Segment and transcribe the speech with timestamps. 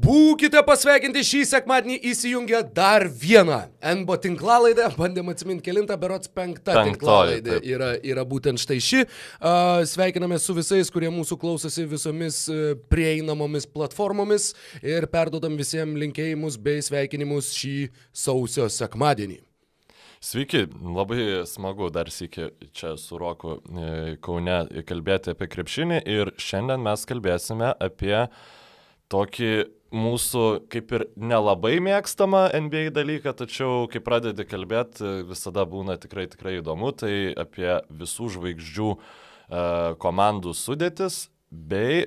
[0.00, 3.58] Būkite pasveikinti šį sekmadienį įsijungę dar vieną
[4.00, 4.86] NBO tinklalaidę.
[4.96, 7.02] Bandėm atsiminti kilintą, berots penktą taip.
[7.68, 9.02] yra, yra būtent štai ši.
[9.90, 16.80] Sveikiname su visais, kurie mūsų klausosi visomis uh, prieinamomis platformomis ir perdodam visiems linkėjimus bei
[16.84, 17.74] sveikinimus šį
[18.22, 19.40] sausio sekmadienį.
[20.20, 26.84] Sveiki, labai smagu dar sėki čia su Roku e, Kaune kalbėti apie krepšinį ir šiandien
[26.84, 28.26] mes kalbėsime apie
[29.08, 29.52] tokį
[29.94, 36.58] mūsų kaip ir nelabai mėgstamą NBA dalyką, tačiau kai pradedi kalbėti, visada būna tikrai tikrai
[36.60, 38.98] įdomu, tai apie visų žvaigždžių e,
[40.02, 42.06] komandų sudėtis bei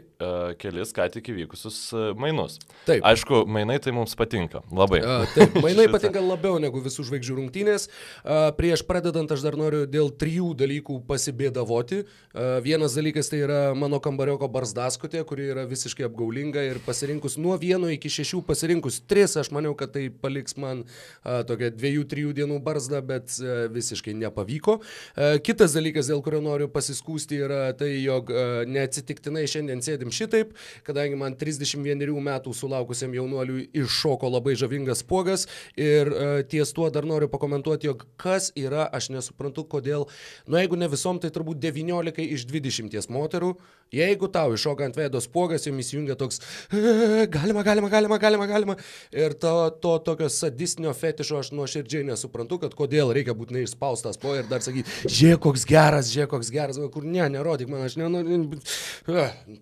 [0.62, 2.60] kelis ką tik įvykusius uh, mainus.
[2.88, 3.04] Taip.
[3.06, 4.62] Aišku, mainai tai mums patinka.
[4.74, 5.02] Labai.
[5.04, 7.88] A, taip, mainai patinka labiau negu visų žvaigždžių rungtynės.
[8.24, 12.04] A, prieš pradedant aš dar noriu dėl trijų dalykų pasibėdavoti.
[12.04, 17.58] A, vienas dalykas tai yra mano kambarioko barzdaskutė, kuri yra visiškai apgaulinga ir pasirinkus nuo
[17.62, 22.36] vieno iki šešių pasirinkus tris, aš maniau, kad tai paliks man a, tokią dviejų, trijų
[22.42, 24.80] dienų barzdą, bet a, visiškai nepavyko.
[24.80, 30.54] A, kitas dalykas, dėl kurio noriu pasiskūsti, yra tai, jog a, neatsitiktinai šiandien sėdim šitaip,
[30.88, 35.48] kadangi man 31 metų sulaukusiam jaunuoliui iššoko labai žavingas pogas
[35.80, 40.08] ir uh, ties tuo dar noriu pakomentuoti, jog kas yra, aš nesuprantu, kodėl,
[40.48, 43.54] nu jeigu ne visom, tai turbūt 19 iš 20 moterų,
[43.94, 46.42] jeigu tau iššoka ant veidos pogas, jums įsijungia toks,
[46.74, 48.76] "E, galima, galima, galima, galima, galima.
[49.12, 54.36] Ir to, to tokio sadistinio fetišo aš nuoširdžiai nesuprantu, kad kodėl reikia būtinai išspaustas po
[54.36, 58.60] ir dar sakyti, žiūrėk, koks geras, žiūrėk, koks geras, kur ne, nerodyk man, aš nenoriu.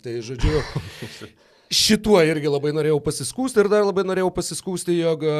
[0.02, 0.60] Tai žodžiu, 肌肉
[1.72, 5.36] šituo irgi labai norėjau pasiskūsti ir dar labai norėjau pasiskūsti, jog a,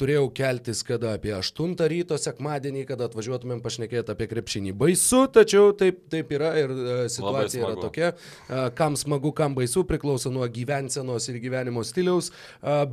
[0.00, 4.72] turėjau keltis kada apie 8 ryto sekmadienį, kada atvažiuotumėm pašnekėti apie krepšinį.
[4.80, 8.12] Baisu, tačiau taip, taip yra ir a, situacija yra tokia.
[8.48, 12.32] A, Kam smagu, kam baisu, priklauso nuo gyvensenos ir gyvenimo stiliaus.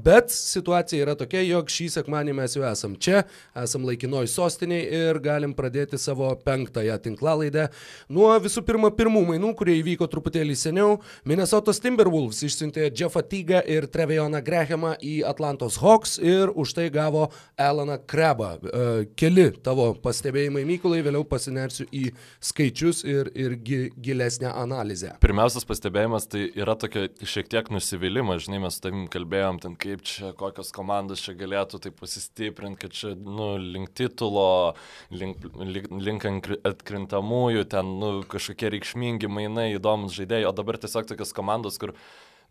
[0.04, 3.24] Bet situacija yra tokia, jog šį sekmadienį mes jau esam čia,
[3.64, 7.70] esam laikinoj sostiniai ir galim pradėti savo penktąją tinklalaidę.
[8.14, 13.88] Nuo visų pirma pirmų mainų, kurie įvyko truputėlį seniau, Minnesotos Timberwolves išsiuntė Jeffą Tygą ir
[13.92, 18.50] Trevejoną Grahamą į Atlantos Hawks ir už tai gavo Alaną Krebą.
[18.64, 22.06] E, Keli tavo pastebėjimai, Mykolai, vėliau pasinersiu į
[22.44, 25.14] skaičius ir, ir gi, gilesnę analizę.
[25.24, 30.04] Pirmiausias pastebėjimas tai yra tokia šiek tiek nusivylimas, žinai, mes su tavim kalbėjom, ten kaip
[30.08, 34.74] čia, kokios komandos čia galėtų tai pasistiprinti, kad čia, nu, link titulo,
[35.14, 41.34] link, link, link atkrintamųjų, ten, nu, kažkokie reikšmingi mainai, įdomus žaidėjai, o dabar tiesiog tokios
[41.36, 41.96] komandos, kur,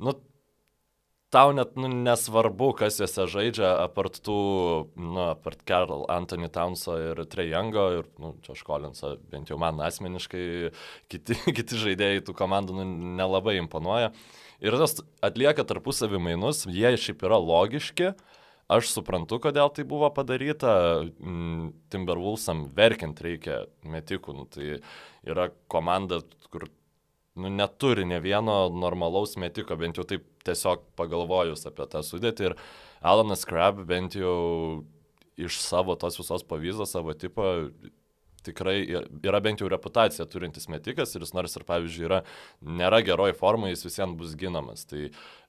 [0.02, 0.14] nu,
[1.32, 4.36] tau net nu, nesvarbu, kas juose žaidžia, apart tų,
[5.00, 8.34] nu, apart Carol, Anthony Townso ir Trejango, ir, nu,
[8.66, 10.44] Collinsą, bent jau man asmeniškai,
[11.12, 12.86] kiti, kiti žaidėjai tų komandų nu,
[13.20, 14.12] nelabai imponuoja.
[14.62, 18.12] Ir tas atlieka tarpusavį mainus, jie šiaip yra logiški.
[18.72, 20.74] Aš suprantu, kodėl tai buvo padaryta.
[21.18, 24.36] Mm, Timberwolvesam verkiant reikia metikų.
[24.36, 24.78] Nu, tai
[25.28, 26.68] yra komanda, kur
[27.34, 32.50] nu, neturi ne vieno normalaus metiko, bent jau taip tiesiog pagalvojus apie tą sudėtį.
[32.50, 32.56] Ir
[33.12, 34.84] Alanas Krab bent jau
[35.40, 37.46] iš savo tos visos pavyzdės, savo tipo,
[38.46, 38.76] tikrai
[39.24, 42.20] yra bent jau reputacija turintis metikas ir jis nors ir, pavyzdžiui, yra,
[42.60, 44.84] nėra geroj formai, jis visiems bus ginamas.
[44.90, 45.08] Tai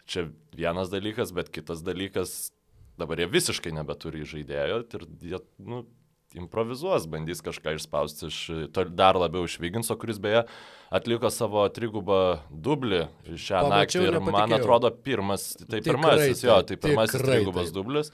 [0.09, 2.53] čia vienas dalykas, bet kitas dalykas,
[2.99, 5.83] dabar jie visiškai nebeturi žaidėjo ir jie, nu,
[6.37, 8.37] improvizuos, bandys kažką išspausti iš,
[8.93, 10.43] dar labiau iš Viginso, kuris beje
[10.93, 14.59] atliko savo trigubą dublį šią Pamačiau, naktį ir man nepatikėjau.
[14.61, 17.77] atrodo pirmas, tai Tikrai pirmasis, jo, tai pirmasis tikrai trigubas taip.
[17.79, 18.13] dublis.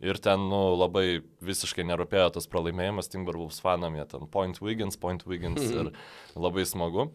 [0.00, 5.26] Ir ten, nu, labai visiškai nerūpėjo tas pralaimėjimas Timberwolves fanam, jie ten point Wiggins, point
[5.28, 5.90] Wiggins ir
[6.38, 7.10] labai smagu.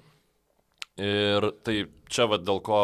[1.01, 2.81] Ir tai čia vad dėl ko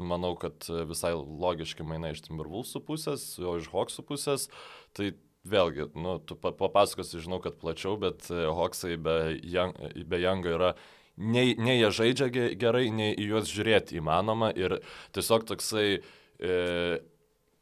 [0.00, 4.48] manau, kad visai logiški mainai iš Timberwolvesų pusės, o iš Hawksų pusės,
[4.96, 5.12] tai
[5.44, 9.74] vėlgi, nu, tu pa- papasakosi, žinau, kad plačiau, bet e, Hawksai be, Young,
[10.08, 10.70] be Youngo yra
[11.16, 14.78] nei, nei jie žaidžia ge- gerai, nei į juos žiūrėti įmanoma ir
[15.14, 16.54] tiesiog toksai e,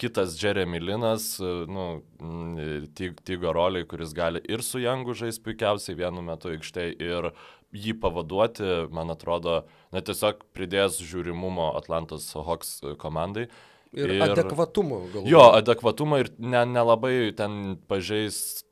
[0.01, 1.89] kitas Jeremy Linas, e, nu,
[2.97, 7.33] Tig- Tigo roliai, kuris gali ir su Jangu žaisti puikiausiai vienu metu aikštėje ir
[7.73, 9.63] jį pavaduoti, man atrodo,
[9.93, 13.47] na tiesiog pridės žiūrimumo Atlantos Hawks komandai.
[13.49, 13.51] Ir,
[13.93, 15.29] Ir- ir adekvatumo galbūt.
[15.29, 18.65] Jo, adekvatumą ir ne- nelabai ten pažeis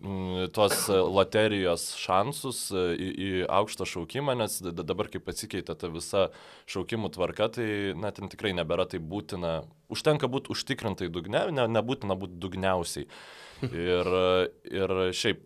[0.00, 3.30] mm, tuos e, loterijos šansus e, į, į
[3.60, 6.26] aukštą šaukimą, nes dabar, kai pasikeitė ta visa
[6.72, 9.62] šaukimų tvarka, tai na, ten tikrai nebėra tai būtina.
[9.92, 13.08] Užtenka būti užtikrintai dugne, ne, nebūtina būti dugniausiai.
[13.70, 14.08] Ir,
[14.68, 15.44] ir šiaip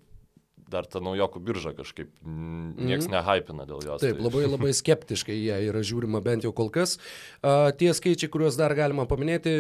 [0.70, 3.15] dar ta naujokų birža kažkaip nieks mm.
[3.15, 4.03] nehypina dėl jos.
[4.05, 4.25] Taip, tai.
[4.25, 6.99] labai labai skeptiškai jie yra žiūrima bent jau kol kas.
[7.41, 9.55] Uh, tie skaičiai, kuriuos dar galima paminėti,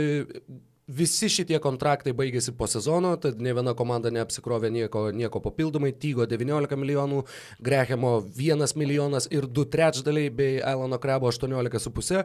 [0.88, 5.90] Visi šitie kontraktai baigėsi po sezono, tad ne viena komanda neapsikrovė nieko, nieko papildomai.
[6.00, 7.18] Tygo 19 milijonų,
[7.60, 12.22] Grehemo 1 milijonas ir 2 trečdaliai, bei Alano Krebo 18,5.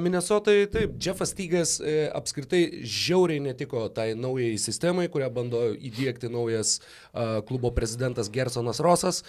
[0.00, 6.78] Minnesotai, taip, Jeffas Tygas e, apskritai žiauriai netiko tai naujai sistemai, kurią bando įdėkti naujas
[7.44, 9.20] klubo prezidentas Gersonas Rosas.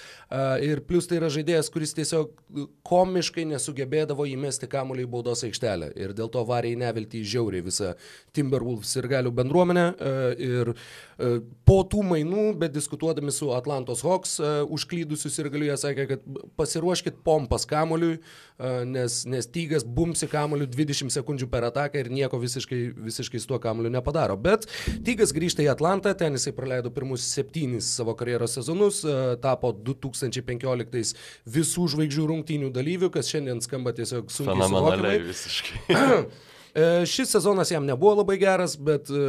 [0.64, 2.32] Ir plus tai yra žaidėjas, kuris tiesiog
[2.88, 5.92] komiškai nesugebėdavo įmesti kamuolį į baudos aikštelę.
[6.00, 7.94] Ir dėl to varė į neviltį žiauriai visą
[8.32, 9.86] timą Timberwolves ir galių bendruomenę.
[9.98, 10.14] E,
[10.46, 11.30] ir e,
[11.68, 16.26] po tų mainų, bet diskutuodami su Atlantos Hawks, e, užklydusius ir galiu jie sakė, kad
[16.60, 18.20] pasiruoškit pompas kamoliui,
[18.88, 23.60] nes, nes tygas bumsi kamoliu 20 sekundžių per ataką ir nieko visiškai, visiškai su tuo
[23.60, 24.38] kamoliu nepadaro.
[24.40, 24.70] Bet
[25.04, 29.02] tygas grįžta į Atlantą, ten jisai praleido pirmus septynis savo karjeros sezonus,
[29.44, 31.16] tapo 2015
[31.58, 34.56] visų žvaigždžių rungtynių dalyvių, kas šiandien skamba tiesiog sunkiai.
[34.56, 35.84] Fenomenaliai visiškai.
[36.76, 39.20] E, šis sezonas jam nebuvo labai geras, bet e,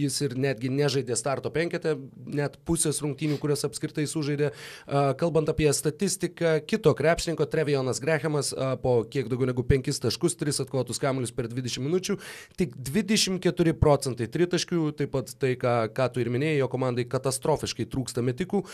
[0.00, 1.92] jis ir netgi nežaidė starto penketę,
[2.32, 4.48] net pusės rungtynių, kurias apskritai sužaidė.
[4.48, 10.62] E, kalbant apie statistiką, kito krepšininko Trevijonas Grehamas po kiek daugiau negu 5 taškus, 3
[10.64, 12.16] atkovotus kamuolius per 20 minučių,
[12.56, 17.84] tik 24 procentai tritaškių, taip pat tai, ką, ką tu ir minėjai, jo komandai katastrofiškai
[17.92, 18.64] trūksta metikų.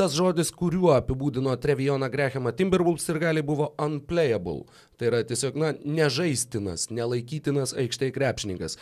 [0.00, 4.64] Tas žodis, kuriuo apibūdino Trevijoną Grehamą Timberwolves ir gali buvo unplayable.
[5.00, 8.74] Tai yra tiesiog, na, nežaistinas, nelaikytinas aikštėje krepšininkas.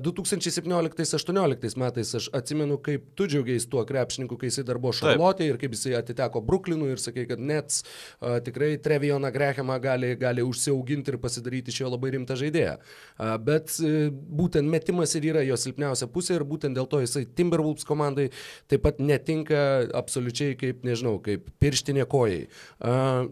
[0.00, 5.50] 2017-2018 e, metais aš atsimenu, kaip tu džiaugiais tuo krepšininku, kai jisai dar buvo Šarlotė
[5.50, 10.46] ir kaip jisai atiteko Bruklinui ir sakai, kad Nets uh, tikrai Trevijoną Grehamą gali, gali
[10.46, 12.78] užsiauginti ir pasidaryti iš jo labai rimtą žaidėją.
[12.80, 13.98] Uh, bet uh,
[14.40, 18.30] būtent metimas ir yra jo silpniausia pusė ir būtent dėl to jisai Timberwolves komandai
[18.72, 19.60] taip pat netinka
[20.00, 22.46] absoliučiai kaip, nežinau, kaip pirštinė kojai.
[22.80, 23.28] Uh,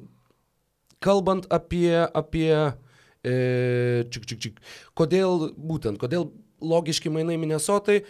[1.04, 2.50] kalbant apie, apie
[3.24, 3.36] e,
[4.10, 4.60] čik, čik, čik,
[4.98, 6.30] kodėl būtent, kodėl
[6.64, 8.00] logiški mainai Minnesotai,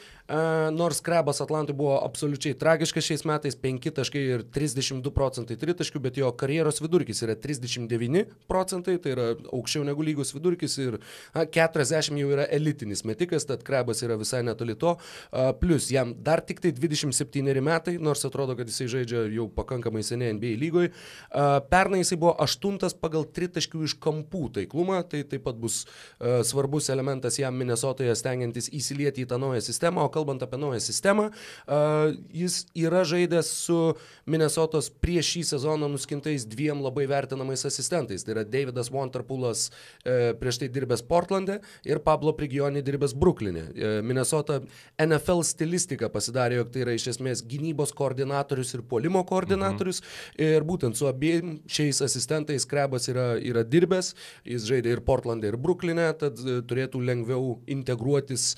[0.73, 6.19] nors Krebas Atlantui buvo absoliučiai tragiškas šiais metais, 5 taškai ir 32 procentai tritaškių, bet
[6.19, 10.99] jo karjeros vidurkis yra 39 procentai, tai yra aukščiau negu lygos vidurkis ir
[11.33, 14.97] a, 40 jau yra elitinis metikas, tad Krebas yra visai netoli to.
[15.31, 20.03] A, plus jam dar tik tai 27 metai, nors atrodo, kad jisai žaidžia jau pakankamai
[20.07, 20.93] seniai NBA lygoje.
[21.71, 26.91] Pernai jisai buvo aštuntas pagal tritaškių iš kampų taiklumą, tai taip pat bus a, svarbus
[26.91, 31.29] elementas jam Minnesotoje stengiantis įsilieti į tą naują sistemą, o kalbant apie naują sistemą,
[32.33, 33.79] jis yra žaidęs su
[34.27, 38.25] Minnesotos prieš šį sezoną nuskintais dviem labai vertinamais asistentais.
[38.25, 43.65] Tai yra Davidas Wanterpoolas e, prieš tai dirbęs Portlande ir Pablo Prigioni dirbęs Bruklinė.
[43.71, 44.61] E, Minnesota
[45.03, 50.03] NFL stilistika pasidarė, jog tai yra iš esmės gynybos koordinatorius ir polimo koordinatorius.
[50.03, 50.51] Mhm.
[50.57, 54.15] Ir būtent su abiem šiais asistentais Krebas yra, yra dirbęs,
[54.47, 58.55] jis žaidė ir Portlande, ir Bruklinė, tad e, turėtų lengviau integruotis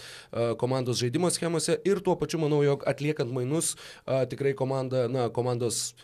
[0.60, 5.28] komandos žaidimo schemą schemose ir tuo pačiu manau, jog atliekant mainus a, tikrai komanda, na,
[5.30, 5.94] komandos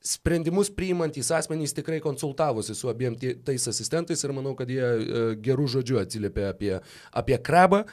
[0.00, 5.66] sprendimus priimantys asmenys tikrai konsultavosi su abiem tais asistentais ir manau, kad jie e, gerų
[5.76, 6.78] žodžių atsiliepė apie,
[7.12, 7.84] apie krabą.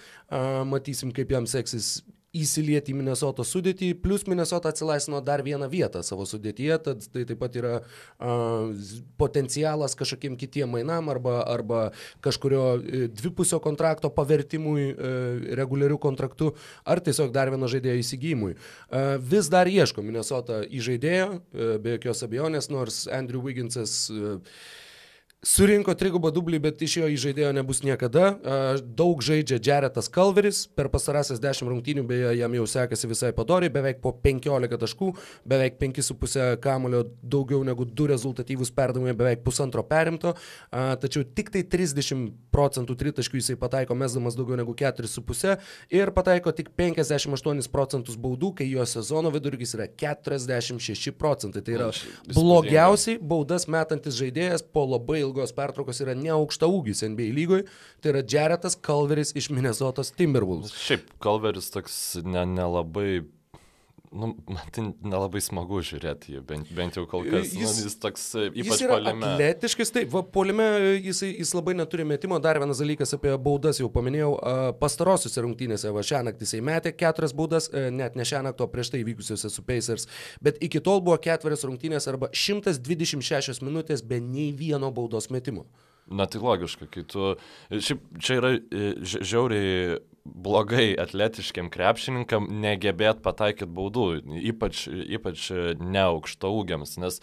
[0.68, 2.02] Matysim, kaip jam seksis
[2.42, 7.42] įsilieti į Minnesoto sudėtį, plus Minnesota atsilaisvino dar vieną vietą savo sudėtyje, tad tai taip
[7.42, 8.72] pat yra uh,
[9.20, 11.82] potencialas kažkokiem kitiem mainam arba, arba
[12.26, 16.54] kažkurio uh, dvipusio kontrakto pavertimui uh, reguliarių kontraktų,
[16.86, 18.56] ar tiesiog dar vieno žaidėjo įsigijimui.
[18.58, 24.38] Uh, vis dar ieško Minnesota įžaidėjo, uh, be jokios abejonės, nors Andrew Wigginsas uh,
[25.46, 28.32] Surinko trigubą dublį, bet iš jo įžaidėjo nebus niekada.
[28.82, 34.02] Daug žaidžia Jaretas Kalveris, per pastarąsias 10 rungtynių beje jam jau sekasi visai padoriai, beveik
[34.02, 35.12] po 15 taškų,
[35.46, 40.34] beveik 5,5 kamulio, daugiau negu 2 rezultatyvus perdavimai, beveik pusantro perimto,
[40.74, 45.54] tačiau tik tai 30 procentų tritaškių jisai pataiko mesdamas daugiau negu 4,5
[45.94, 51.62] ir pataiko tik 58 procentus baudų, kai jo sezono vidurkis yra 46 procentai.
[51.62, 51.94] Tai yra
[52.34, 57.68] blogiausiai baudas metantis žaidėjas po labai ilgos pertraukos yra neaukšta ūgis NBA lygoje,
[58.02, 60.76] tai yra Jaretas Kalveris iš Minnesotos Timberwolves.
[60.88, 63.26] Šiaip Kalveris toks nelabai ne,
[64.18, 67.52] nu, man tai nelabai smagu žiūrėti jį, bent, bent jau kol kas.
[67.54, 69.32] Jis, nu, jis toks e, ypač jis polime.
[69.32, 70.68] Atletiškas, taip, va, polime
[71.06, 72.40] jis, jis labai neturi metimo.
[72.44, 74.34] Dar vienas dalykas apie baudas jau paminėjau.
[74.82, 78.72] Pastarosiuose rungtynėse, va šią naktį jisai metė keturias baudas, e, net ne šią naktį, o
[78.74, 80.08] prieš tai vykusiuose su Pacers.
[80.44, 85.68] Bet iki tol buvo ketverias rungtynės arba 126 minutės be nei vieno baudos metimo.
[86.08, 87.34] Na tai logiška, kai tu...
[87.72, 89.98] Šiaip čia yra e, žiauriai
[90.28, 94.06] blogai atletiškiam krepšininkam negebėt pataikyti baudų,
[94.52, 97.22] ypač, ypač neaukšto ūgiams, nes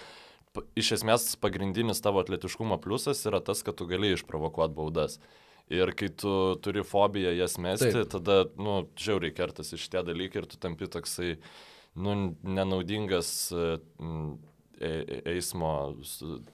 [0.78, 5.18] iš esmės pagrindinis tavo atletiškumo pliusas yra tas, kad tu gali išprovokuoti baudas.
[5.72, 8.10] Ir kai tu turi fobiją jas mesti, Taip.
[8.12, 11.38] tada, nu, žiauriai kertas iš tie dalykai ir tu tampi toksai,
[11.96, 15.70] nu, nenaudingas E, e, eismo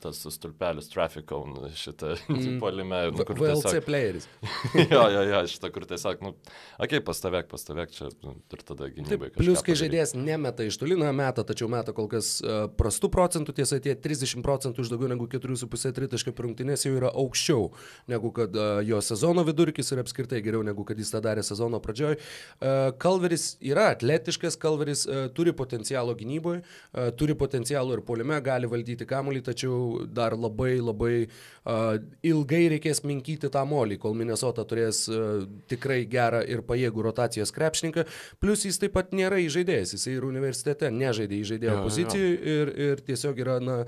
[0.03, 2.59] tas stulpelis, traffic cone, šitą mm.
[2.63, 3.03] polime.
[3.15, 4.29] Nu, VLC tiesiog, playeris.
[4.93, 8.91] jo, jo, jo, šitą, kur tiesiog, nu, okei, okay, pastovėk, pastovėk čia nu, ir tada
[8.93, 9.31] gynybai.
[9.37, 13.57] Plius, kai žaidėjas nemeta iš toli, na, meta, tačiau meta kol kas uh, prastų procentų,
[13.61, 17.71] tiesa, tie 30 procentų iš daugiau negu 4,5 tritaškio per rungtynės jau yra aukščiau
[18.11, 21.81] negu kad uh, jo sezono vidurkis ir apskritai geriau negu kad jis tą darė sezono
[21.83, 22.19] pradžioj.
[22.19, 28.69] Uh, Kalveris yra atletiškas, Kalveris uh, turi potencialo gynyboje, uh, turi potencialo ir polime gali
[28.71, 35.05] valdyti kamuolį, tačiau dar labai labai uh, ilgai reikės minkyti tą molį, kol Minnesota turės
[35.09, 38.07] uh, tikrai gerą ir pajėgų rotacijos krepšininką.
[38.43, 43.45] Plus jis taip pat nėra įžaidėjas, jis ir universitete nežaidė įžaidėjo pozicijų ir, ir tiesiog
[43.47, 43.83] yra, na,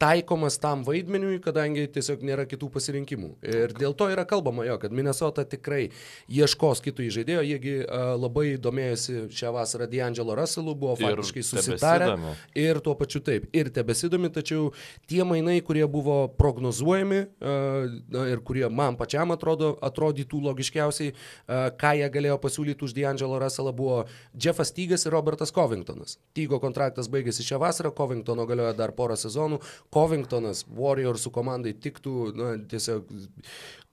[0.00, 3.30] taikomas tam vaidmeniui, kadangi tiesiog nėra kitų pasirinkimų.
[3.44, 5.90] Ir dėl to yra kalbama jo, kad Minnesota tikrai
[6.32, 12.14] ieškos kitų įžaidėjų, jiegi uh, labai domėjosi šią vasarą D'Angelo Russellu, buvo faktiškai susitarę
[12.56, 14.70] ir tuo pačiu taip, ir tebesidomi, tačiau
[15.10, 21.92] tie mainai, kurie buvo prognozuojami uh, ir kurie man pačiam atrodo, atrodytų logiškiausiai, uh, ką
[22.00, 24.00] jie galėjo pasiūlyti už D'Angelo Russellą, buvo
[24.32, 26.16] Jeffas Tygas ir Robertas Covingtonas.
[26.32, 29.60] Tygo kontraktas baigėsi šią vasarą, Covingtono galioja dar porą sezonų,
[29.94, 33.08] Covingtonas Warriorsų komandai tiktų na, tiesiog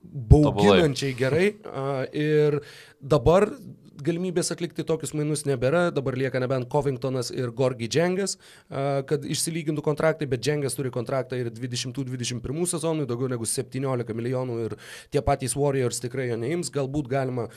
[0.03, 1.47] bauginančiai gerai.
[2.13, 2.59] Ir
[3.01, 3.49] dabar
[4.03, 8.37] galimybės atlikti tokius mainus nebėra, dabar lieka nebent Covingtonas ir Gorgi Džengas,
[8.69, 14.77] kad išsilygintų kontraktai, bet Džengas turi kontraktą ir 2021 sezonui, daugiau negu 17 milijonų ir
[15.13, 17.47] tie patys Warriors tikrai jo neims, galbūt galima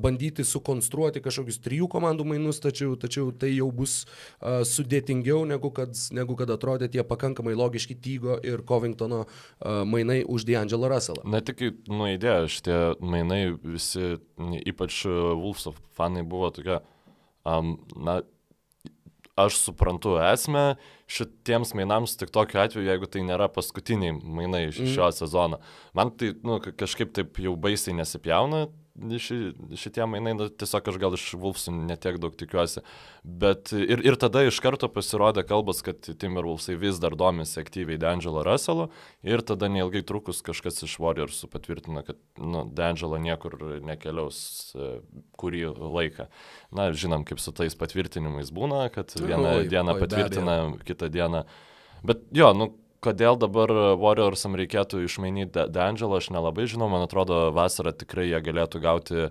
[0.00, 4.02] bandyti sukonstruoti kažkokius trijų komandų mainus, tačiau, tačiau tai jau bus
[4.40, 9.24] sudėtingiau negu kad, negu kad atrodė tie pakankamai logiški Tygo ir Covingtono
[9.60, 11.26] mainai už D'Angelo Russellą.
[11.28, 14.16] Na tik nuėdėjo šitie mainai visi,
[14.62, 16.80] ypač Wolves of fanai buvo tokia,
[17.48, 18.20] um, na,
[19.36, 20.74] aš suprantu esmę
[21.12, 24.92] šitiems mainams tik tokiu atveju, jeigu tai nėra paskutiniai mainai iš mm.
[24.94, 25.60] šio sezono.
[25.96, 29.36] Man tai nu, kažkaip taip jau baisiai nesipjauna ši,
[29.78, 32.82] šitie mainai, nu, tiesiog aš gal iš Wolfsų netiek daug tikiuosi.
[33.24, 38.44] Bet ir, ir tada iš karto pasirodė kalbas, kad Timberwolfsai vis dar domisi aktyviai D'Angelo
[38.46, 38.90] Russello
[39.24, 43.56] ir tada neilgai trukus kažkas iš Warriorsų patvirtino, kad nu, D'Angelo niekur
[43.86, 44.42] nekeliaus
[44.76, 44.92] e,
[45.40, 46.28] kurį laiką.
[46.76, 51.46] Na, žinom, kaip su tais patvirtinimais būna, kad vieną oi, dieną oi, patvirtina, kitą dieną.
[52.06, 52.72] Bet jo, nu,
[53.02, 58.82] kodėl dabar Warriorsam reikėtų išmainyti D'Angelo, aš nelabai žinau, man atrodo, vasarą tikrai jie galėtų
[58.82, 59.28] gauti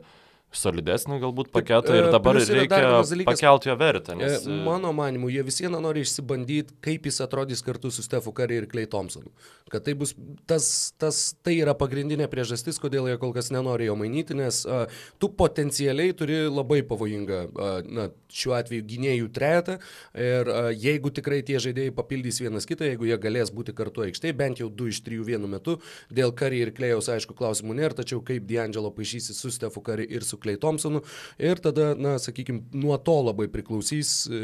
[0.56, 2.82] solidesnį galbūt paketą ir e, dabar reikia
[3.28, 4.16] pakelti jo vertę.
[4.20, 4.44] Nes...
[4.44, 8.60] E, mano manimu, jie vis viena nori išsibandyti, kaip jis atrodys kartu su Stefu Kari
[8.60, 9.32] ir Klei Thompsonu.
[9.72, 10.12] Kad tai bus,
[10.50, 10.66] tas,
[11.00, 14.84] tas, tai yra pagrindinė priežastis, kodėl jie kol kas nenori jo mainyti, nes uh,
[15.22, 19.78] tu potencialiai turi labai pavojingą, uh, na, šiuo atveju gynėjų trejetą
[20.20, 24.36] ir uh, jeigu tikrai tie žaidėjai papildys vienas kitą, jeigu jie galės būti kartu aikštėje,
[24.36, 25.80] bent jau du iš trijų vienu metu,
[26.12, 30.28] dėl Kari ir Klėjaus, aišku, klausimų nėra, tačiau kaip D'Angelo paaišysi su Stefu Kari ir
[30.28, 31.04] su Klei Thompsonu.
[31.42, 34.42] Ir tada, na, sakykime, nuo to labai priklausys e,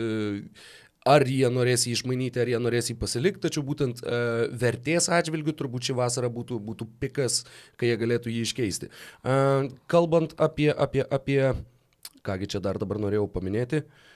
[1.08, 4.20] ar jie norės jį išmainyti, ar jie norės jį pasilikti, tačiau būtent e,
[4.64, 7.44] vertės atžvilgių turbūt šį vasarą būtų, būtų pikas,
[7.80, 8.92] kai jie galėtų jį iškeisti.
[8.92, 9.38] E,
[9.92, 11.42] kalbant apie, apie, apie,
[12.28, 14.08] kągi čia dar dabar norėjau paminėti, e,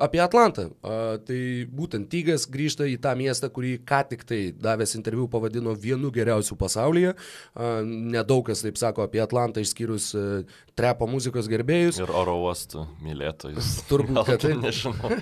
[0.00, 0.68] apie Atlantą.
[1.26, 1.40] Tai
[1.74, 6.58] būtent Tygas grįžta į tą miestą, kurį ką tik tai davęs interviu pavadino vienu geriausiu
[6.60, 7.14] pasaulyje.
[7.84, 10.24] Nedaug kas taip sako apie Atlantą išskyrus e,
[10.78, 12.00] trepo muzikos gerbėjus.
[12.02, 13.76] Ir oro uostų mylėtojus.
[13.90, 15.14] Turbūt, kad tai nežinau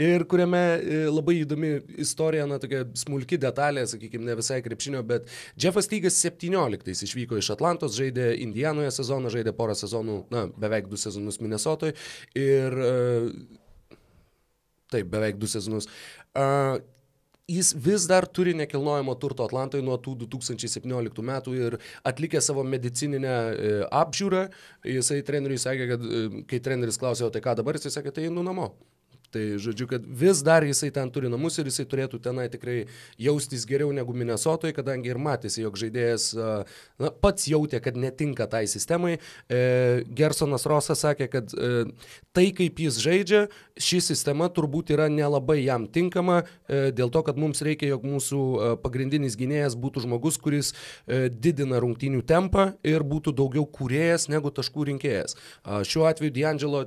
[0.00, 5.28] ir kuriame e, labai įdomi istorija, na tokia smulki detalė, sakykime, ne visai krepšinio, bet
[5.60, 11.00] Jeffas Tygas 17 išvyko iš Atlantos, žaidė Indijanoje sezoną, žaidė porą sezonų, na beveik du
[11.00, 11.96] sezonus Minnesotoje
[12.38, 12.94] ir e,
[14.92, 15.88] taip, beveik du sezonus.
[16.36, 16.80] Uh,
[17.50, 23.34] jis vis dar turi nekilnojamo turto Atlantoje nuo tų 2017 metų ir atlikė savo medicininę
[23.34, 24.44] e, apžiūrą,
[24.86, 28.28] jisai treneriui sakė, kad e, kai treneris klausė, o tai ką dabar, jisai sakė, tai
[28.28, 28.70] einu namo
[29.30, 32.78] Tai žodžiu, kad vis dar jisai ten turi namus ir jisai turėtų tenai tikrai
[33.20, 38.64] jaustis geriau negu Minnesotoje, kadangi ir matėsi, jog žaidėjas na, pats jautė, kad netinka tai
[38.70, 39.18] sistemai.
[39.46, 39.60] E,
[40.18, 41.84] Gersonas Rosas sakė, kad e,
[42.36, 43.44] tai, kaip jis žaidžia,
[43.80, 48.40] ši sistema turbūt yra nelabai jam tinkama, e, dėl to, kad mums reikia, jog mūsų
[48.40, 54.52] e, pagrindinis gynėjas būtų žmogus, kuris e, didina rungtynių tempą ir būtų daugiau kūrėjas negu
[54.54, 55.36] taškų rinkėjas.
[55.86, 56.84] Šiuo atveju D'Angelo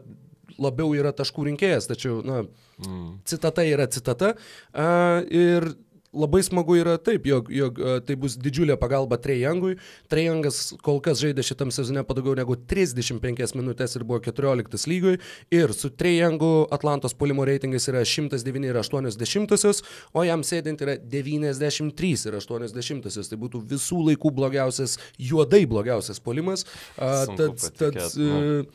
[0.61, 2.43] labiau yra taškų rinkėjas, tačiau, na,
[2.83, 3.09] mm.
[3.29, 4.33] citata yra citata.
[4.73, 5.73] Uh, ir
[6.13, 9.75] labai smagu yra taip, jog, jog tai bus didžiulė pagalba Trejangui.
[10.11, 15.17] Trejangas kol kas žaidė šitam sezone padaugiau negu 35 minutės ir buvo 14 lygoj.
[15.53, 19.83] Ir su Trejangu Atlantos polimo reitingas yra 109,8,
[20.13, 23.29] o jam sėdint yra 93,8.
[23.33, 26.59] Tai būtų visų laikų blogiausias, juodai blogiausias polimas.
[26.93, 28.65] Uh, tad, tad, uh,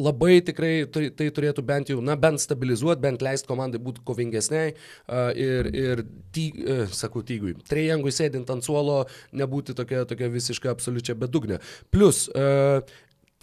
[0.00, 4.74] labai tikrai tai, tai turėtų bent jau, na, bent stabilizuoti, bent leisti komandai būti kovingesniai
[4.74, 6.04] uh, ir, ir
[6.34, 9.04] ty, uh, sakau, tygui, trejangui sėdint ant suolo,
[9.36, 11.60] nebūti tokia, tokia visiškai absoliučia bedugnė.
[11.94, 12.84] Plus, uh,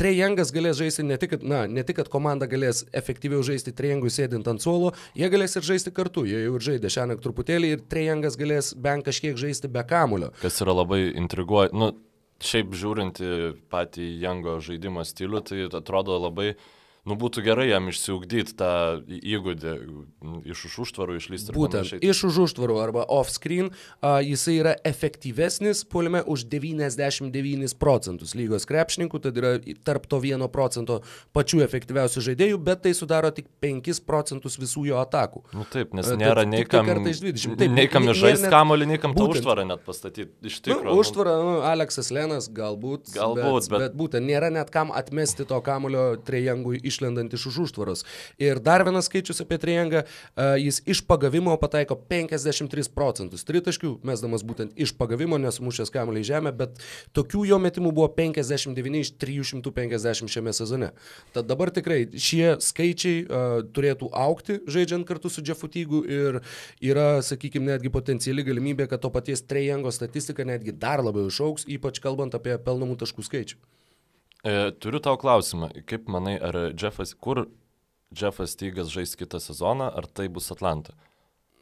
[0.01, 4.47] Trejangas galės žaisti ne tik, na, ne tik, kad komanda galės efektyviau žaisti trejangui sėdint
[4.49, 8.39] ant suolo, jie galės ir žaisti kartu, jie jau ir žaidė šiandien truputėlį ir trejangas
[8.39, 10.31] galės bent kažkiek žaisti be kamulio.
[10.41, 11.91] Kas yra labai intriguoja, nu,
[12.41, 13.33] šiaip žiūrint į
[13.71, 16.53] patį Jango žaidimo stilių, tai atrodo labai
[17.07, 18.71] nu, būtų gerai jam išsiugdyti tą
[19.07, 19.73] įgūdį
[20.53, 21.55] iš už užtvarų išlysti.
[21.55, 28.67] Būtent iš už užtvarų arba off-screen uh, jisai yra efektyvesnis puolime už 99 procentus lygos
[28.69, 29.55] krepšininkų, tad yra
[29.87, 30.99] tarp to 1 procento
[31.33, 35.43] pačių efektyviausių žaidėjų, bet tai sudaro tik 5 procentus visų jo atakų.
[35.57, 39.65] Nu, taip, nes nėra nei kam, taip, nei kam žaisti kamolį, nei kam tą užtvarą
[39.71, 40.29] net pastatyti.
[40.45, 40.85] Iš tikrųjų.
[40.91, 43.09] Nu, užtvarą, nu, Aleksas Lenas galbūt.
[43.15, 43.85] Galbūt, bet, bet...
[43.87, 48.05] bet būtent nėra net kam atmesti to kamolio trejangui išlendant iš už užtvaros.
[48.41, 50.03] Ir dar vienas skaičius apie Triangą,
[50.59, 56.53] jis iš pagavimo pataiko 53 procentus tritaškių, mesdamas būtent iš pagavimo, nesumušęs kamuolį į žemę,
[56.57, 56.81] bet
[57.17, 60.91] tokių jo metimų buvo 59 iš 350 šiame sezone.
[61.35, 66.41] Tad dabar tikrai šie skaičiai uh, turėtų aukti žaidžiant kartu su Jeffu Tygu ir
[66.83, 72.01] yra, sakykime, netgi potenciali galimybė, kad to paties Triango statistika netgi dar labiau išauks, ypač
[72.03, 73.61] kalbant apie pelnamų taškų skaičių.
[74.43, 75.69] E, turiu tau klausimą.
[75.85, 77.45] Kaip manai, ar Jeffas, kur
[78.09, 80.97] Jeffas Tygas žais kitą sezoną, ar tai bus Atlanta?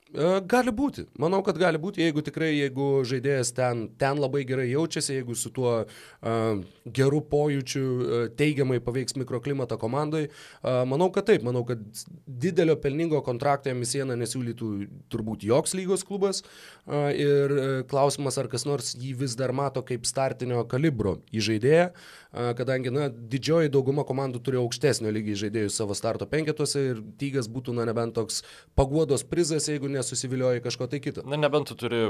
[0.09, 1.03] E, gali būti.
[1.21, 5.51] Manau, kad gali būti, jeigu tikrai, jeigu žaidėjas ten, ten labai gerai jaučiasi, jeigu su
[5.53, 6.63] tuo uh,
[6.97, 10.23] geru pojūčiu uh, teigiamai paveiks mikroklimatą komandai.
[10.63, 11.43] Uh, manau, kad taip.
[11.45, 11.83] Manau, kad
[12.25, 14.71] didelio pelningo kontrakto jam į sieną nesiūlytų
[15.11, 16.41] turbūt joks lygos klubas.
[16.87, 21.91] Uh, ir uh, klausimas, ar kas nors jį vis dar mato kaip startinio kalibro įžaidėją.
[21.91, 27.49] Uh, kadangi, na, didžioji dauguma komandų turi aukštesnio lygio žaidėjus savo starto penketuose ir tygas
[27.49, 28.43] būtų, na, nebent toks
[28.77, 31.25] paguodos prizas, jeigu ne nesusivilioji kažko tai kito.
[31.25, 32.03] Na, nebent tu turi,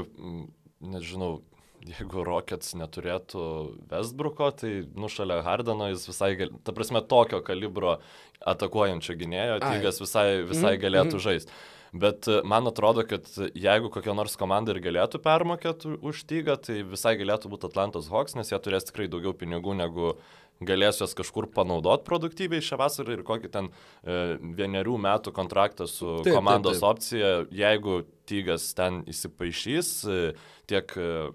[0.80, 1.40] nežinau,
[1.86, 3.44] jeigu Rockets neturėtų
[3.90, 6.54] Westbrooko, tai nušalia Hardeno jis visai, gal...
[6.64, 7.98] ta prasme, tokio kalibro
[8.40, 11.24] atakuojančio gynėjo, tygas visai, visai mm, galėtų mm.
[11.26, 11.60] žaisti.
[11.92, 16.82] Bet e, man atrodo, kad jeigu kokia nors komanda ir galėtų permokėti už tygą, tai
[16.86, 20.14] visai galėtų būti Atlantos Hawks, nes jie turės tikrai daugiau pinigų negu
[20.60, 26.20] galės juos kažkur panaudoti produktyviai šią vasarą ir kokį ten e, vienerių metų kontraktą su
[26.24, 26.90] taip, komandos taip, taip.
[26.90, 27.30] opcija,
[27.62, 28.00] jeigu
[28.30, 30.18] Tygas ten įsipaišys e,
[30.70, 31.30] tiek e,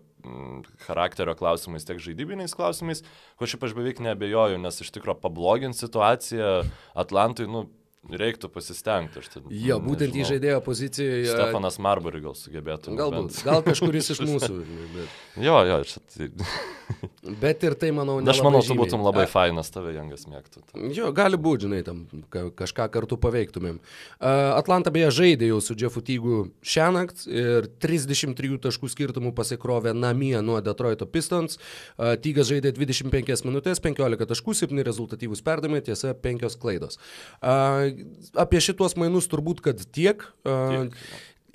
[0.85, 3.03] charakterio klausimais, tiek žaidybiniais klausimais,
[3.37, 6.61] ko šiaip aš beveik nebejoju, nes iš tikrųjų pablogint situaciją
[6.97, 7.65] Atlantui, nu,
[8.05, 9.21] Reiktų pasistengti.
[9.33, 11.25] Ten, jo, būtent į žaidėjo pozicijoje.
[11.25, 12.93] Stefanas Marbury gal sugebėtų.
[12.99, 14.59] Galbūt, gal kažkuris iš mūsų.
[14.95, 15.15] Bet...
[15.41, 16.01] jo, jo, čia.
[16.13, 16.27] Tai...
[17.41, 18.29] bet ir tai, manau, ne.
[18.29, 19.29] Aš manau, tu būtum labai A...
[19.31, 20.61] fainas, tave Jangas mėgtų.
[20.61, 20.83] Tam.
[20.93, 23.79] Jo, gali būti, žinai, tam kažką kartu paveiktumėm.
[24.21, 30.35] Atlanta beje žaidė jau su Jeffu Tygu šią naktį ir 33 taškų skirtumų pasikrovė namie
[30.45, 31.57] nuo Detroito Pistons.
[31.97, 37.01] Tygas žaidė 25 minutės, 15 taškų, 7 rezultatyvūs perdavimai, tiesa, 5 klaidos
[38.45, 40.27] apie šituos mainus turbūt, kad tiek.
[40.43, 40.99] tiek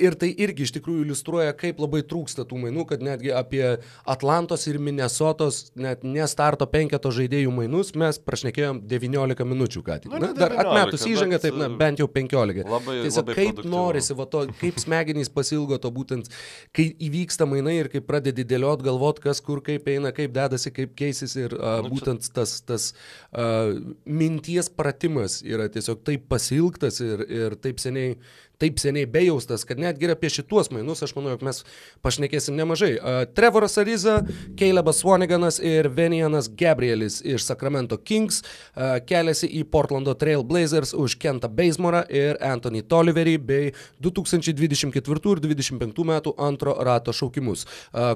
[0.00, 3.64] ir tai irgi iš tikrųjų iliustruoja, kaip labai trūksta tų mainų, kad netgi apie
[4.08, 10.12] Atlantos ir Minnesotos, net nestarto penketo žaidėjų mainus mes prašnekėjom 19 minučių ką tik.
[10.14, 12.64] Nu, na, dar 19, atmetus įžangą, taip, na, bent jau 15.
[12.70, 16.30] Labai, Tiesiog labai kaip norisi, va, to, kaip smegenys pasilgo to būtent,
[16.76, 20.94] kai įvyksta mainai ir kai pradedi dėliot, galvot, kas kur kaip eina, kaip dedasi, kaip
[20.98, 22.34] keisis ir uh, nu, būtent čia...
[22.40, 22.90] tas, tas
[23.30, 28.16] uh, minties pratimas yra tiesiog taip pasilgtas ir, ir taip seniai
[28.61, 31.62] taip seniai bejaustas, kad netgi ir apie šituos mainus aš manau, jog mes
[32.05, 32.92] pašnekėsim nemažai.
[33.37, 34.20] Trevoras Ariza,
[34.61, 38.42] Calebas Swaniganas ir Venianas Gabrielis iš Sacramento Kings
[39.09, 43.73] keliasi į Portlando Trail Blazers už Kentą Basemorą ir Anthony Tolliverį bei
[44.05, 47.66] 2024 ir 2025 metų antro rato šaukimus.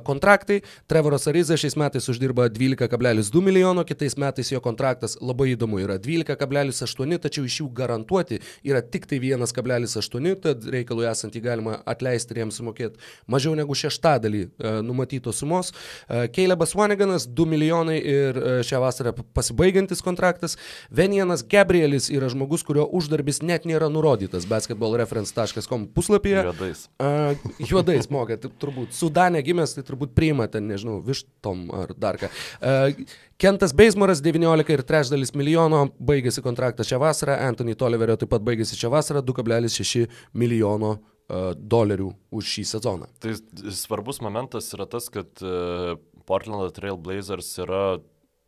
[0.05, 5.97] Kontraktai Trevoras Ariza šiais metais uždirba 12,2 milijono, kitais metais jo kontraktas labai įdomu yra
[6.03, 12.35] 12,8, tačiau iš jų garantuoti yra tik tai 1,8, tad reikalui esant jį galima atleisti
[12.35, 15.73] ir jiems sumokėti mažiau negu šeštadalį e, numatytos sumos.
[16.09, 20.59] E, Calebas Vaniganas 2 milijonai ir e, šią vasarą pasibaigiantis kontraktas.
[20.95, 26.45] Venianas Gabrielis yra žmogus, kurio uždarbis net nėra nurodytas basketballreference.com puslapyje.
[26.51, 26.87] Juodais.
[26.99, 32.21] Uh, juodais moka, tai turbūt Sudane gimęs, tai turbūt priima ten, nežinau, vištom ar dar
[32.21, 32.31] ką.
[32.61, 38.45] Uh, Kentas Beismoras 19 ir trečdalis milijono baigėsi kontraktas šią vasarą, Anthony Toliverio taip pat
[38.47, 43.11] baigėsi šią vasarą 2,6 milijono uh, dolerių už šį sezoną.
[43.23, 43.37] Tai
[43.75, 47.99] svarbus momentas yra tas, kad uh, Portland Trail Blazers yra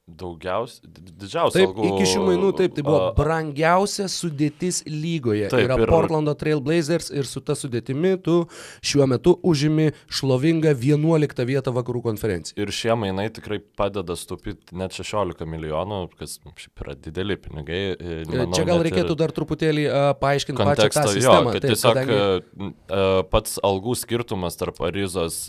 [0.06, 0.86] daugiausiai,
[1.18, 1.58] didžiausia.
[1.58, 5.48] Taip, algų, iki šių mainų taip, tai buvo a, brangiausia sudėtis lygoje.
[5.50, 5.90] Taip, yra ir...
[5.90, 8.36] Portlando Trail Blazers ir su ta sudėtimi tu
[8.86, 12.54] šiuo metu užimi šlovingą 11 vietą vakarų konferenciją.
[12.62, 17.82] Ir šie mainai tikrai padeda stupyti net 16 milijonų, kas šiaip yra dideli pinigai.
[17.98, 21.02] E, manau, Čia gal reikėtų dar truputėlį uh, paaiškinti kontekstą.
[21.02, 21.50] Pačią tą sistemą.
[21.50, 22.70] Jo, taip, tiesiog kadangi...
[22.70, 25.48] uh, pats algų skirtumas tarp Arizos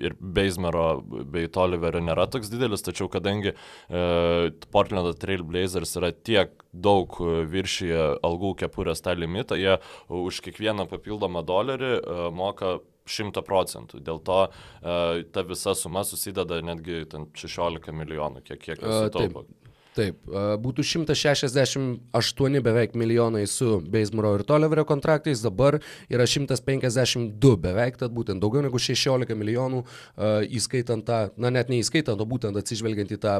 [0.00, 4.00] ir Beismero bei Toliverio nėra toks didelis, tačiau kadangi e,
[4.74, 7.18] Portlando Trail Blazers yra tiek daug
[7.50, 9.78] viršyje algų kepurės tą limitą, jie
[10.08, 14.00] už kiekvieną papildomą dolerį e, moka 100 procentų.
[14.04, 19.44] Dėl to e, ta visa suma susideda netgi 16 milijonų, kiek, kiek jie sutaupo.
[19.94, 20.16] Taip,
[20.58, 25.76] būtų 168 beveik milijonai su Beismuro ir Toleverio kontraktais, dabar
[26.10, 29.84] yra 152 beveik, tad būtent daugiau negu 16 milijonų,
[30.58, 33.36] įskaitant tą, na net neįskaitant, o būtent atsižvelgiant į tą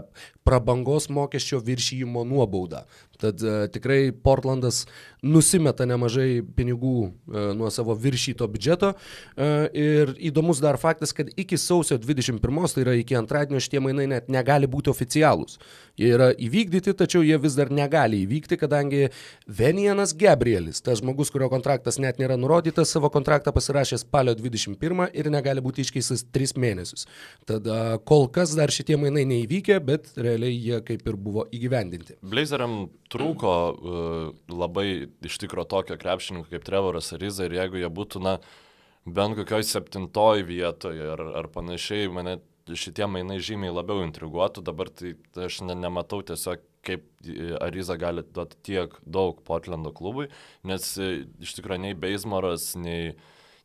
[0.46, 2.84] prabangos mokesčio viršyjimo nuobaudą.
[3.24, 4.84] Tad uh, tikrai Portlandas
[5.24, 8.92] nusimeta nemažai pinigų uh, nuo savo viršyto biudžeto.
[8.94, 12.40] Uh, ir įdomus dar faktas, kad iki sausio 21,
[12.74, 15.56] tai yra iki antradienio, šitie mainai net negali būti oficialūs.
[16.00, 19.08] Jie yra įvykdyti, tačiau jie vis dar negali įvykti, kadangi
[19.46, 25.30] Venianas Gabrielis, tas žmogus, kurio kontraktas net nėra nurodytas, savo kontraktą pasirašė spalio 21 ir
[25.30, 27.06] negali būti iškeistas 3 mėnesius.
[27.48, 32.18] Tad uh, kol kas dar šitie mainai neįvykė, bet realiai jie kaip ir buvo įgyvendinti.
[32.26, 34.88] Blazeriam trūko uh, labai
[35.24, 38.38] iš tikro tokio krepšininko kaip Trevoras Ariza ir jeigu jie būtų, na,
[39.06, 42.38] bent kokioj septintoj vietoje ar, ar panašiai, mane
[42.72, 47.04] šitie mainai žymiai labiau intriguotų, dabar tai, tai aš ne, nematau tiesiog kaip
[47.64, 50.28] Ariza gali duoti tiek daug Portlando klubui,
[50.68, 53.14] nes e, iš tikrųjų nei Beismoras, nei,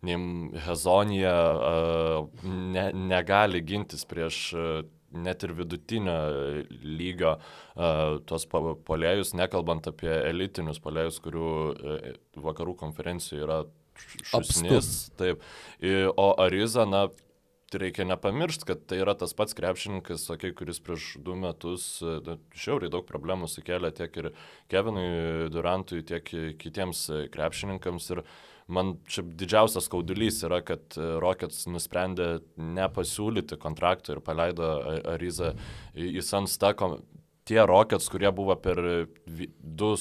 [0.05, 0.19] nei
[0.67, 1.35] Hezonija
[2.43, 4.39] ne, negali gintis prieš
[5.13, 6.17] net ir vidutinio
[6.83, 12.11] lygio uh, tuos polėjus, nekalbant apie elitinius polėjus, kurių uh,
[12.49, 13.63] vakarų konferencijoje yra
[14.23, 15.09] šusnis.
[15.19, 15.41] Taip.
[16.15, 17.07] O Ariza, na,
[17.77, 21.99] reikia nepamiršti, kad tai yra tas pats krepšininkas, okay, kuris prieš du metus
[22.57, 24.31] šiauriai daug problemų sukėlė tiek ir
[24.71, 26.25] Kevinui Durantui, tiek
[26.61, 28.09] kitiems krepšininkams.
[28.15, 28.23] Ir
[28.69, 34.69] man čia didžiausias skaudulys yra, kad Rockets nusprendė nepasiūlyti kontrakto ir paleido
[35.15, 35.55] Arizą
[35.97, 36.97] į Sunstaką.
[37.49, 38.81] Tie Rockets, kurie buvo per
[39.25, 39.95] du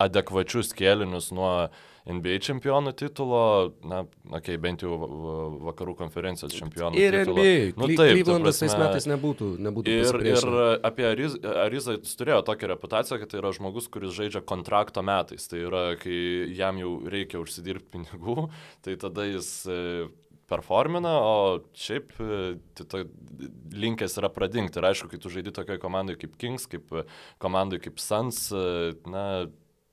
[0.00, 3.40] adekvačius kėlinius nuo uh, NBA čempionų titulo,
[3.82, 4.94] na, okei, okay, bent jau
[5.66, 7.42] vakarų konferencijos čempionų ir titulo.
[7.42, 9.48] Ir NBA, nu, taip, Clevelandas tais metais nebūtų.
[9.66, 10.46] nebūtų ir, ir
[10.86, 15.48] apie Arizą jis turėjo tokią reputaciją, kad tai yra žmogus, kuris žaidžia kontrakto metais.
[15.50, 16.20] Tai yra, kai
[16.54, 18.46] jam jau reikia užsidirbti pinigų,
[18.86, 20.06] tai tada jis e,
[20.46, 21.36] performina, o
[21.74, 22.40] šiaip e,
[22.86, 23.04] tai
[23.74, 24.78] linkęs yra pradingti.
[24.78, 27.00] Ir aišku, kai tu žaidži tokioje komandoje kaip Kings, kaip
[27.42, 29.26] komandoje kaip Suns, e, na,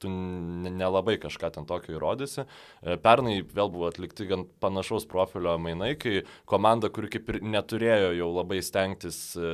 [0.04, 2.46] tu nelabai kažką ten tokio įrodysi.
[2.46, 8.14] E, pernai vėl buvo atlikti gan panašaus profilio mainai, kai komanda, kuri kaip ir neturėjo
[8.20, 9.54] jau labai stengtis e,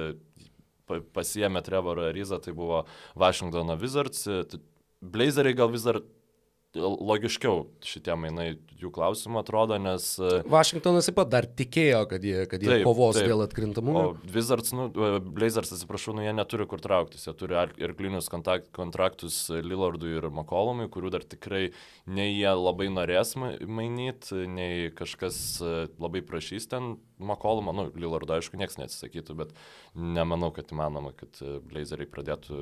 [1.16, 2.84] pasiemė Trevorą Ryzą, tai buvo
[3.20, 4.26] Washingtono Wizards.
[4.28, 4.44] E,
[5.00, 6.02] Blazeriai gal vis dar
[6.78, 10.12] logiškiau šitie mainai jų klausimų atrodo, nes...
[10.50, 13.28] Vašingtonas taip pat dar tikėjo, kad jie, kad jie taip, kovos taip.
[13.32, 14.04] dėl atkrintamumo.
[14.12, 14.86] O Wizards, nu,
[15.26, 20.90] Blazers, atsiprašau, nu, jie neturi kur trauktis, jie turi ir klinius kontraktus Lillardui ir McCollumui,
[20.94, 21.72] kurių dar tikrai
[22.06, 25.60] nei jie labai norės mainyti, nei kažkas
[25.98, 29.54] labai prašys ten Makolumo, nu, Lillardo aišku, niekas neatsisakytų, bet
[29.96, 32.60] nemanau, kad įmanoma, kad e, Blazeriai pradėtų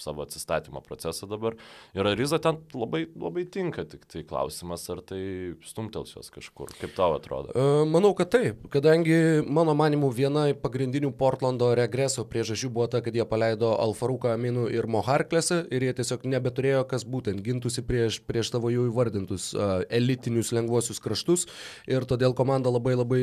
[0.00, 1.54] savo atsistatymo procesą dabar.
[1.94, 5.22] Ir Ariza ten labai, labai tinka, tik tai klausimas, ar tai
[5.66, 6.72] stumtels jos kažkur.
[6.80, 7.54] Kaip tau atrodo?
[7.88, 13.26] Manau, kad taip, kadangi mano manimu viena pagrindinių Portlando regreso priežasčių buvo ta, kad jie
[13.28, 18.72] paleido Alfaruką Aminų ir Moharklėse ir jie tiesiog nebeturėjo, kas būtent gintųsi prieš, prieš tavo
[18.72, 19.52] jau įvardintus
[19.92, 21.46] elitinius lengvuosius kraštus
[21.90, 23.22] ir todėl komanda labai labai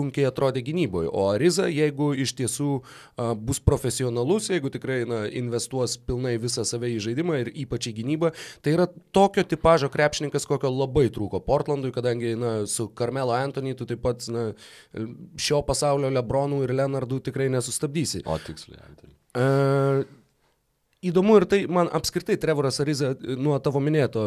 [0.00, 1.10] sunkiai atrodė gynyboje.
[1.12, 6.92] O Ariza, jeigu iš tiesų uh, bus profesionalus, jeigu tikrai na, investuos pilnai visą save
[6.96, 8.32] į žaidimą ir ypač į gynybą,
[8.64, 13.88] tai yra tokio tipožo krepšininkas, kokio labai trūko Portlandui, kadangi na, su Carmelo Antony tu
[13.88, 14.50] taip pat na,
[15.40, 18.24] šio pasaulio Lebronų ir Leonardų tikrai nesustabdysi.
[18.26, 19.14] O tiksliai, Antony.
[21.00, 24.24] Įdomu ir tai, man apskritai Trevoras Ariza nuo tavo minėto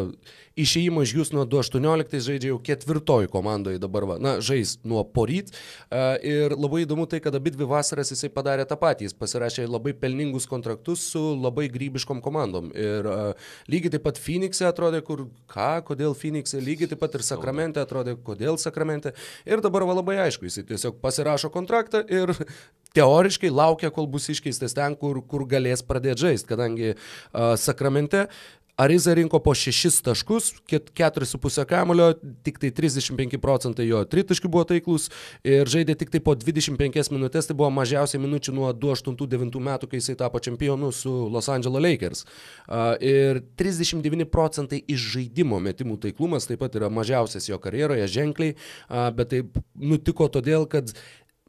[0.58, 5.52] išėjimo iš jūs nuo 2.18 žaidžia jau ketvirtoji komandoje dabar, va, na, žais nuo poryt.
[5.54, 9.06] Uh, ir labai įdomu tai, kad abi dvi vasaras jisai padarė tą patį.
[9.06, 12.74] Jis pasirašė labai pelningus kontraktus su labai grybiškom komandom.
[12.74, 17.28] Ir uh, lygiai taip pat Phoenix'e atrodė, kur ką, kodėl Phoenix'e, lygiai taip pat ir
[17.30, 19.14] Sakramente atrodė, kodėl Sakramente.
[19.46, 22.34] Ir dabar va labai aišku, jisai tiesiog pasirašo kontraktą ir
[22.98, 28.28] teoriškai laukia, kol bus iškeistas ten, kur, kur galės pradėti žaisti, kadangi uh, Sakramente
[28.78, 32.08] Ariza rinko po 6 taškus, 4,5 kamulio,
[32.44, 35.12] tik tai 35 procentai jo tritaškių buvo taiklus
[35.46, 40.02] ir žaidė tik tai po 25 minutės, tai buvo mažiausiai minučių nuo 2008-2009 metų, kai
[40.02, 42.26] jisai tapo čempionu su Los Angeles Lakers.
[43.06, 48.58] Ir 39 procentai iš žaidimo metimų taiklumas taip pat yra mažiausias jo karjeroje ženkliai,
[49.14, 49.46] bet tai
[49.78, 50.96] nutiko todėl, kad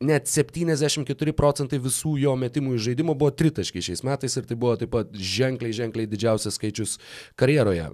[0.05, 4.77] net 74 procentai visų jo metimų iš žaidimo buvo tritaškiai šiais metais ir tai buvo
[4.81, 6.99] taip pat ženkliai, ženkliai didžiausias skaičius
[7.41, 7.91] karjeroje.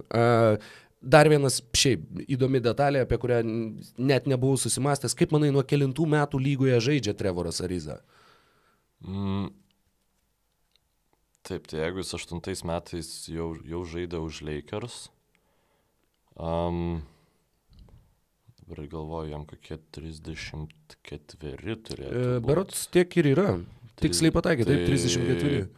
[1.01, 3.39] Dar vienas šiaip įdomi detalė, apie kurią
[3.97, 5.15] net nebuvau susimastęs.
[5.17, 7.97] Kaip manai, nuo kelintų metų lygoje žaidžia Trevoras Ariza?
[9.01, 9.49] Mm.
[11.41, 15.07] Taip, tai jeigu jis aštuntais metais jau, jau žaidė už Lakers,
[16.37, 17.01] um,
[18.71, 22.09] dabar galvoju, jam kokie 34 turėjo.
[22.11, 23.59] E, Berots tiek ir yra.
[24.01, 25.69] Tiksliai pataikė, tai, taip, 34.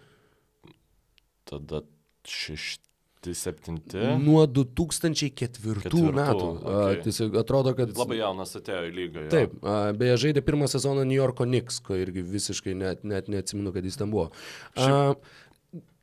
[1.49, 1.83] Tada
[2.29, 2.79] 6.
[3.23, 3.77] 7.
[4.19, 6.47] Nuo 2004 Ketvirtų, metų.
[6.59, 6.97] Okay.
[7.05, 7.93] Tiesiog atrodo, kad...
[7.95, 9.21] Labai jaunas atėjo į lygą.
[9.23, 9.29] Jo.
[9.31, 9.53] Taip,
[9.95, 13.95] beje, žaidė pirmą sezoną New Yorko Knicks, ko irgi visiškai net, net neatsimenu, kad jis
[14.01, 14.27] ten buvo.
[14.75, 15.23] Šiaip...
[15.23, 15.42] A,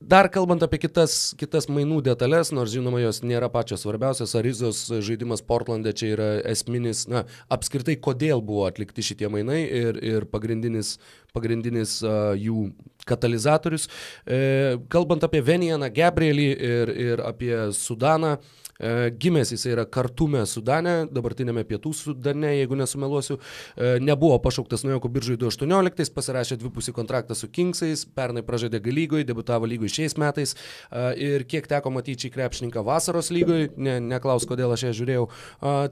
[0.01, 5.45] Dar kalbant apie kitas, kitas mainų detalės, nors žinoma jos nėra pačios svarbiausias, Arizos žaidimas
[5.47, 10.97] Portlande čia yra esminis, na, apskritai kodėl buvo atlikti šitie mainai ir, ir pagrindinis,
[11.37, 12.71] pagrindinis uh, jų
[13.07, 13.87] katalizatorius.
[14.25, 18.70] E, kalbant apie Venianą Gabrielį ir, ir apie Sudaną, E,
[19.19, 23.39] gimęs jis yra Kartume Sudane, dabartinėme pietų Sudane, jeigu nesumeluosiu,
[23.77, 29.27] e, nebuvo pašauktas nuo Joko biržai 2018, pasirašė dvipusį kontraktą su Kingsais, pernai pražaidė Galygoje,
[29.29, 34.47] debutavo lygoje šiais metais e, ir kiek teko matyti šį krepšininką vasaros lygoje, ne, neklaus,
[34.49, 35.27] kodėl aš ją žiūrėjau,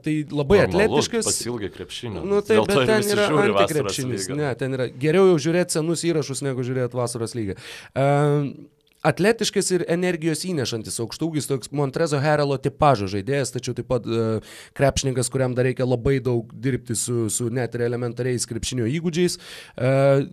[0.04, 1.28] tai labai Normalu, atletiškas.
[1.28, 2.24] Pasilgai krepšinio.
[2.26, 6.64] Nu, tai, bet ten yra antikrepšinis, ne, ten yra geriau jau žiūrėti senus įrašus, negu
[6.66, 7.58] žiūrėti vasaros lygą.
[7.92, 8.50] Uh,
[9.06, 15.30] atletiškas ir energijos įnešantis aukštūgis, toks Montrezo Herelo tipažo žaidėjas, tačiau taip pat uh, krepšininkas,
[15.32, 19.38] kuriam dar reikia labai daug dirbti su, su net ir elementariais krepšinio įgūdžiais.
[19.78, 20.26] Uh,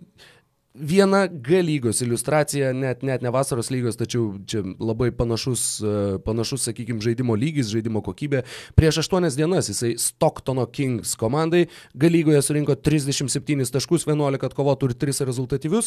[0.78, 5.82] viena G lygos iliustracija, net, net ne vasaros lygos, tačiau čia labai panašus, e,
[6.26, 8.42] panašus sakykime, žaidimo lygis, žaidimo kokybė.
[8.78, 14.94] Prieš 8 dienas jisai Stocktono Kings komandai G lygoje surinko 37 taškus, 11 atkovotų ir
[15.06, 15.86] 3 rezultatyvius.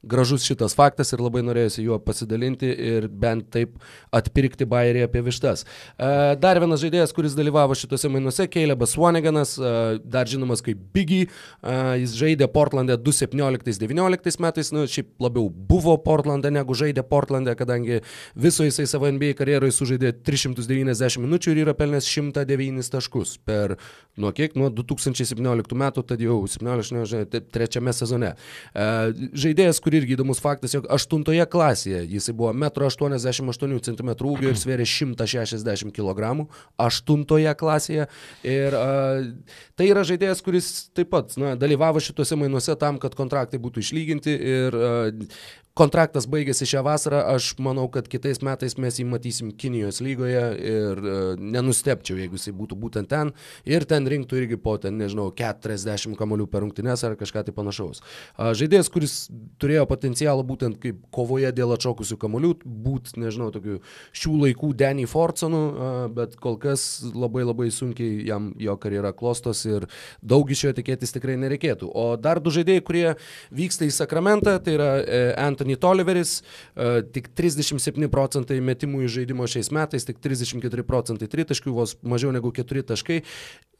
[0.08, 3.76] gražus šitas faktas ir labai norėjusi juo pasidalinti ir bent taip
[4.14, 5.64] atpirkti bairį apie vištas.
[5.64, 6.08] E,
[6.40, 9.72] dar vienas žaidėjas, kuris dalyvavo šituose mainuose, Keilebas Swaneganas, e,
[10.04, 16.52] dar žinomas kaip Biggie, e, jis žaidė Portlandė 2017-2019 metais, nu, šiaip labiau buvo Portlandė
[16.54, 18.00] negu žaidė Portlandė, kadangi
[18.34, 23.78] viso jisai savo NBA karjeroje sužaidė 390 minučių ir yra pelnęs 109 taškus per
[24.20, 28.34] nuo kiek, nuo 2017 metų, tad jau 17, nežinau, trečiame sezone.
[28.74, 34.86] Žaidėjas, kur irgi įdomus faktas, jog 8 klasėje jisai buvo 1,88 cm ūgio ir svėrė
[34.88, 36.46] 160 kg,
[36.78, 38.08] 8 klasėje.
[38.42, 39.22] Ir uh,
[39.78, 44.34] tai yra žaidėjas, kuris taip pat na, dalyvavo šituose mainuose tam, kad kontraktai būtų išlyginti
[44.34, 45.26] ir uh,
[45.78, 51.00] kontraktas baigėsi šią vasarą, aš manau, kad kitais metais mes jį matysim Kinijos lygoje ir
[51.02, 53.32] e, nenustepčiau, jeigu jisai būtų būtent ten
[53.66, 58.04] ir ten rinktų irgi po ten, nežinau, 40 kamolių per rungtynes ar kažką tai panašaus.
[58.38, 59.16] Žaidėjas, kuris
[59.58, 63.80] turėjo potencialą būtent kaip kovoje dėl atšokusių kamolių, būt, nežinau, tokių
[64.14, 65.64] šių laikų Danny Fortsonu,
[66.14, 69.88] bet kol kas labai labai sunkiai jam jo karjera klostos ir
[70.22, 71.90] daug iš jo tikėtis tikrai nereikėtų.
[71.90, 73.06] O dar du žaidėjai, kurie
[73.54, 76.42] vyksta į Sakramentą, tai yra e, Anthony Anthony Toliveris,
[76.76, 82.32] uh, tik 37 procentai metimų iš žaidimo šiais metais, tik 34 procentai tritaškių, vos mažiau
[82.34, 83.22] negu 4 taškai.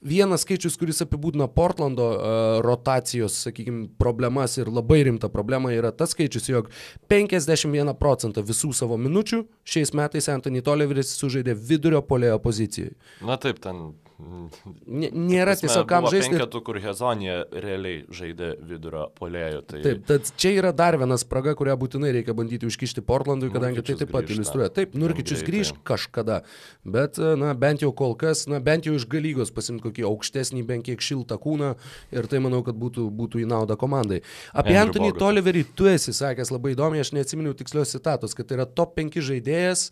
[0.05, 6.17] Vienas skaičius, kuris apibūdina Portlando uh, rotacijos, sakykime, problemas ir labai rimta problema yra tas
[6.17, 6.71] skaičius, jog
[7.13, 12.97] 51 procentą visų savo minučių šiais metais Anthony Toliveris sužaidė vidurio polėjo pozicijai.
[13.25, 16.37] Na taip, ten Nėra Prasme, tiesiog kam žaisti.
[16.37, 19.63] Penketų, kur Hezonija realiai žaidė vidurio polėjų.
[19.67, 19.81] Tai...
[19.83, 23.99] Taip, tad čia yra dar viena spraga, kurią būtinai reikia bandyti užkišti Portlandui, kadangi Nurkičius
[23.99, 24.71] tai taip pat iliustruoja.
[24.77, 26.39] Taip, Nurkičius grįž kažkada,
[26.87, 30.87] bet, na, bent jau kol kas, na, bent jau iš galygos pasimti kokį aukštesnį, bent
[30.87, 31.75] kiek šiltą kūną
[32.15, 34.23] ir tai manau, kad būtų, būtų į naudą komandai.
[34.55, 35.19] Apie Andrew Anthony.
[35.19, 39.19] Toliverį tu esi sakęs labai įdomiai, aš neatsiminiau tikslios citatos, kad tai yra top 5
[39.27, 39.89] žaidėjas.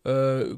[0.00, 0.56] Uh,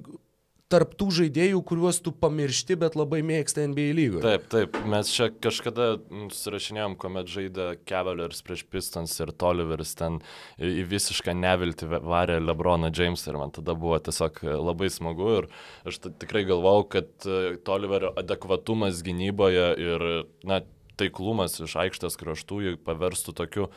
[0.72, 4.24] tarp tų žaidėjų, kuriuos tu pamiršti, bet labai mėgsta NBA lygoje.
[4.24, 5.88] Taip, taip, mes čia kažkada
[6.32, 10.20] susirašinėjom, kuomet žaidė Cavaliers prieš Pistons ir Toliveris ten
[10.56, 15.50] į visišką neviltį varė Lebroną Jamesą ir man tada buvo tiesiog labai smagu ir
[15.88, 20.06] aš tikrai galvau, kad e, Toliverio adekvatumas gynyboje ir,
[20.48, 20.62] na,
[21.00, 23.68] taiklumas iš aikštės kraštų jį paverstų tokiu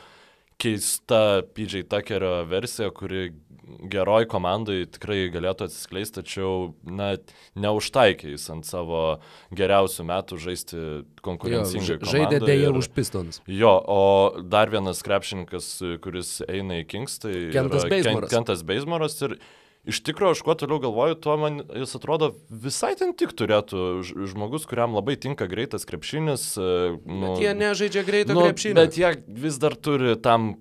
[0.60, 3.28] keista PJ Tuckerio versija, kuri
[3.66, 7.14] geroj komandai tikrai galėtų atsiskleisti, tačiau na,
[7.58, 9.18] neužtaikė jis ant savo
[9.56, 10.80] geriausių metų žaisti
[11.26, 11.98] konkurencingai.
[11.98, 13.42] Jo, žaidė dėja už Pistons.
[13.50, 14.00] Jo, o
[14.42, 15.70] dar vienas krepšininkas,
[16.04, 18.32] kuris eina į Kings, tai Kentas Beismoras.
[18.32, 19.38] Kentas Beismoras ir
[19.86, 24.66] iš tikrųjų, aš kuo toliau galvoju, tuo man jis atrodo visai ten tik turėtų žmogus,
[24.68, 26.52] kuriam labai tinka greitas krepšinis.
[26.58, 26.70] E,
[27.06, 28.78] nu, bet jie nežaidžia greito nu, krepšinio.
[28.78, 29.12] Bet jie
[29.46, 30.56] vis dar turi tam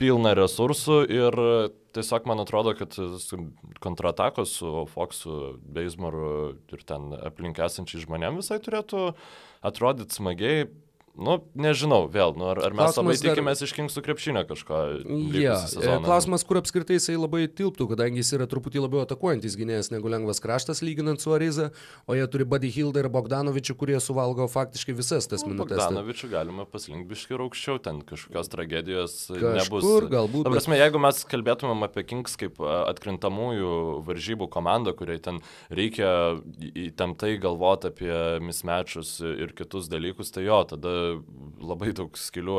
[0.00, 1.36] pilną resursų ir
[1.94, 2.96] tiesiog man atrodo, kad
[3.84, 6.30] kontratakos su Foxu, Beismaru
[6.74, 9.12] ir ten aplink esančiai žmonėm visai turėtų
[9.64, 10.66] atrodyti smagiai,
[11.14, 13.68] Nu, nežinau, vėl, nu, ar, ar mes klausimas labai tikimės dar...
[13.68, 14.78] iš Kingsų krepšinio kažko.
[15.38, 19.92] Ja, e, klausimas, kur apskritai jisai labai tilptų, kadangi jis yra truputį labiau atakuojantis gynėjas
[19.94, 21.68] negu lengvas kraštas, lyginant su Ariza,
[22.10, 25.84] o jie turi Buddy Hildą ir Bogdanovičių, kurie suvalgo faktiškai visas tas nu, minutės.
[25.84, 30.10] Bogdanovičių galima paslinkti biški aukščiau, ten kažkokios tragedijos Kažkur, nebus.
[30.16, 30.48] Galbūt.
[30.48, 33.70] Ta prasme, jeigu mes kalbėtumėm apie Kings kaip atkrintamųjų
[34.10, 35.38] varžybų komandą, kuriai ten
[35.70, 36.10] reikia
[36.58, 41.03] įtemptai galvoti apie mismečius ir kitus dalykus, tai jo, tada
[41.64, 42.56] labai daug skilių,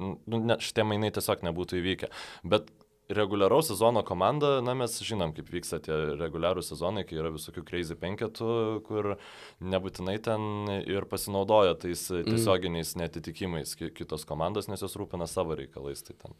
[0.00, 2.10] nu, ne, šitie mainai tiesiog nebūtų įvykę.
[2.54, 2.70] Bet
[3.16, 7.96] reguliaraus sezono komanda, na mes žinom, kaip vyksta tie reguliarūs sezonai, kai yra visokių crazy
[7.98, 8.52] penketų,
[8.86, 9.14] kur
[9.62, 12.28] nebūtinai ten ir pasinaudoja tais mm.
[12.28, 16.04] tiesioginiais netitikimais kitos komandos, nes jos rūpina savo reikalais.
[16.06, 16.36] Tai ten.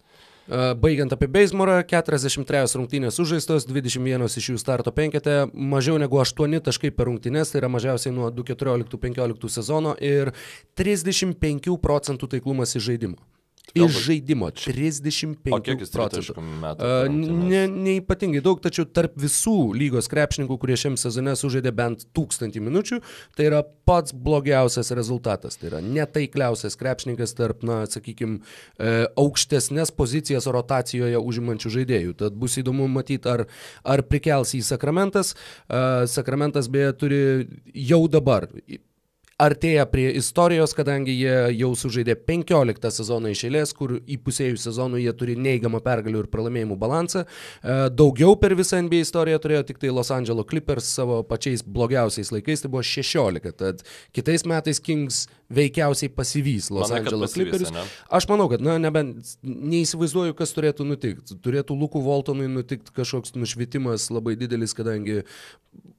[0.82, 6.90] Baigiant apie Beismorą, 43 rungtynės sužaistos, 21 iš jų starto penkete, mažiau negu 8 taškai
[6.96, 10.34] per rungtynės, tai yra mažiausiai nuo 2014-2015 sezono ir
[10.78, 13.31] 35 procentų taiklumas į žaidimą.
[13.72, 16.34] Iš žaidimo 35 procentų.
[16.36, 22.60] Uh, ne, neipatingai daug, tačiau tarp visų lygos krepšininkų, kurie šiam sezone sužaidė bent tūkstantį
[22.66, 23.00] minučių,
[23.38, 25.56] tai yra pats blogiausias rezultatas.
[25.56, 28.42] Tai yra netaikliausias krepšininkas tarp, na, sakykime,
[29.22, 32.16] aukštesnės pozicijas rotacijoje užimančių žaidėjų.
[32.26, 33.46] Tad bus įdomu matyti, ar,
[33.88, 35.32] ar prikels į Sakramentas.
[35.64, 37.22] Uh, Sakramentas beje turi
[37.88, 38.50] jau dabar
[39.40, 45.12] artėja prie istorijos, kadangi jie jau sužaidė 15 sezoną iš eilės, kur įpusėjų sezonų jie
[45.18, 47.24] turi neigiamą pergalių ir pralaimėjimų balansą.
[47.24, 52.32] E, daugiau per visą NBA istoriją turėjo tik tai Los Angeles Clippers savo pačiais blogiausiais
[52.34, 53.54] laikais, tai buvo 16.
[53.62, 53.84] Tad
[54.16, 57.70] kitais metais Kings veikiausiai pasivys Los Manai, Angeles Clippers.
[57.70, 57.84] ane?
[58.10, 61.38] Aš manau, kad, na, nebent neįsivaizduoju, kas turėtų nutikti.
[61.44, 65.22] Turėtų Lukų Voltonui nutikti kažkoks nušvitimas labai didelis, kadangi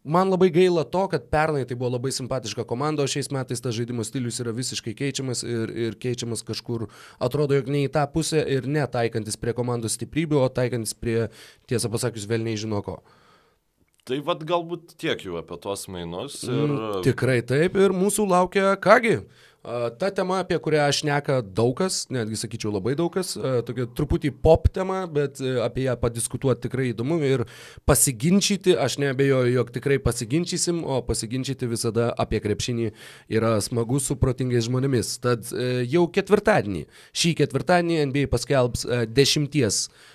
[0.04, 3.76] man labai gaila to, kad pernai tai buvo labai simpatiška komanda, o šiais metais tas
[3.76, 6.88] žaidimo stilius yra visiškai keičiamas ir, ir keičiamas kažkur,
[7.24, 11.30] atrodo, jog ne į tą pusę ir netaikantis prie komandos stiprybių, o taikantis prie,
[11.72, 13.00] tiesą pasakius, vėl nežino ko.
[14.04, 16.42] Tai vad galbūt tiek jau apie tuos mainus.
[16.44, 16.68] Ir...
[16.68, 19.22] Mm, tikrai taip ir mūsų laukia kągi.
[20.00, 23.30] Ta tema, apie kurią aš neka daug kas, netgi sakyčiau labai daug kas,
[23.64, 27.46] tokia truputį pop tema, bet a, apie ją padiskutuoti tikrai įdomu ir
[27.88, 32.92] pasiginčyti, aš nebejoju, jog tikrai pasiginčysim, o pasiginčyti visada apie krepšinį
[33.40, 35.16] yra smagu su protingais žmonėmis.
[35.24, 36.84] Tad e, jau ketvirtadienį,
[37.16, 40.13] šį ketvirtadienį NBA paskelbs e, dešimties e,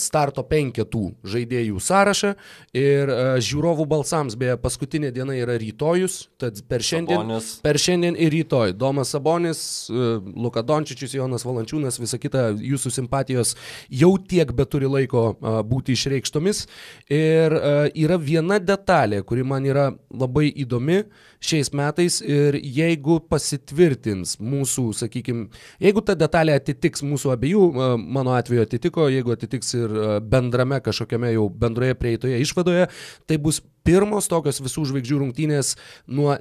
[0.00, 2.32] starto penketų žaidėjų sąrašą
[2.76, 7.50] ir e, žiūrovų balsams, beje, paskutinė diena yra rytojus, tad per šiandien, Sabonis.
[7.64, 13.54] per šiandien ir rytoj Domas Sabonis, e, Luka Dončičius, Jonas Valančiūnas, visa kita jūsų simpatijos
[13.90, 16.66] jau tiek beturi laiko e, būti išreikštomis.
[17.12, 17.74] Ir e,
[18.06, 21.04] yra viena detalė, kuri man yra labai įdomi
[21.42, 25.46] šiais metais ir jeigu pasitvirtins mūsų, sakykime,
[25.82, 30.80] jeigu ta detalė atitiks mūsų abiejų, e, mano atveju atitiko, jeigu atitiks ir e, bendrame
[30.84, 32.88] kažkokiame jau bendroje prieitoje išvadoje,
[33.26, 35.76] tai bus pirmos tokios visų žvaigždžių rungtynės
[36.06, 36.36] nuo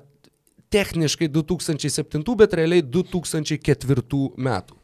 [0.74, 4.82] techniškai 2007, bet realiai 2004 metų.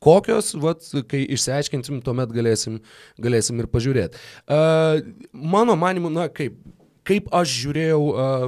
[0.00, 2.78] Kokios, vat, kai išsiaiškinsim, tuomet galėsim,
[3.20, 4.20] galėsim ir pažiūrėti.
[4.48, 5.02] Uh,
[5.36, 6.56] mano manimu, na kaip,
[7.04, 8.46] kaip aš žiūrėjau, uh,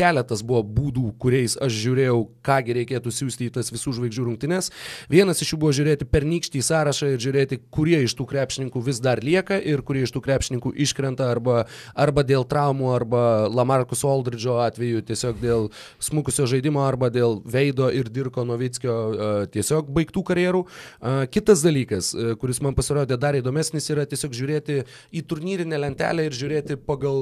[0.00, 4.70] keletas buvo būdų, kuriais aš žiūrėjau, kągi reikėtų siūsti į tas visų žvaigždžių rungtynes.
[5.12, 9.20] Vienas iš jų buvo žiūrėti pernykštį sąrašą ir žiūrėti, kurie iš tų krepšininkų vis dar
[9.24, 13.22] lieka ir kurie iš tų krepšininkų iškrenta arba, arba dėl traumų, arba
[13.52, 15.68] Lamarkus Aldridžo atveju tiesiog dėl
[16.02, 20.64] smukusio žaidimo, arba dėl Veido ir Dirko Novickio uh, tiesiog baigtų karjerų.
[20.64, 24.80] Uh, kitas dalykas, uh, kuris man pasirodė dar įdomesnis, yra tiesiog žiūrėti
[25.12, 27.18] į turnyrinę lentelę ir žiūrėti pagal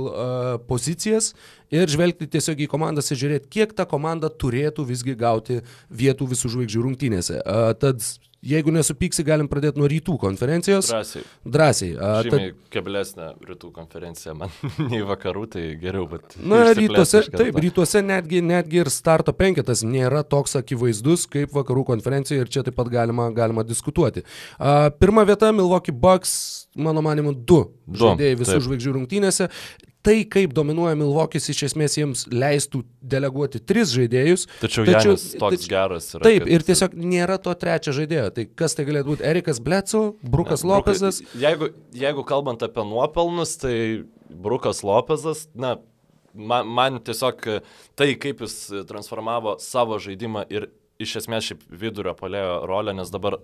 [0.69, 1.33] pozicijas
[1.75, 5.61] ir žvelgti tiesiog į komandas ir žiūrėti, kiek ta komanda turėtų visgi gauti
[5.91, 7.43] vietų visų žvaigždžių rungtynėse.
[7.43, 8.03] Uh, tad
[8.45, 10.91] jeigu nesupyksi, galim pradėti nuo rytų konferencijos.
[10.93, 11.23] Drąsiai.
[11.43, 11.91] Drąsiai.
[11.99, 14.53] Tad, Žymiai keblesnė rytų konferencija man
[14.93, 16.39] nei vakarų, tai geriau, bet...
[16.39, 22.47] Na, rytuose, taip, rytuose netgi, netgi ir starto penketas nėra toks akivaizdus kaip vakarų konferencijoje
[22.47, 24.25] ir čia taip pat galima, galima diskutuoti.
[24.59, 28.67] Uh, pirma vieta Milwaukee Bucks, mano manimu, du, Du, žaidėjai visų taip.
[28.69, 29.49] žvaigždžių rungtynėse.
[30.07, 34.45] Tai, kaip dominuoja Milvokis, iš esmės jiems leistų deleguoti tris žaidėjus.
[34.63, 36.23] Tačiau Janis toks tač- geras yra.
[36.23, 38.29] Taip, kad- ir tiesiog nėra to trečio žaidėjo.
[38.37, 39.27] Tai kas tai galėtų būti?
[39.27, 41.21] Erikas Bleco, Brukas Ne, Lopezas.
[41.21, 45.77] Brukai- Jeigu, jeigu kalbant apie nuopelnus, tai Brukas Lopezas, na,
[46.33, 47.61] man, man tiesiog
[47.97, 50.69] tai, kaip jis transformavo savo žaidimą ir
[51.03, 53.37] iš esmės šiaip vidurio palėjo rolę, nes dabar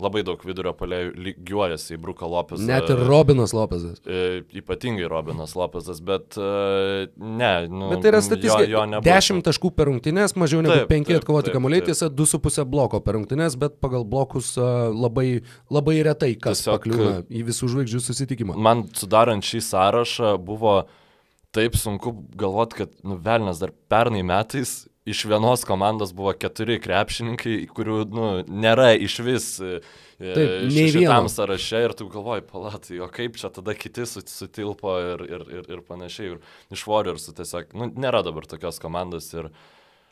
[0.00, 2.64] labai daug vidurio palėjų lygiuojasi į Bruką Lopezą.
[2.68, 3.98] Net ir Robinas Lopezas.
[4.08, 8.68] E, ypatingai Robinas Lopezas, bet e, ne, nu, Bet tai yra jo, statistika.
[8.70, 9.10] jo nebus.
[9.10, 13.18] 10 taškų per rungtynės, mažiau negu Taip, 5 taip, atkovoti kamuoliai, tiesa 2,5 bloko per
[13.18, 15.42] rungtynės, bet pagal blokus a, labai,
[15.74, 18.56] labai retai kas Tiesiog- pakliūna į visų žvaigždžių susitikimą.
[18.56, 20.78] Man sudarant šį sąrašą buvo
[21.52, 27.56] taip sunku galvoti, kad nu, Velnas dar pernai metais iš vienos komandos buvo keturi krepšininkai,
[27.74, 29.80] kurių nu, nėra iš vis e,
[30.20, 30.36] Taip,
[30.68, 34.94] nei ši- šitam sąraše ir tu galvoji, palatai, o kaip čia tada kiti sut- sutilpo
[35.00, 36.34] ir, ir, ir, ir panašiai.
[36.34, 39.48] Ir iš Warriorsų tiesiog, nu, nėra dabar tokios komandos ir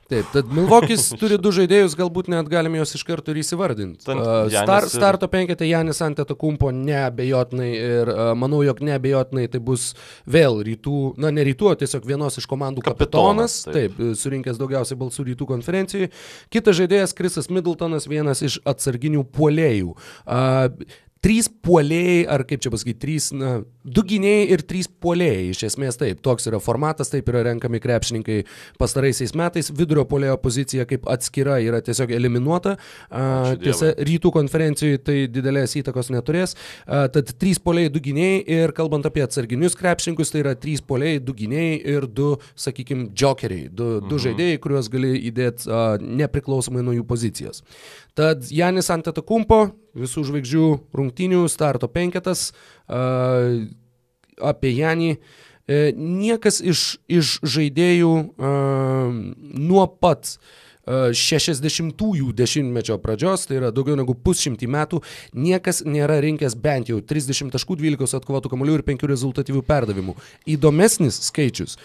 [0.09, 4.07] Taip, tad Milvokis turi du žaidėjus, galbūt net galim juos iš karto ir įsivardinti.
[4.07, 9.45] Ten Uh, Star, ir- starto penketė Janis Anteta Kumpo neabejotinai ir uh, manau, jog neabejotinai
[9.53, 9.91] tai bus
[10.25, 14.59] vėl rytų, na ne rytų, o tiesiog vienos iš komandų kapitonas, Kapitonas, taip, taip surinkęs
[14.61, 16.09] daugiausiai balsų rytų konferencijai.
[16.53, 19.93] Kitas žaidėjas Krisas Middletonas, vienas iš atsarginių puolėjų.
[20.25, 25.49] Uh, Trys puolėjai, ar kaip čia pasakyti, trys, na, du gynėjai ir trys puolėjai.
[25.51, 28.39] Iš esmės taip, toks yra formatas, taip yra renkami krepšininkai
[28.79, 29.73] pastaraisiais metais.
[29.75, 32.77] Vidurio puolėjo pozicija kaip atskira yra tiesiog eliminuota.
[33.65, 36.55] Tiesa, rytų konferencijoje tai didelės įtakos neturės.
[36.87, 41.35] Tad trys puolėjai, du gynėjai ir kalbant apie atsarginius krepšininkus, tai yra trys puolėjai, du
[41.39, 43.67] gynėjai ir du, sakykime, jokeriai.
[43.69, 44.11] Du, mhm.
[44.13, 45.67] du žaidėjai, kuriuos gali įdėti
[46.23, 47.65] nepriklausomai nuo jų pozicijos.
[48.19, 52.49] Tad Janis Antetokumpo, visų žvaigždžių rungtynių, starto penketas.
[52.89, 55.13] Apie Janį.
[55.69, 60.39] E, niekas iš, iš žaidėjų nuo pat
[60.89, 65.03] 60-ųjų dešimtmečio pradžios, tai yra daugiau negu pusšimtį metų,
[65.37, 70.17] niekas nėra rinkęs bent jau 30 taškų, 12 atkovotų kamuolių ir 5 rezultatyvių perdavimų.
[70.49, 71.77] Įdomesnis skaičius.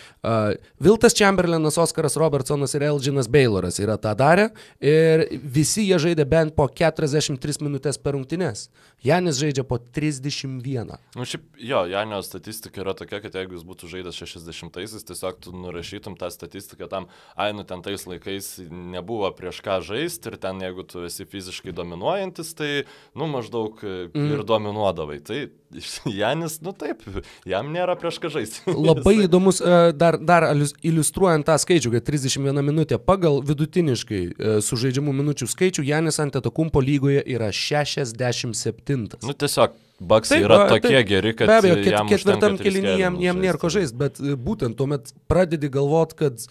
[0.83, 4.49] Viltas Chamberlainas, Oskaras Robertsonas ir Elginas Bayloras yra tą darę
[4.79, 8.69] ir visi jie žaidė bent po 43 minutės per rungtynes.
[9.03, 10.93] Janis žaidžia po 31.
[11.17, 15.51] Nu, šiaip, jo, Janio statistika yra tokia, kad jeigu jis būtų žaidęs 60-aisiais, tiesiog tu
[15.51, 18.53] nurašytum tą statistiką tam, ai, nu ten tais laikais
[18.93, 22.71] nebuvo prieš ką žaisti ir ten jeigu tu esi fiziškai dominuojantis, tai,
[23.17, 24.31] nu, maždaug mm.
[24.37, 25.19] ir dominuodavai.
[25.25, 25.41] Tai
[26.19, 27.03] Janis, nu taip,
[27.49, 28.63] jam nėra prieš ką žaisti.
[28.89, 30.47] Labai įdomus, e, dar, dar
[30.85, 36.83] iliustruojant tą skaičių, kad 31 minutė pagal vidutiniškai e, sužaidžiamų minučių skaičių Janis ant Etakumpo
[36.83, 39.09] lygoje yra 67.
[39.23, 41.47] Nu tiesiog Baks taip, yra tokie taip, geri, kad...
[41.47, 46.15] Be abejo, ket, ketvirtam kelinyje jam, jam nėra ko žaisti, bet būtent tuomet pradedi galvot,
[46.17, 46.43] kad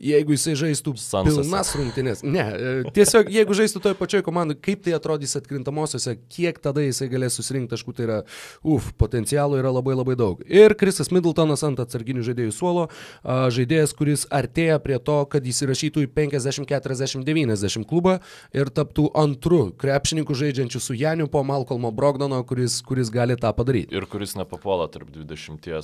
[0.00, 1.38] jeigu jisai žaistų Sansas.
[1.38, 2.22] pilnas rungtynės.
[2.26, 7.08] Ne, e, tiesiog jeigu žaistų toje pačioje komandoje, kaip tai atrodys atkrintamosiose, kiek tada jisai
[7.12, 8.18] galės susirinkti taškų, tai yra,
[8.62, 10.42] uf, potencialo yra labai labai daug.
[10.48, 12.88] Ir Krisas Middletonas ant atsarginių žaidėjų suolo,
[13.24, 18.18] žaidėjas, kuris artėja prie to, kad įsirašytų į 50-40-90 klubą
[18.54, 23.94] ir taptų antru krepšininku žaidžiančiu su Janiu po Malcolmo Brogdono, kuris, kuris gali tą padaryti.
[23.94, 25.80] Ir kuris nepapuola tarp 20 e,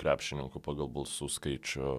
[0.00, 1.92] krepšininkų pagal balsų skaičių.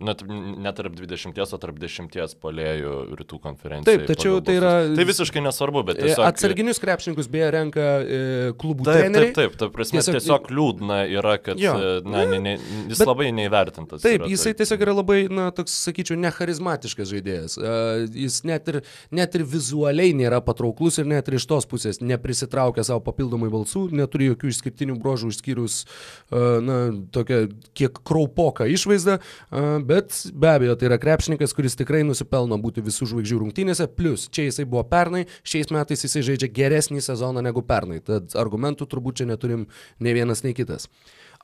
[0.00, 3.98] Net ne tarp 20, o tarp 10 polėjų rytų konferencijai.
[3.98, 4.70] Taip, tačiau tai yra...
[4.96, 6.24] Tai visiškai nesvarbu, bet e, tiesiog...
[6.24, 8.20] Atsarginius krepšininkus beje renka e,
[8.60, 9.34] klubų taip, treneriai.
[9.36, 12.54] Taip, taip, ta prasme, tiesiog, tiesiog liūdna yra, kad jo, e, na, ne, ne,
[12.88, 14.00] jis bet, labai neįvertintas.
[14.00, 14.62] Taip, yra, jisai taip.
[14.62, 17.58] tiesiog yra labai, na, toks, sakyčiau, necharizmatiškas žaidėjas.
[17.60, 18.80] Uh, jis net ir,
[19.20, 23.90] net ir vizualiai nėra patrauklus ir net ir iš tos pusės neprisitraukia savo papildomai balsų,
[24.00, 26.80] neturi jokių išskirtinių brožų išskyrus, uh, na,
[27.12, 27.42] tokią
[27.76, 33.08] kiek kraupoką išvaizdą, uh, bet be abejo, tai yra krepšininkas, kuris tikrai nusipelno būti visų
[33.10, 37.98] žvaigždžių rungtynėse, plus čia jisai buvo pernai, šiais metais jisai žaidžia geresnį sezoną negu pernai,
[38.04, 39.66] tad argumentų turbūt čia neturim
[39.98, 40.88] ne vienas, nei kitas.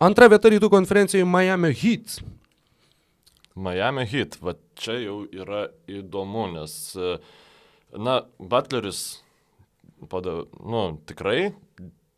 [0.02, 2.18] Antra vieta rytų konferencijoje Miami Heat.
[3.56, 6.74] Miami Heat, va čia jau yra įdomu, nes,
[7.96, 9.06] na, Butleris,
[10.12, 11.54] pada, nu, tikrai,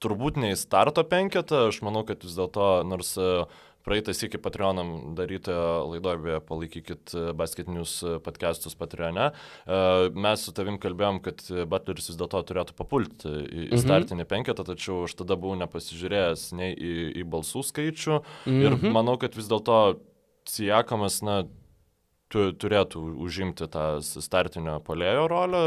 [0.02, 3.46] turbūt ne į starto penketą, aš manau, kad vis dėlto, nors uh,
[3.88, 9.30] praeitas iki Patreonam darytoje laidoje, palaikykit e, basketinius e, podcastus Patreone.
[9.30, 9.78] E,
[10.12, 13.82] mes su tavim kalbėjom, kad Butleris vis dėlto turėtų papulti į, į mhm.
[13.84, 18.60] startinį penketą, tačiau aš tada buvau nepasižiūrėjęs nei į, į balsų skaičių mhm.
[18.60, 19.80] ir manau, kad vis dėlto
[20.48, 21.42] Sijakamas, na,
[22.32, 25.64] tu, turėtų užimti tą startinio polėjo rolę,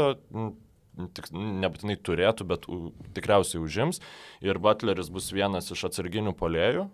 [1.14, 4.02] tik, nebūtinai turėtų, bet u, tikriausiai užims.
[4.42, 6.88] Ir Butleris bus vienas iš atsarginių polėjų,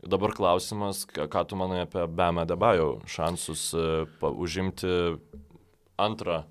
[0.00, 4.88] Dabar klausimas, ką, tu manai apie Bemą Debajų šansus uh, užimti
[6.00, 6.44] antrą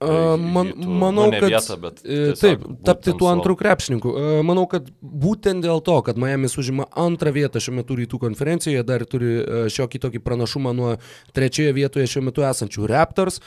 [0.00, 4.10] Man, manau, nu, kad vietą, bet e, taip, tapti tuo antrų krepšininku.
[4.44, 9.06] Manau, kad būtent dėl to, kad Miami užima antrą vietą šiuo metu rytų konferencijoje, dar
[9.08, 9.38] turi
[9.72, 10.90] šiokį tokį pranašumą nuo
[11.36, 13.40] trečioje vietoje šiuo metu esančių Raptors,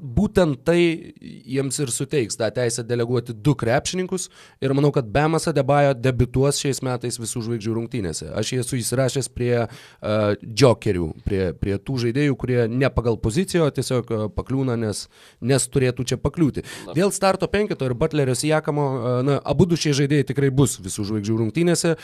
[0.00, 0.78] būtent tai
[1.20, 4.30] jiems ir suteiks tą teisę deleguoti du krepšininkus
[4.64, 8.30] ir manau, kad Bemas Adebayo debituos šiais metais visų žvaigždžių rungtynėse.
[8.32, 13.68] Aš jį esu įsirašęs prie uh, jokerių, prie, prie tų žaidėjų, kurie ne pagal poziciją,
[13.68, 15.06] o tiesiog pakliūna, nes
[15.42, 16.64] nes turėtų čia pakliūti.
[16.86, 16.96] Na.
[16.96, 18.86] Dėl starto penketo ir Butlerio Sijakamo,
[19.26, 21.94] na, abu du šie žaidėjai tikrai bus visų žvaigždžių rungtynėse.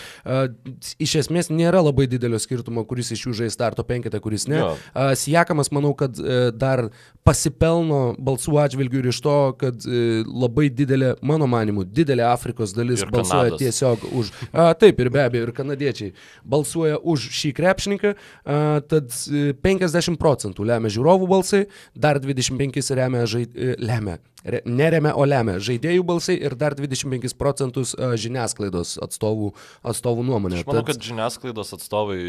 [1.03, 4.61] Iš esmės nėra labai didelio skirtumo, kuris iš jų žais starto penketą, kuris ne.
[4.62, 4.74] Jo.
[5.18, 6.89] Sijakamas, manau, kad e, dar
[7.26, 13.05] pasipelno balsų atžvilgių ir iš to, kad e, labai didelė, mano manimu, didelė Afrikos dalis
[13.05, 13.62] ir balsuoja Kanados.
[13.62, 14.32] tiesiog už.
[14.53, 16.14] A, taip, ir be abejo, ir kanadiečiai
[16.49, 21.64] balsuoja už šį krepšininką, a, tad 50 e, procentų lemia žiūrovų balsai,
[21.95, 23.54] dar 25 remia žaid...
[23.56, 24.18] E, lemia.
[24.48, 29.50] Re, neremia, o lemia žaidėjų balsai ir dar 25 procentus uh, žiniasklaidos atstovų,
[29.92, 30.60] atstovų nuomonė.
[30.62, 32.20] Aš manau, kad žiniasklaidos atstovai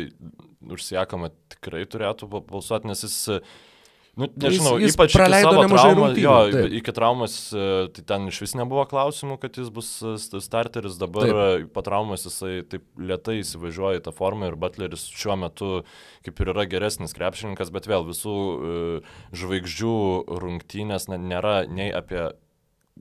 [0.73, 3.19] užsiekama tikrai turėtų balsuoti, nes jis
[4.19, 6.23] Nu, nežinau, jis, jis ypač praleido nemažai rungtynių.
[6.23, 6.75] Jo, taip.
[6.79, 11.29] iki traumas, e, tai ten iš vis nebuvo klausimų, kad jis bus e, starteris, dabar
[11.29, 11.69] taip.
[11.75, 15.71] po traumas jisai taip lietai įsivažiuoja į tą formą ir Butleris šiuo metu
[16.27, 18.35] kaip ir yra geresnis krepšininkas, bet vėl visų
[19.39, 19.95] žvaigždžių
[20.43, 22.27] rungtynės nėra nei apie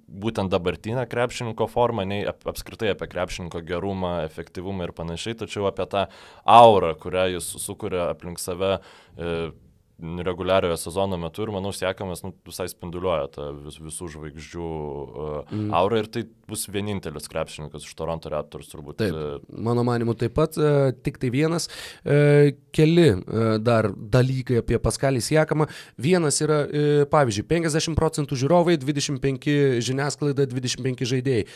[0.06, 5.86] būtent dabartinę krepšininko formą, nei ap, apskritai apie krepšininko gerumą, efektyvumą ir panašiai, tačiau apie
[5.90, 6.06] tą
[6.48, 8.78] aurą, kurią jis sukuria aplink save.
[9.18, 9.50] E,
[9.98, 15.72] reguliariojo sezono metu ir manau, Siekamas nu, visai spinduliuoja tą vis, visų žvaigždžių uh, mm.
[15.74, 19.00] aurą ir tai bus vienintelis krepšininkas iš Toronto Raptors turbūt.
[19.02, 21.66] Taip, mano manimu taip pat, uh, tik tai vienas.
[22.06, 25.66] Uh, keli uh, dar dalykai apie Paskalį Siekamą.
[25.98, 29.50] Vienas yra, uh, pavyzdžiui, 50 procentų žiūrovai, 25
[29.82, 31.48] žiniasklaida, 25 žaidėjai.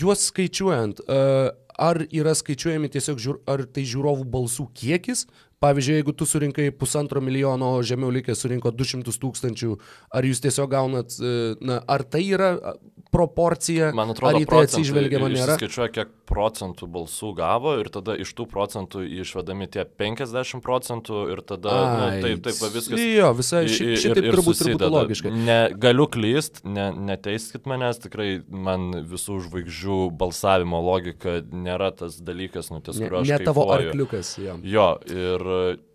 [0.00, 1.50] Juos skaičiuojant, uh,
[1.80, 5.26] ar yra skaičiuojami tiesiog, žiūr, ar tai žiūrovų balsų kiekis,
[5.60, 9.74] Pavyzdžiui, jeigu tu surinkai pusantro milijono, o žemiau likęs surinko 200 tūkstančių,
[10.16, 12.54] ar jūs tiesiog gaunat, e, na, ar tai yra
[13.10, 15.56] proporcija, Man atrodo, ar į tai atsižvelgiama nėra?
[15.58, 21.42] Skaičiuoja, kiek procentų balsų gavo ir tada iš tų procentų išvedami tie 50 procentų ir
[21.46, 21.90] tada Ai,
[22.20, 23.02] nu, taip, taip, viskas.
[23.02, 25.34] Jo, visai ši, šitaip ir, ir turbūt, turbūt logiška.
[25.34, 32.70] Ne, galiu klyst, ne, neteiskit manęs, tikrai man visų žvaigždžių balsavimo logika nėra tas dalykas,
[32.74, 33.32] nu, ties kurio aš.
[33.34, 34.58] Ne tavo arkliukas, jo.
[34.66, 35.48] Jo, ir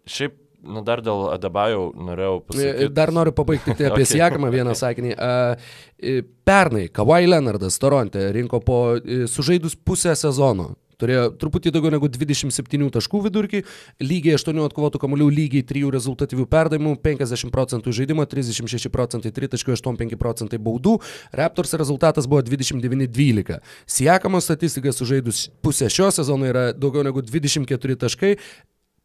[0.05, 2.89] šiaip Nu, dar dėl Adebajau norėjau pasakyti.
[2.95, 4.11] Dar noriu pabaigti tai apie okay.
[4.16, 5.13] Siekamą vieną sakinį.
[6.45, 8.80] Pernai Kawhi Leonardas Toronte rinko po
[9.32, 10.74] sužaidus pusę sezono.
[11.01, 13.61] Turėjo truputį daugiau negu 27 taškų vidurkį,
[14.03, 20.20] lygiai 8 atkovotų kamuolių, lygiai 3 rezultatyvių perdavimų, 50 procentų žaidimo, 36 procentai tritaškių, 85
[20.22, 20.97] procentai baudų.
[21.36, 23.59] Raptors rezultatas buvo 29-12.
[23.97, 28.36] Siekamo statistika sužaidus pusę šio sezono yra daugiau negu 24 taškai,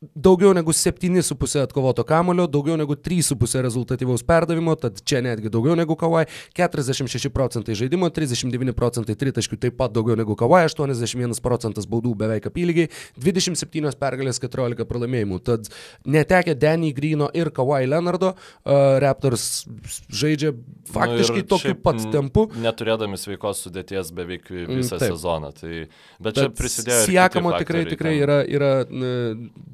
[0.01, 5.97] daugiau negu 7,5 atkovoto kamulio, daugiau negu 3,5 rezultatyvaus perdavimo, tad čia netgi daugiau negu
[6.01, 6.25] Kawai,
[6.57, 12.49] 46 procentai žaidimo, 39 procentai tritaškių taip pat daugiau negu Kawai, 81 procentas baudų beveik
[12.49, 12.89] apylygiai,
[13.21, 15.41] 27 pergalės, 14 pralaimėjimų.
[15.45, 15.69] Tad
[16.09, 19.67] netekę Danny Grino ir Kawai Leonardo, uh, Raptors
[20.09, 20.55] žaidžia
[20.91, 22.47] faktiškai nu tokiu pat tempu.
[22.57, 25.13] Neturėdami sveikos sudėties beveik visą mm, taip.
[25.13, 25.53] sezoną.
[25.61, 27.05] Tai, bet, bet čia prisidėjo.
[27.11, 28.73] Siekamo tikrai, tikrai yra, yra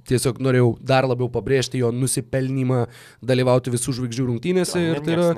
[0.06, 2.86] tie tiesiog norėjau dar labiau pabrėžti jo nusipelnymą
[3.24, 4.82] dalyvauti visų žvaigždžių rungtynėse.
[4.82, 5.28] Ja, ir tai yra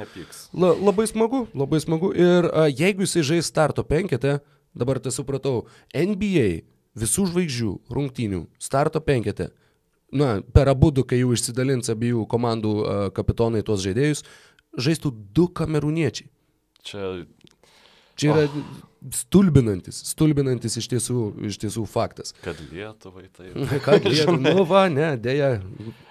[0.54, 2.12] la, labai smagu, labai smagu.
[2.16, 4.38] Ir a, jeigu jisai žais starto penketę,
[4.78, 6.62] dabar tai supratau, NBA
[6.98, 9.50] visų žvaigždžių rungtynių starto penketę,
[10.14, 14.24] na, per abu du, kai jau išsidalins abiejų komandų a, kapitonai tuos žaidėjus,
[14.78, 16.30] žaistų du kamerūniečiai.
[16.88, 17.10] Čia
[18.18, 18.86] Čia yra oh.
[19.14, 22.34] Stulbinantis, stulbinantis iš tiesų, iš tiesų faktas.
[22.42, 23.50] Kad Lietuvai tai.
[23.86, 25.50] Kad Lietuvai, nu va, ne, dėja,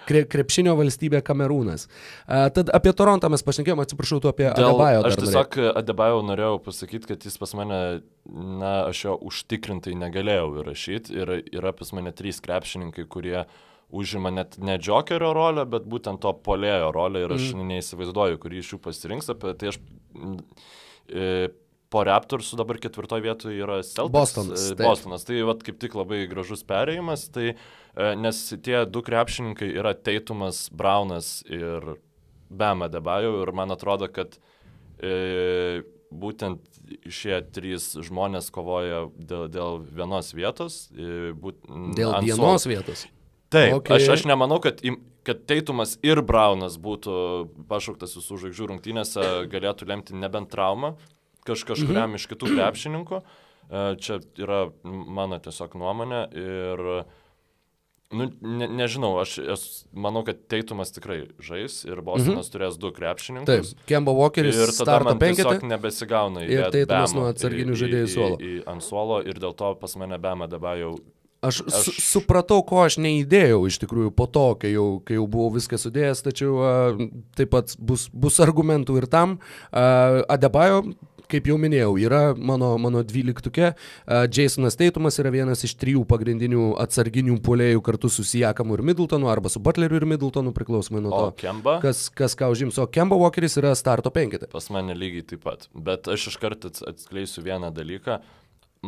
[0.08, 1.88] kre, krepšinio valstybė Kamerūnas.
[2.26, 5.04] A, tad apie Torontą mes pašnekėjome, atsiprašau, tu apie Dėl, Adebayo.
[5.08, 7.82] Aš tiesiog Adebayo norėjau pasakyti, kad jis pas mane,
[8.28, 13.44] na, aš jo užtikrintai negalėjau įrašyti ir yra pas mane trys krepšininkai, kurie
[13.88, 17.70] užima net ne džokerio rolę, bet būtent to polėjo rolę ir aš mm.
[17.70, 19.30] neįsivaizduoju, kurį iš jų pasirinks.
[19.32, 19.78] Apie tai aš
[21.08, 21.48] e,
[21.92, 24.14] po Raptorsų dabar ketvirtoje vietoje yra Celtics.
[24.14, 24.66] Bostonas.
[24.72, 24.84] Taip.
[24.84, 25.24] Bostonas.
[25.28, 30.66] Tai vat, kaip tik labai gražus perėjimas, tai, e, nes tie du krepšininkai yra Teitumas,
[30.74, 31.96] Braunas ir
[32.48, 34.38] Bema Debajau ir man atrodo, kad
[35.00, 36.64] e, būtent
[37.12, 40.86] šie trys žmonės kovoja dėl, dėl vienos vietos.
[40.92, 41.64] E, būt,
[41.96, 42.76] dėl vienos suol.
[42.76, 43.06] vietos.
[43.48, 43.96] Taip, okay.
[43.96, 44.82] aš, aš nemanau, kad,
[45.24, 47.12] kad Teitumas ir Braunas būtų
[47.68, 50.98] pašauktas visų žvaigždžių rungtynėse, galėtų lemti nebent traumą,
[51.48, 52.18] kaž, kažkuriam mhm.
[52.20, 53.22] iš kitų krepšininkų.
[53.68, 56.84] E, čia yra mano tiesiog nuomonė ir,
[58.16, 62.54] nu, ne, nežinau, aš, aš manau, kad Teitumas tikrai žais ir Bostonas mhm.
[62.54, 63.74] turės du krepšininkus.
[63.74, 66.46] Taip, Kemba Walkeris ir tada man tiesiog nebesigauna.
[66.48, 68.40] Ir Teitumas nuo atsarginių žaidėjų suolo.
[68.40, 70.96] Į, į, ant suolo ir dėl to pas mane Bema dabar jau
[71.40, 71.84] Aš, aš...
[71.84, 75.78] Su, supratau, ko aš neįdėjau iš tikrųjų po to, kai jau, kai jau buvau viską
[75.78, 77.02] sudėjęs, tačiau uh,
[77.38, 79.36] taip pat bus, bus argumentų ir tam.
[79.70, 80.82] Uh, Adebayo
[81.28, 83.72] kaip jau minėjau, yra mano, mano dvyliktukė.
[84.34, 89.52] Jasonas Teitumas yra vienas iš trijų pagrindinių atsarginių polėjų kartu su Sijakamu ir Middletonu arba
[89.52, 91.78] su Butleriu ir Middletonu priklausomai nuo to, o Kemba?
[91.84, 92.78] kas, kas ką užims.
[92.80, 94.50] O Kemba Walkeris yra starto penketė.
[94.52, 95.68] Pas mane lygiai taip pat.
[95.74, 98.20] Bet aš iškart atskleisiu vieną dalyką.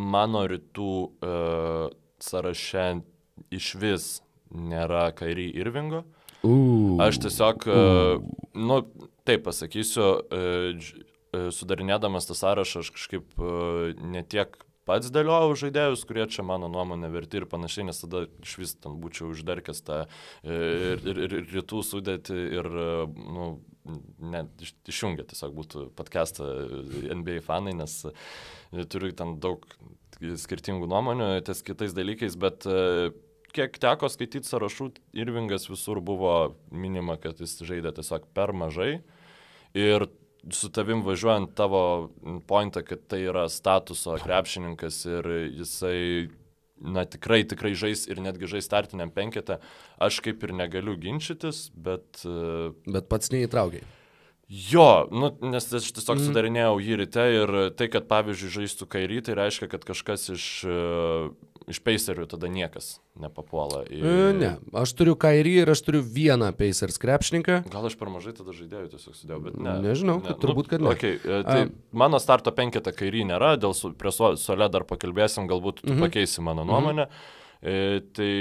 [0.00, 1.90] Mano rytų uh,
[2.22, 3.02] sąraše
[3.50, 4.08] iš vis
[4.54, 6.04] nėra Kairį Irvingo.
[6.40, 8.22] Uh, aš tiesiog, uh,
[8.56, 8.80] nu,
[9.28, 14.56] taip pasakysiu, uh, sudarinėdamas tą sąrašą aš kažkaip e, netiek
[14.88, 18.96] pats dėliojau žaidėjus, kurie čia mano nuomonė verti ir panašiai, nes tada iš vis ten
[19.02, 20.08] būčiau uždarkęs tą e,
[20.50, 22.68] ir, ir, ir, ir rytų sudėti ir,
[23.14, 23.48] nu,
[24.32, 26.48] net iš, išjungę tiesiog būtų podcastą
[27.14, 28.02] NBA fanai, nes
[28.90, 29.64] turiu ten daug
[30.20, 32.66] skirtingų nuomonių ties kitais dalykais, bet
[33.54, 34.90] kiek teko skaityti sąrašų,
[35.22, 39.00] Irvingas visur buvo minima, kad jis žaidė tiesiog per mažai.
[39.76, 40.08] Ir
[40.48, 41.82] su tavim važiuojant tavo
[42.48, 45.28] pointą, kad tai yra statuso krepšininkas ir
[45.60, 46.30] jisai
[46.80, 49.60] na, tikrai, tikrai žais ir netgi žais startiniam penketą,
[50.00, 52.22] aš kaip ir negaliu ginčytis, bet...
[52.24, 53.84] Uh, bet pats neįtraukiai.
[54.50, 56.24] Jo, nu, nes aš tiesiog mm.
[56.26, 61.28] sudarinėjau jį ryte ir tai, kad pavyzdžiui žaistų kairį, tai reiškia, kad kažkas iš, uh,
[61.68, 63.82] iš Pacerių tada niekas nepapuola.
[63.90, 63.98] Į...
[64.00, 64.50] E, ne,
[64.80, 67.60] aš turiu kairį ir aš turiu vieną Pacers krepšininką.
[67.72, 69.76] Gal aš per mažai tada žaidėjų tiesiog sudėjau, bet ne.
[69.84, 70.30] Nežinau, ne.
[70.30, 70.94] Kad, turbūt, kad ne.
[70.94, 75.50] Okay, e, tai um, mano starto penketą kairį nėra, dėl su, prie sole dar pakalbėsim,
[75.50, 76.08] galbūt tu mm -hmm.
[76.08, 76.72] pakeisi mano mhm.
[76.72, 77.06] nuomonę.
[77.06, 77.96] Mm -hmm.
[77.96, 78.32] e, tai...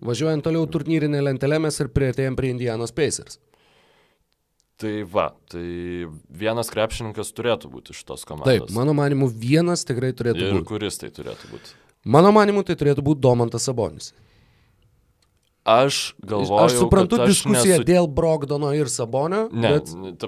[0.00, 3.38] Važiuojant toliau turnyrinė lentelė mes ir prieartėjom prie Indianos Pacers.
[4.82, 8.66] Tai va, tai vienas krepšininkas turėtų būti iš tos komandos.
[8.66, 10.64] Taip, mano manimu, vienas tikrai turėtų Ir būti.
[10.64, 11.81] Ir kuris tai turėtų būti?
[12.04, 14.10] Mano manimu, tai turėtų būti Domantas Sabonis.
[15.62, 17.86] Aš galvoju, aš suprantu aš diskusiją nesu...
[17.86, 19.44] dėl Brogdono ir Sabonio.
[19.54, 20.26] Ne, bet...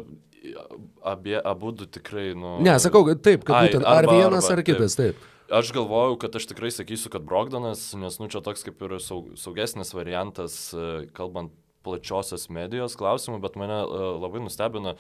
[1.03, 2.61] abie, abu du tikrai, nu...
[2.63, 5.19] Ne, sakau, taip, kad Ai, būtent ar vienas, arba, ar kitas, taip.
[5.19, 5.31] taip.
[5.55, 9.91] Aš galvojau, kad aš tikrai sakysiu, kad Brogdonas, nes nu čia toks kaip ir saugesnis
[9.97, 11.53] variantas, e, kalbant
[11.85, 14.95] plačiosios medijos klausimų, bet mane uh, labai nustebino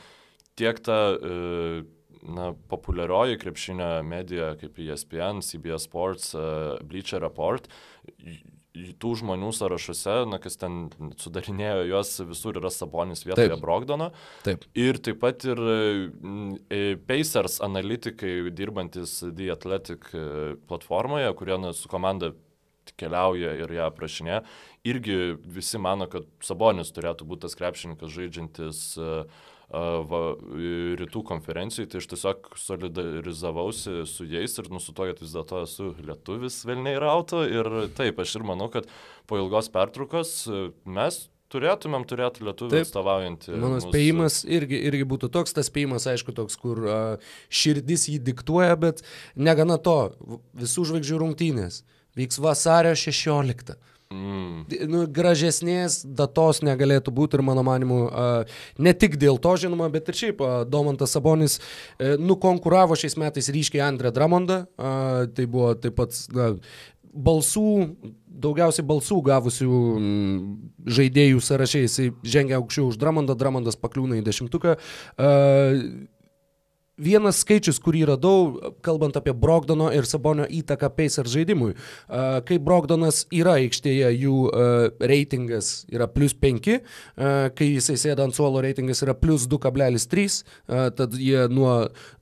[0.58, 1.80] tiek ta uh,
[2.24, 7.68] na, populiarioji krepšinio medija kaip ESPN, CBS Sports, uh, Bleacher Report,
[8.74, 10.88] tų žmonių sąrašuose, na, kas ten
[11.20, 13.62] sudarinėjo juos, visur yra Sabonis vietoje taip.
[13.62, 14.10] Brogdono.
[14.46, 14.66] Taip.
[14.74, 15.60] Ir taip pat ir
[17.06, 20.10] Pacers analitikai dirbantis The Athletic
[20.66, 22.32] platformoje, kurie na, su komanda
[22.98, 24.42] keliauja ir ją aprašinė,
[24.86, 25.16] irgi
[25.54, 29.44] visi mano, kad Sabonis turėtų būti tas krepšininkas žaidžiantis uh,
[30.10, 30.22] va,
[31.00, 36.62] rytų konferencijai, tai aš tiesiog solidarizavausi su jais ir nusuto, kad vis dėlto esu lietuvis
[36.68, 38.88] Vilniai rauto ir taip, aš ir manau, kad
[39.30, 40.36] po ilgos pertraukos
[40.84, 43.56] mes turėtumėm turėti lietuvių atstovaujantį.
[43.62, 48.74] Mano spėjimas irgi, irgi būtų toks, tas spėjimas, aišku, toks, kur uh, širdis jį diktuoja,
[48.80, 49.04] bet
[49.36, 49.98] negana to,
[50.58, 51.82] visų žvaigždžių rungtynės
[52.18, 53.76] vyks vasario 16.
[54.14, 54.64] Mm.
[54.90, 57.98] Nu, gražesnės datos negalėtų būti ir mano manimu,
[58.78, 63.82] ne tik dėl to žinoma, bet ir šiaip Domantas Sabonis e, nukonkuravo šiais metais ryškiai
[63.88, 64.64] Andrė Dramondą,
[65.34, 66.52] tai buvo taip pat na,
[67.14, 67.68] balsų,
[68.44, 69.82] daugiausiai balsų gavusių
[70.98, 74.76] žaidėjų sąraše, jisai žengia aukščiau už Dramondą, Dramondas pakliūna į dešimtuką.
[76.94, 81.72] Vienas skaičius, kurį radau, kalbant apie Brogdono ir Sabonio įtaką Pacers žaidimui.
[82.46, 84.36] Kai Brogdonas yra aikštėje, jų
[85.02, 86.68] reitingas yra plus 5,
[87.58, 90.38] kai jisai sėda ant suolo reitingas yra plus 2,3,
[90.94, 91.72] tad jie nuo,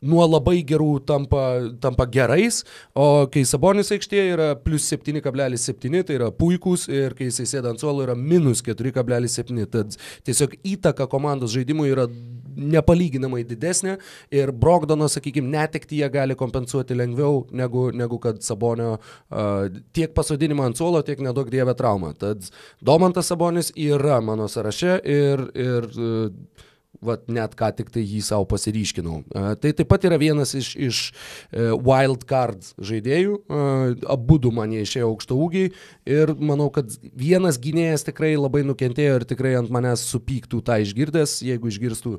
[0.00, 1.44] nuo labai gerų tampa,
[1.84, 2.62] tampa gerais,
[2.96, 7.84] o kai Sabonis aikštėje yra plus 7,7, tai yra puikūs ir kai jisai sėda ant
[7.84, 12.08] suolo yra minus 4,7, tad tiesiog įtaka komandos žaidimui yra
[12.57, 13.96] nepalyginamai didesnė
[14.34, 20.70] ir Brogdono, sakykime, netekti jie gali kompensuoti lengviau negu, negu kad Sabonio uh, tiek pasodinimą
[20.70, 22.12] ant suolo, tiek nedaug dievę traumą.
[22.18, 22.48] Tad
[22.84, 26.68] Domantas Sabonis yra mano sąraše ir, ir uh,
[27.03, 29.18] vat, net ką tik tai jį savo pasiryškinau.
[29.34, 34.53] Uh, tai taip pat yra vienas iš, iš uh, wild card žaidėjų, uh, abu du
[34.55, 35.72] man išėjo aukšto ūgiai
[36.09, 41.40] ir manau, kad vienas gynėjas tikrai labai nukentėjo ir tikrai ant manęs supyktų tą išgirdęs,
[41.46, 42.14] jeigu išgirstų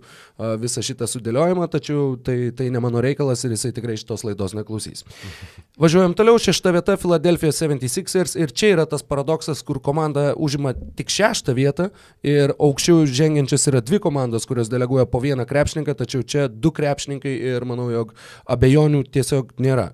[0.62, 5.04] visą šitą sudėliojimą, tačiau tai, tai ne mano reikalas ir jisai tikrai šitos laidos neklausys.
[5.84, 11.12] Važiuojam toliau, šešta vieta Philadelphia 76ers ir čia yra tas paradoksas, kur komanda užima tik
[11.14, 11.90] šeštą vietą
[12.26, 17.34] ir aukščiau žengiančias yra dvi komandos, kurios deleguoja po vieną krepšininką, tačiau čia du krepšininkai
[17.54, 18.16] ir manau, jog
[18.50, 19.92] abejonių tiesiog nėra.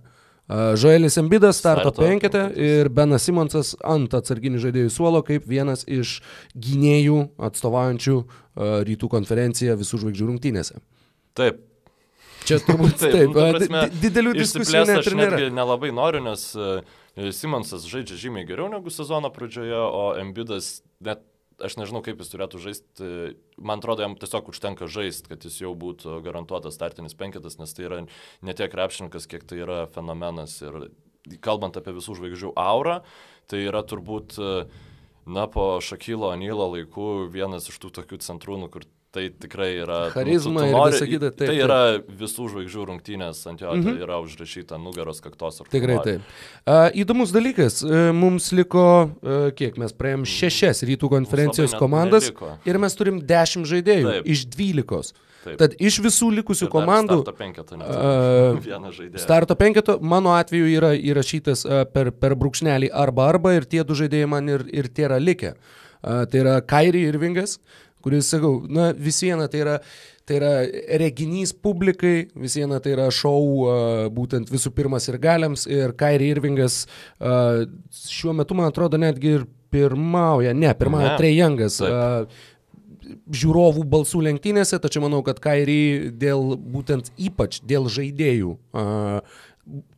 [0.50, 6.16] Žoelis Embidas starto penketę ir Benas Simonsas ant atsarginių žaidėjų suolo kaip vienas iš
[6.58, 7.20] gynėjų
[7.50, 8.16] atstovaujančių
[8.90, 10.82] rytų konferenciją visų žvaigždžių rungtynėse.
[11.38, 11.62] Taip.
[12.50, 15.04] Čia turbūt taip, taip prasme, didelių diskusijų net.
[15.04, 16.50] Aš nelabai noriu, nes
[17.38, 21.22] Simonsas žaidžia žymiai geriau negu sezono pradžioje, o Embidas net
[21.64, 23.10] aš nežinau, kaip jis turėtų žaisti.
[23.57, 27.88] Man atrodo, jam tiesiog užtenka žaisti, kad jis jau būtų garantuotas startinis penketas, nes tai
[27.88, 30.57] yra ne tiek krepšininkas, kiek tai yra fenomenas.
[30.66, 30.89] Ir
[31.43, 33.01] kalbant apie visų žvaigždžių aurą,
[33.51, 34.39] tai yra turbūt,
[35.30, 40.12] na, po Šakilo Anylo laikų vienas iš tų tokių centrų, nu, kur Tai tikrai yra.
[40.14, 41.30] Charizma nu, tu, tu nori, ir visą kitą.
[41.34, 41.78] Tai yra
[42.20, 43.95] visų žvaigždžių rungtynės, ant jo mm -hmm.
[43.97, 45.64] tai yra užrašyta nugaros kaktos.
[45.72, 46.22] Tikrai taip.
[46.22, 52.51] Uh, įdomus dalykas, uh, mums liko, uh, kiek mes praėjom, šešias rytų konferencijos komandas neliko.
[52.66, 54.30] ir mes turim dešimt žaidėjų taip.
[54.30, 55.14] iš dvylikos.
[55.43, 55.57] Taip.
[55.57, 57.20] Tad iš visų likusių ir komandų.
[57.24, 57.76] Starto penketo.
[57.82, 59.26] Uh, vieną žaidėją.
[59.26, 63.97] Starto penketo mano atveju yra įrašytas uh, per, per brūkšnelį arba arba ir tie du
[63.97, 65.55] žaidėjai man ir, ir tėra likę.
[65.99, 67.57] Uh, tai yra Kairi Irvingas,
[68.06, 69.78] kuris, sakau, na vis viena tai yra,
[70.28, 70.52] tai yra
[71.02, 76.84] reginys publikai, vis viena tai yra šou būtent visų pirmas ir galiams ir Kairi Irvingas
[77.20, 81.82] šiuo metu, man atrodo, netgi ir pirmauja, ne, pirmauja Trejangas.
[83.10, 89.39] Žiūrovų balsų lenktynėse, tačiau manau, kad Kairi dėl būtent ypač dėl žaidėjų uh,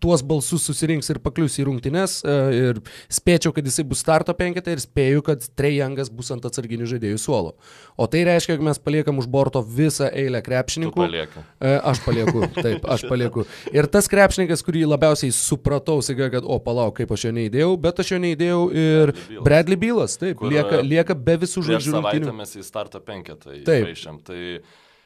[0.01, 2.79] tuos balsus susirinks ir paklius į rungtynes e, ir
[3.11, 7.53] spėčiau, kad jisai bus starto penketą ir spėju, kad Trejangas bus ant atsarginių žaidėjų suolo.
[7.95, 11.07] O tai reiškia, kad mes paliekam už borto visą eilę krepšininkų.
[11.07, 13.45] E, aš palieku, taip, aš palieku.
[13.71, 18.03] Ir tas krepšininkas, kurį labiausiai supratau, sakė, kad, o palauk, kaip aš jo neįdėjau, bet
[18.03, 19.15] aš jo neįdėjau ir
[19.45, 22.31] Bradley Bylas, taip, lieka, lieka be visų žaidžių.
[22.41, 24.21] Mes į starto penketą įvaišėm.
[24.25, 24.39] Tai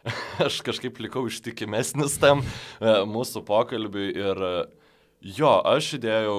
[0.45, 4.53] aš kažkaip likau ištikimesnis tam e, mūsų pokalbiui ir e,
[5.37, 6.37] jo, aš įdėjau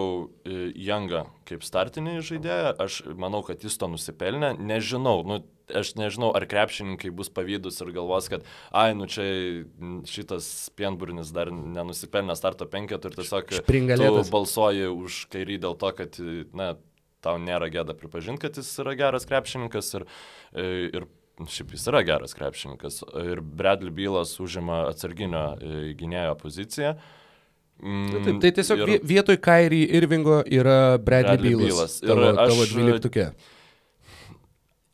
[0.86, 6.30] Jangą e, kaip startinį žaidėją, aš manau, kad jis to nusipelnė, nežinau, nu, aš nežinau,
[6.36, 9.26] ar krepšininkai bus pavydus ir galvos, kad, ai, nu čia
[10.10, 13.56] šitas pienburnis dar nenusipelnė starto penketų ir tiesiog
[14.34, 16.20] balsuoji už kairį dėl to, kad,
[16.54, 16.76] na,
[17.26, 20.04] tau nėra gėda pripažinti, kad jis yra geras krepšininkas ir,
[20.54, 21.06] ir
[21.44, 26.94] šiaip jis yra geras krepšininkas ir Bradley Bylas užima atsarginio e, gynėjo poziciją.
[27.82, 31.98] Mm, Taip, tai tiesiog ir, vietoj Kairį Irvingo yra Bradley, Bradley Bylas.
[32.00, 33.26] Ir tavo, aš, tavo dvyliktukė.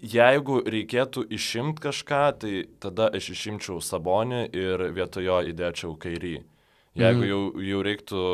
[0.03, 6.41] Jeigu reikėtų išimti kažką, tai tada aš išimčiau Sabonį ir vietojo įdėčiau Kairį.
[6.99, 7.29] Jeigu mm.
[7.31, 8.25] jau, jau reiktų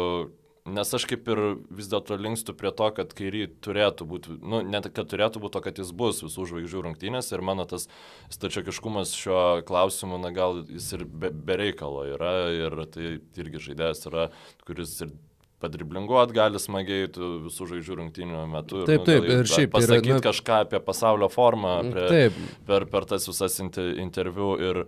[0.75, 1.41] Nes aš kaip ir
[1.75, 5.65] vis dėlto linkstu prie to, kad kairį turėtų būti, nu, net kad turėtų būti, o
[5.65, 7.89] kad jis bus visų žvaigždžių rungtynės ir mano tas
[8.35, 14.07] stačiakiškumas šiuo klausimu, na gal jis ir be, be reikalo yra ir tai irgi žaidėjas
[14.11, 14.29] yra,
[14.69, 15.15] kuris ir
[15.63, 18.85] padriblinguot gali smagiai visų žvaigždžių rungtynių metu.
[18.87, 19.73] Taip, nu, taip, ir šiaip.
[19.75, 20.25] Pasakyti yra, na...
[20.29, 22.41] kažką apie pasaulio formą prie, taip.
[22.69, 24.85] per, per tas visas interviu ir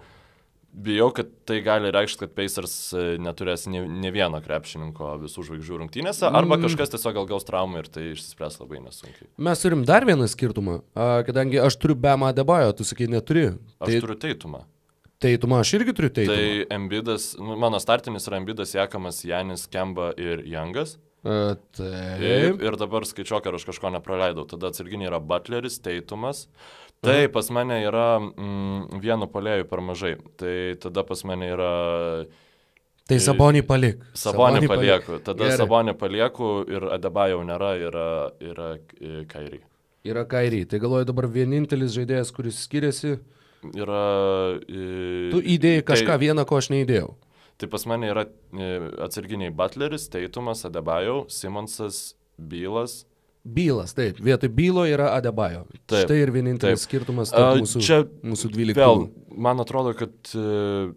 [0.72, 5.80] bijau, kad tai gali reikšti, kad Pacers e, neturės ne, ne vieno krepšininko visų žvaigždžių
[5.82, 6.66] rungtynėse, arba mm.
[6.66, 9.30] kažkas tiesiog gal gaus traumą ir tai išsispręs labai nesunkiai.
[9.50, 10.80] Mes turim dar vieną skirtumą,
[11.28, 13.50] kadangi aš turiu Bema Debajo, tu sakai neturi.
[13.80, 14.00] Aš tai...
[14.04, 14.64] turiu Teitumą.
[15.20, 16.38] Teitumą aš irgi turiu Teitumą.
[16.38, 20.96] Tai Embidas, nu, mano startinis yra Embidas, Jekamas, Janis, Kemba ir Jangas.
[21.20, 22.22] A, taip.
[22.24, 24.46] Ir, ir dabar skaičiuok, ar aš kažko nepraleidau.
[24.48, 26.46] Tada atsarginiai yra Butleris, Teitumas,
[27.00, 30.14] Tai pas mane yra mm, vienu polėjų per mažai.
[30.40, 31.72] Tai tada pas mane yra...
[33.08, 34.04] Tai Sabonį palik.
[34.14, 35.14] Sabonį palieku.
[35.16, 35.24] Palik.
[35.26, 35.56] Tada Gerai.
[35.58, 38.06] Sabonį palieku ir Adeba jau nėra, yra,
[38.44, 38.68] yra
[39.32, 39.62] Kairį.
[40.06, 40.60] Yra Kairį.
[40.68, 43.16] Tai galvoju dabar vienintelis žaidėjas, kuris skiriasi.
[43.72, 44.04] Yra...
[44.68, 47.10] Tu įdėjai kažką tai, vieną, ko aš neįdėjau.
[47.60, 48.28] Tai pas mane yra
[49.04, 53.02] atsarginiai Butleris, Teitumas, Adebajau, Simonsas, Bylas,
[53.44, 55.64] Bylas, taip, vietoj bylo yra Adebajo.
[55.88, 56.90] Taip, Štai ir vienintelis taip.
[56.90, 58.76] skirtumas tarp mūsų, čia, mūsų 12.
[58.76, 60.90] Vėl, man atrodo, kad uh,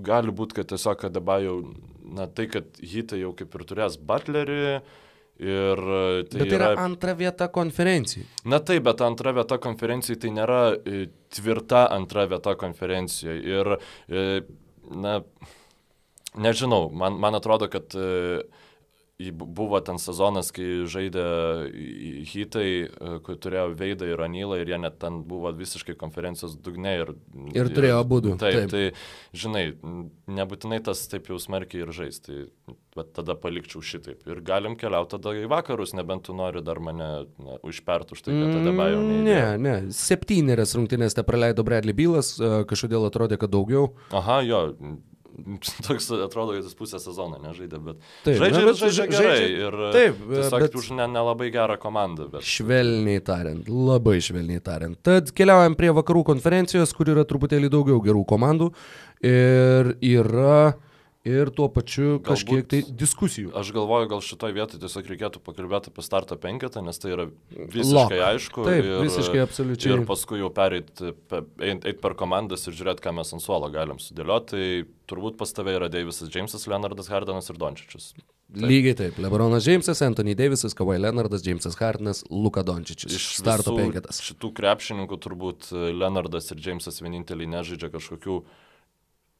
[0.00, 1.56] gali būti, kad tiesiog Adebajo,
[2.16, 4.66] na tai, kad hitai jau kaip ir turės Butlerį.
[5.42, 8.26] Ir e, tai bet tai yra, yra antra vieta konferencijai.
[8.52, 13.40] Na taip, bet antra vieta konferencijai tai nėra e, tvirta antra vieta konferencijoje.
[13.50, 13.70] Ir,
[14.12, 14.26] e,
[15.02, 15.16] na,
[16.38, 18.44] nežinau, man, man atrodo, kad e,
[19.30, 21.24] buvo ten sezonas, kai žaidė
[22.32, 26.96] hitai, e, kur turėjo Veidą ir Anylą ir jie net ten buvo visiškai konferencijos dugne.
[27.04, 27.14] Ir,
[27.54, 28.22] ir turėjo abu.
[28.22, 29.66] Taip, taip, tai žinai,
[30.26, 32.20] nebūtinai tas taip jau smarkiai ir žais.
[32.24, 32.46] Tai
[32.96, 34.26] bet tada palikčiau šitaip.
[34.28, 38.34] Ir galim keliauti tada į vakarus, nebent tu nori dar mane na, užpert už tai,
[38.36, 39.22] kad tada bajo neįdėjau.
[39.28, 43.94] Ne, ne, septynerias rungtynės te praleido Bradley Bylas, e, kažkodėl atrodė, kad daugiau.
[44.12, 44.60] Aha, jo,
[45.86, 49.66] toks atrodo, kad jis pusę sezoną nežaidė, bet taip, žaidžia, na, bet žaidžia gerai žaidžia,
[49.66, 52.28] ir taip, tiesiog bet, už nelabai ne gerą komandą.
[52.32, 52.46] Bet...
[52.46, 54.98] Švelniai tariant, labai švelniai tariant.
[55.06, 58.72] Tad keliaujam prie vakarų konferencijos, kur yra truputėlį daugiau gerų komandų
[59.26, 60.72] ir yra
[61.28, 63.52] ir tuo pačiu Galbūt, kažkiek tai diskusijų.
[63.58, 67.94] Aš galvoju, gal šitoje vietoje tiesiog reikėtų pakalbėti apie starto penketą, nes tai yra visiškai
[67.94, 68.16] Lock.
[68.28, 68.66] aišku.
[68.66, 69.94] Taip, ir, visiškai absoliučiai.
[69.94, 74.02] Ir paskui jau pereiti eit, eit per komandas ir žiūrėti, ką mes ant suolo galim
[74.02, 74.50] sudėlioti.
[74.52, 74.66] Tai
[75.12, 78.12] turbūt pas tave yra Davisas Jamesas, Leonardas Hardanas ir Dončičius.
[78.52, 78.66] Taip.
[78.68, 79.20] Lygiai taip.
[79.22, 83.14] Lebronas Džeimsas, Anthony Davisas, Kavai Leonardas, Džeimsas Hardinas, Luka Dončičius.
[83.16, 84.20] Iš starto penketas.
[84.26, 88.44] Šitų krepšininkų turbūt Leonardas ir Džeimsas vieninteliai nežaidžia kažkokių į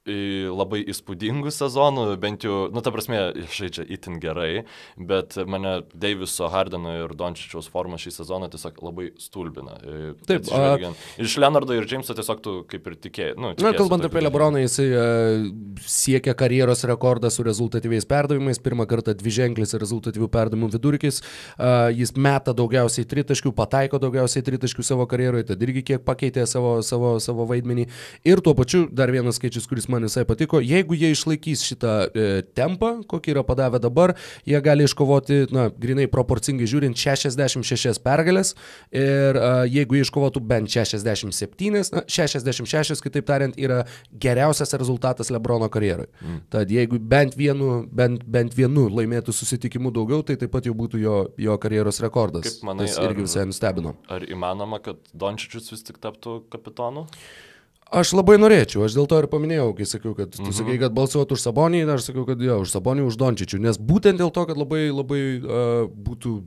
[0.07, 3.21] labai įspūdingų sezonų, bent jau, nu, ta prasme,
[3.55, 4.65] žaidžia itin gerai,
[4.99, 9.77] bet mane Deiviso, Hardeno ir Dončičiaus forma šį sezoną tiesiog labai stulbina.
[10.27, 10.91] Taip, a...
[11.23, 13.37] iš Leonardo ir Jameso tiesiog tu kaip ir tikėjai.
[13.39, 15.47] Nu, Na, kalbant apie Lebroną, jisai uh,
[15.87, 22.15] siekia karjeros rekordą su rezultatyviais perdavimais, pirmą kartą dvi ženklis rezultatyvių perdavimų vidurkis, uh, jis
[22.19, 27.47] meta daugiausiai tritaškių, pataiko daugiausiai tritaškių savo karjeroje, tad irgi kiek pakeitė savo, savo, savo
[27.47, 27.87] vaidmenį.
[28.27, 30.61] Ir tuo pačiu dar vienas skaičius, kuris man visai patiko.
[30.63, 34.15] Jeigu jie išlaikys šitą e, tempą, kokį yra padavę dabar,
[34.49, 38.55] jie gali iškovoti, na, grinai proporcingai žiūrint, 66 pergalės.
[38.95, 43.83] Ir e, jeigu jie iškovotų bent 67, na, 66, kitaip tariant, yra
[44.13, 46.11] geriausias rezultatas Lebrono karjeroje.
[46.23, 46.41] Mm.
[46.53, 51.01] Tad jeigu bent vienu, bent, bent vienu laimėtų susitikimų daugiau, tai taip pat jau būtų
[51.03, 52.47] jo, jo karjeros rekordas.
[52.49, 53.95] Kaip manai, Tas irgi visai nustebino.
[54.13, 57.07] Ar įmanoma, kad Dončičius vis tik taptų kapitonu?
[57.93, 60.57] Aš labai norėčiau, aš dėl to ir paminėjau, kai sakiau, kad tu mhm.
[60.57, 64.23] sakai, kad balsuotų už Sabonį, aš sakiau, kad jo, už Sabonį, už Dončičių, nes būtent
[64.23, 66.39] dėl to, kad labai, labai uh, būtų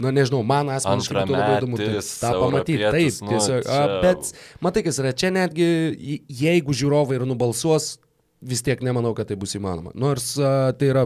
[0.00, 2.86] na nežinau, man asmeniškai būtų labai įdomu tai, tą pamatyti.
[2.94, 3.66] Taip, nu, tiesiog.
[3.66, 3.82] Čia...
[4.04, 4.30] Bet
[4.64, 5.68] matai, kas yra, čia netgi
[6.30, 7.96] jeigu žiūrovai ir nubalsuos,
[8.44, 9.92] vis tiek nemanau, kad tai bus įmanoma.
[9.98, 11.04] Nors a, tai yra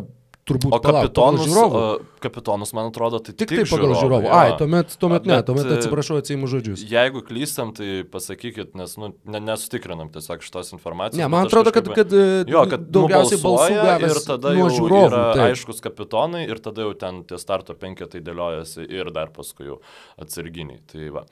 [0.49, 1.83] turbūt o kapitonus, žiūrovų.
[2.25, 4.31] Kapitonus, man atrodo, tai tik, tik tai pagal žiūrovų.
[4.35, 6.85] Ai, tuomet, tuomet ne, tuomet atsiprašau atsijimu žodžius.
[6.89, 11.21] Jeigu klystam, tai pasakykit, nes nu, ne, nesutikrinam tiesiog šitos informacijos.
[11.21, 12.17] Ne, man atrodo, kad, kad,
[12.49, 15.13] jo, kad daugiausiai balsų gavęs ir tada nuo žiūrovų.
[15.13, 15.45] Yra taip.
[15.53, 19.79] aiškus kapitonai ir tada jau ten tie starto penketai dėliojasi ir dar paskui jau
[20.21, 20.83] atsarginiai.
[20.89, 21.29] Tai va.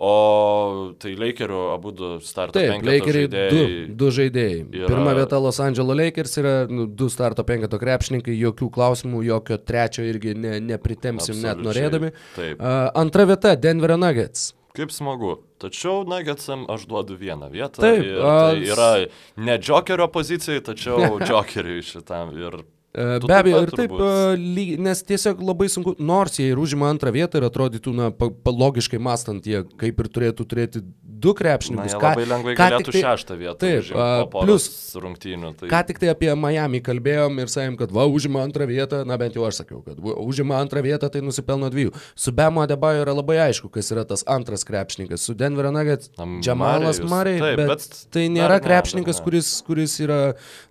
[0.00, 3.50] O tai Lakerių abu du starto Taip, penketo Lakeriai žaidėjai.
[3.52, 4.62] Du, du žaidėjai.
[4.78, 4.86] Yra...
[4.88, 10.06] Pirma vieta Los Angeles Lakers yra nu, du starto penketo krepšininkai, jokių klausimų, jokio trečio
[10.08, 11.52] irgi ne, nepritempsim Absoliučiai.
[11.52, 12.12] net norėdami.
[12.38, 12.56] Taip.
[12.56, 14.54] Uh, antra vieta Denverio Nuggets.
[14.72, 15.36] Kaip smagu.
[15.60, 17.84] Tačiau Nuggetsam aš duodu vieną vietą.
[17.84, 18.06] Taip.
[18.24, 18.90] Tai yra
[19.36, 22.32] ne Jokerio pozicijai, tačiau Jokeriui šitam.
[22.40, 22.62] Ir
[22.92, 24.80] tu Be abejo, ir taip, turbūt.
[24.82, 28.08] nes tiesiog labai sunku, nors jie ir užima antrą vietą ir atrodytų, na,
[28.50, 30.82] logiškai mastant, jie kaip ir turėtų turėti
[31.20, 31.94] du krepšininkus.
[31.94, 33.58] Na, labai lengvai ką galėtų tai, šeštą vietą.
[33.60, 34.66] Taip, uh, plus
[34.98, 35.52] rungtynių.
[35.60, 35.70] Tai...
[35.70, 39.36] Ką tik tai apie Miami kalbėjom ir sakėm, kad va, užima antrą vietą, na bent
[39.38, 41.92] jau aš sakiau, kad va, užima antrą vietą, tai nusipelno dviejų.
[42.18, 45.22] Su Bemo Adebayo yra labai aišku, kas yra tas antras krepšininkas.
[45.28, 50.20] Su Denverio Nuggets Džamalas Marai, bet, bet tai nėra krepšininkas, kuris, kuris yra,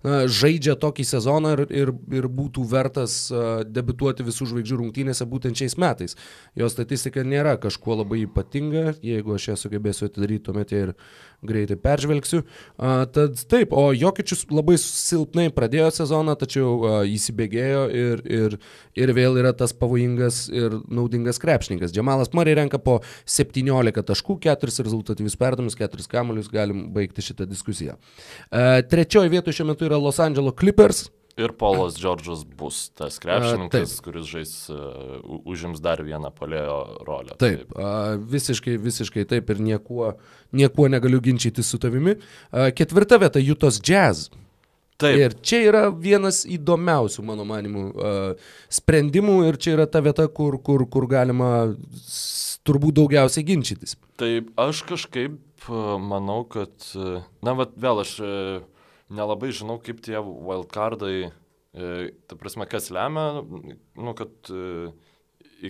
[0.06, 3.16] na, žaidžia tokį sezoną ir, ir ir būtų vertas
[3.70, 6.16] debituoti visų žvaigždžių rungtynėse būtent šiais metais.
[6.58, 10.94] Jo statistika nėra kažkuo labai ypatinga, jeigu aš ją sugebėsiu atidaryti, tuomet ir
[11.46, 12.42] greitai peržvelgsiu.
[13.14, 18.56] Tad taip, o Jokičius labai silpnai pradėjo sezoną, tačiau įsibėgėjo ir, ir,
[18.98, 21.94] ir vėl yra tas pavojingas ir naudingas krepšininkas.
[21.96, 27.96] Džemalas Murray renka po 17 taškų, 4 rezultatyvius perdavimus, 4 kamuolius, galim baigti šitą diskusiją.
[28.50, 31.06] Trečioji vietoje šiuo metu yra Los Angeles Clippers.
[31.40, 36.76] Ir Polas Džordžas bus tas krepšininkas, a, kuris žais, uh, užims dar vieną palėjo
[37.08, 37.36] rolę.
[37.40, 37.78] Taip, taip.
[37.80, 40.12] A, visiškai, visiškai taip ir niekuo,
[40.52, 42.18] niekuo negaliu ginčyti su tavimi.
[42.50, 44.28] A, ketvirta vieta- Jutos Jazz.
[45.00, 45.16] Taip.
[45.16, 47.84] Ir čia yra vienas įdomiausių, mano manimų,
[48.68, 51.70] sprendimų ir čia yra ta vieta, kur, kur, kur galima
[52.68, 53.96] turbūt daugiausiai ginčytis.
[54.20, 55.70] Taip, aš kažkaip
[56.04, 56.72] manau, kad,
[57.40, 58.60] na, bet vėl aš uh,
[59.10, 63.42] nelabai žinau, kaip tie wildcardai, e, ta prasme, kas lemia,
[63.98, 64.90] nu, kad e,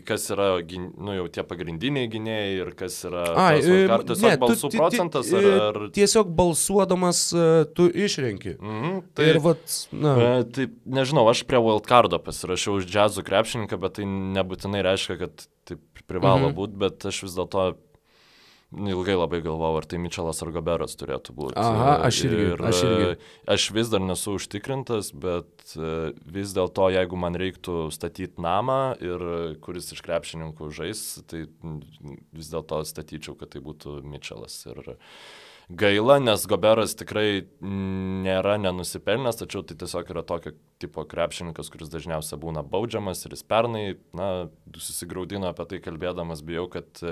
[0.07, 3.25] kas yra nu, jau tie pagrindiniai gynėjai ir kas yra...
[3.49, 3.59] Ai,
[3.91, 5.33] ar tiesiog ne, balsų tu, procentas?
[5.35, 5.81] Ar, ar...
[5.97, 7.25] Tiesiog balsuodamas
[7.75, 8.55] tu išrenki.
[8.61, 10.15] Mm, tai, ir vat, na.
[10.15, 10.69] E, tai
[11.01, 16.49] nežinau, aš prie wildcardo pasirašiau už džiazų krepšininką, bet tai nebūtinai reiškia, kad taip privalo
[16.49, 16.59] -hmm.
[16.59, 17.73] būti, bet aš vis dėlto
[18.71, 21.59] ilgai labai galvojau, ar tai Mičelas ar Goberas turėtų būti.
[21.59, 22.47] Aha, aš irgi.
[22.53, 23.11] Ir, aš, irgi.
[23.51, 29.27] aš vis dar nesu užtikrintas, bet e, vis dėlto, jeigu man reiktų statyti namą ir
[29.65, 31.47] kuris iš krepšininkų žais, tai
[32.31, 34.63] vis dėlto statyčiau, kad tai būtų Mičelas.
[34.71, 34.95] Ir,
[35.71, 42.39] gaila, nes Goberas tikrai nėra nenusipelnęs, tačiau tai tiesiog yra tokio tipo krepšininkas, kuris dažniausiai
[42.41, 43.85] būna baudžiamas ir jis pernai,
[44.17, 44.49] na,
[44.81, 47.03] susigaudino apie tai kalbėdamas, bijau, kad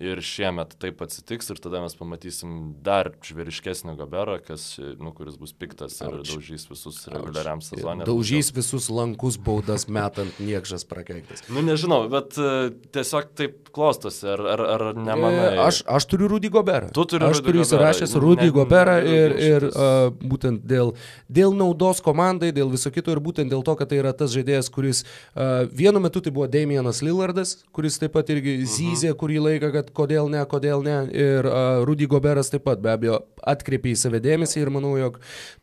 [0.00, 2.54] ir šiemet taip atsitiks ir tada mes pamatysim
[2.84, 6.32] dar žvėriškesnį Goberą, kas, nu, kuris bus piktas ir Auč.
[6.32, 8.06] daužys visus reguliariam sezonui.
[8.08, 11.44] Daužys visus lankus baudas metant niekšas prakeiktas.
[11.52, 15.50] nu, nežinau, bet uh, tiesiog taip klostosi, ar, ar, ar nemanai?
[15.66, 16.92] Aš, aš turiu Rudy Goberą.
[16.96, 20.94] Tu turi aš turiu įsirašęs Rudy Gobera ir, ir uh, būtent dėl,
[21.28, 24.70] dėl naudos komandai, dėl viso kito ir būtent dėl to, kad tai yra tas žaidėjas,
[24.74, 28.70] kuris uh, vienu metu tai buvo Damienas Lillardas, kuris taip pat irgi mhm.
[28.74, 30.98] zyzė kurį laiką, kad kodėl ne, kodėl ne.
[31.12, 35.18] Ir uh, Rudy Goberas taip pat be abejo atkreipė į save dėmesį ir manau, jog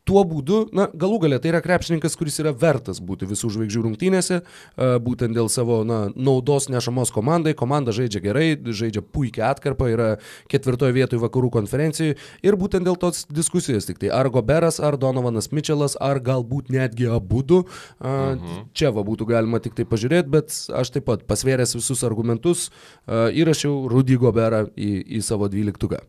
[0.08, 4.42] tuo būdu, na, galų galę tai yra krepšininkas, kuris yra vertas būti visų žvaigždžių rungtynėse,
[5.06, 7.56] būtent dėl savo na, naudos nešamos komandai.
[7.58, 10.10] Komanda žaidžia gerai, žaidžia puikiai atkarpą, yra
[10.52, 15.52] ketvirtoje vietoje vakarų konferencijoje ir būtent dėl tos diskusijos tik tai ar Goberas, ar Donovanas
[15.54, 17.62] Mitčelas, ar galbūt netgi abu du.
[18.02, 18.66] Mhm.
[18.76, 22.68] Čia va būtų galima tik tai pažiūrėti, bet aš taip pat pasvėręs visus argumentus
[23.08, 26.04] įrašiau Rudy Goberą į, į savo dvyliktuką.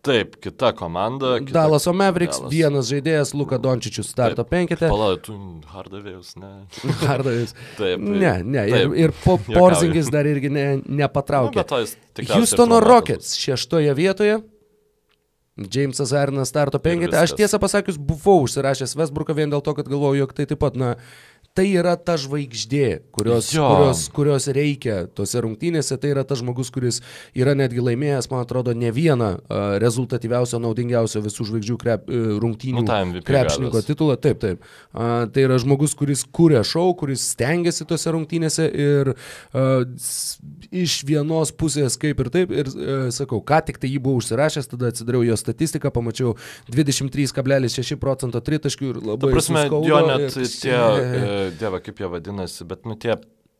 [0.00, 1.38] Taip, kita komanda.
[1.38, 1.52] Kita...
[1.52, 2.52] Dalaso Mavericks, Dallas.
[2.54, 4.88] vienas žaidėjas, Luka Dončičius starto penketė.
[4.88, 5.34] Palauk, tu
[5.68, 6.52] Hardavėjus, ne.
[7.10, 7.52] Hardavėjus.
[7.80, 8.00] taip.
[8.00, 8.62] Ne, ne.
[8.64, 8.94] Taip.
[8.94, 10.64] Ir, ir po, Porzingis dar irgi ne,
[11.02, 11.66] nepatraukė.
[11.68, 14.40] Nu, Houstono Rockets šeštoje vietoje.
[15.60, 17.18] Jamesas Arnas starto penketė.
[17.20, 20.78] Aš tiesą pasakius buvau užsirašęs Westbrooką vien dėl to, kad galvoju, jog tai taip pat,
[20.80, 20.94] na,
[21.58, 23.64] tai yra ta žvaigždė, kurios, jo.
[23.66, 27.00] kurios, kurios reikia tose rungtynėse, tai yra tas žmogus, kuris
[27.34, 32.84] yra netgi laimėjęs, man atrodo, ne vieną uh, rezultatyviausio, naudingiausio visų žvaigždžių krep, uh, rungtynių
[32.86, 34.14] nu, krepšininko titulą.
[34.22, 34.62] Taip, taip.
[34.94, 39.82] Uh, tai yra žmogus, kuris kūrė šou, kuris stengiasi tose rungtynėse ir uh,
[40.70, 44.70] iš vienos pusės kaip ir taip, ir uh, sakau, ką tik tai jį buvau užsirašęs,
[44.70, 46.36] tada atsidariau jo statistiką, pamačiau
[46.70, 49.34] 23,6 procento tritaškių ir labai...
[49.34, 50.54] Ta prasme, jo net ir...
[50.62, 50.78] tie...
[50.78, 53.16] E, dieve, kaip jie vadinasi, bet nu tie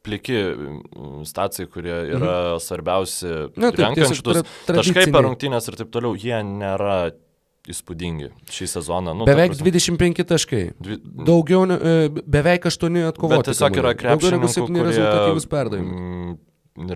[0.06, 2.62] pliki mm, stacijai, kurie yra mhm.
[2.64, 7.00] svarbiausi, Na, taip, renkant šitus taškai per rungtynės ir taip toliau, jie nėra
[7.70, 9.14] įspūdingi šį sezoną.
[9.14, 10.62] Nu, beveik ta 25 taškai.
[10.80, 10.96] Dvi...
[11.28, 13.42] Daugiau, e, beveik 8 atkovoti.
[13.42, 16.38] Bet tiesiog yra krepšininkų, kurie rezultatyvus perdavimai.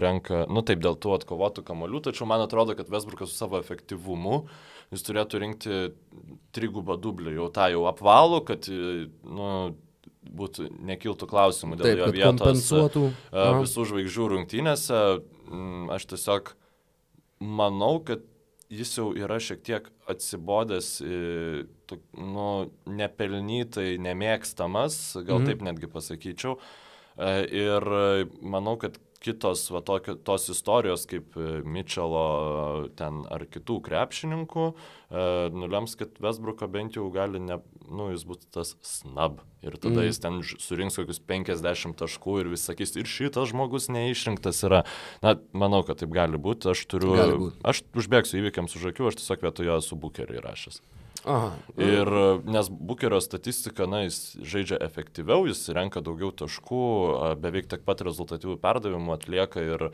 [0.01, 4.47] Renka, nu taip, dėl tų atkovotų kamolių, tačiau man atrodo, kad Vesbrukas su savo efektyvumu
[4.95, 5.81] jis turėtų rinkti
[6.55, 9.49] trigubą dublį, jau tą jau apvalų, kad nu,
[10.37, 12.69] būtų nekiltų klausimų dėl Taip, jo vietos
[13.63, 15.01] visų žvaigždžių rungtynėse.
[15.49, 16.55] Mm, aš tiesiog
[17.45, 18.25] manau, kad
[18.73, 20.97] jis jau yra šiek tiek atsibodęs,
[22.19, 22.49] nu,
[22.89, 25.51] nepelnytai nemėgstamas, gal mhm.
[25.51, 26.59] taip netgi pasakyčiau.
[27.55, 27.85] Ir
[28.43, 32.25] manau, kad kitos va, tokio, tos istorijos kaip e, Mitčelo
[32.99, 34.75] ten ar kitų krepšininkų e,
[35.55, 37.59] nulems, kad Westbrook'o bent jau gali, ne,
[37.89, 39.41] nu, jis bus tas snab.
[39.65, 40.09] Ir tada mm.
[40.11, 44.83] jis ten surinks kokius 50 taškų ir vis sakys, ir šitas žmogus neišrinktas yra.
[45.25, 46.69] Na, manau, kad taip gali būti.
[46.75, 47.17] Aš turiu,
[47.65, 50.83] aš užbėgsiu įvykiams už akių, aš tiesiog vietoje esu bukerį įrašęs.
[51.25, 51.53] Aha.
[51.81, 52.11] Ir
[52.45, 56.85] nes Bukerio statistika, na, jis žaidžia efektyviau, jis renka daugiau taškų,
[57.41, 59.89] beveik tiek pat rezultatyvių perdavimų atlieka ir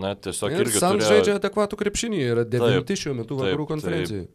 [0.00, 0.78] Na, tiesiog ir irgi.
[0.78, 1.08] Sam turėjo...
[1.10, 4.28] žaidžia adekvatų krepšinį, yra devinti šiuo metu vakarų konferencijai.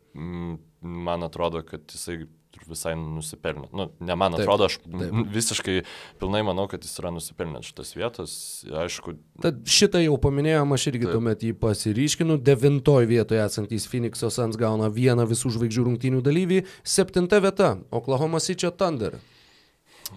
[1.06, 2.26] Man atrodo, kad jisai
[2.70, 3.68] visai nusipelnė.
[3.76, 5.20] Nu, ne man atrodo, aš taip.
[5.36, 5.76] visiškai
[6.22, 8.38] pilnai manau, kad jis yra nusipelnęs šitas vietas.
[8.86, 9.18] Aišku.
[9.44, 11.16] Tad šitą jau paminėjom, aš irgi taip.
[11.18, 12.40] tuomet jį pasiryškinu.
[12.46, 16.64] Devintoje vietoje esantis Phoenix'o Sans gauna vieną visų žvaigždžių rungtynių dalyvį.
[16.84, 19.20] Septinta vieta- Oklahoma City Thunder.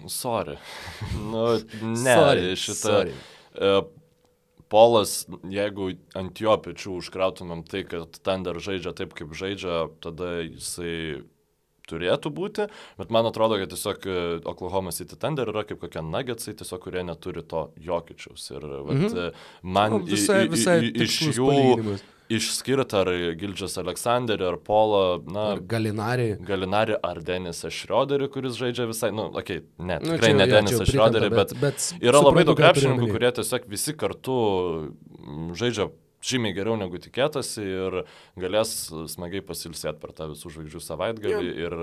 [0.07, 0.57] Sorry.
[1.31, 1.47] nu,
[1.81, 2.83] ne, sorry, šitą.
[2.83, 3.17] Sorry.
[3.59, 3.81] Uh,
[4.69, 11.23] Polas, jeigu ant jo pečių užkrautumėm tai, kad Thunder žaidžia taip, kaip žaidžia, tada jisai
[11.89, 12.67] turėtų būti,
[12.99, 14.19] bet man atrodo, kad tiesiog e,
[14.49, 18.45] Oklahoma City Thunder yra kaip kokie nuggetsai, tiesiog kurie neturi to jokičiaus.
[18.55, 19.27] Ir vat, mhm.
[19.29, 22.03] E, man o, visai, visai i, i, iš jų palyginimas.
[22.39, 26.29] išskirti ar Gildžias Aleksandrį, ar Polo, na, ar Galinarį.
[26.45, 30.43] Galinarį, ar Denisą Šrioderį, kuris žaidžia visai, na, nu, okei, okay, ne, nu, tikrai nu,
[30.43, 34.37] ne Denisą Šrioderį, bet, bet, bet yra labai daug krepšininkų, kurie tiesiog visi kartu
[35.57, 35.89] žaidžia
[36.21, 37.99] žymiai geriau negu tikėtasi ir
[38.39, 38.73] galės
[39.13, 41.67] smagiai pasilsėti per tą visų žvaigždžių savaitgalį ja.
[41.67, 41.77] ir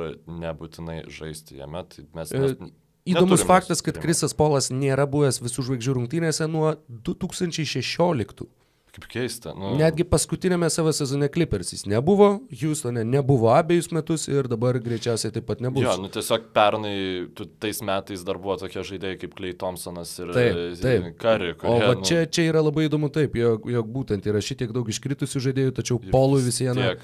[0.45, 1.85] nebūtinai žaisti jame.
[1.93, 2.75] Tai mes, e, mes
[3.07, 6.73] Įdomus faktas, kad Krisas Polas nėra buvęs visų žvaigždžių rungtynėse nuo
[7.07, 8.49] 2016.
[8.97, 9.53] Kaip keista.
[9.53, 9.75] Nu...
[9.77, 12.31] Netgi paskutinėme savo sezone Clippers jis nebuvo,
[12.63, 15.85] Houstone nebuvo abejus metus ir dabar greičiausiai taip pat nebus.
[15.85, 16.95] Jo, nu tiesiog pernai,
[17.37, 21.09] tu, tais metais dar buvo tokie žaidėjai kaip Clay Thompsonas ir taip, taip.
[21.21, 21.51] Kari.
[21.61, 22.07] Kurie, o va, nu...
[22.09, 26.01] čia, čia yra labai įdomu taip, jog, jog būtent yra šitiek daug iškritusių žaidėjų, tačiau
[26.07, 26.95] Polui vis viena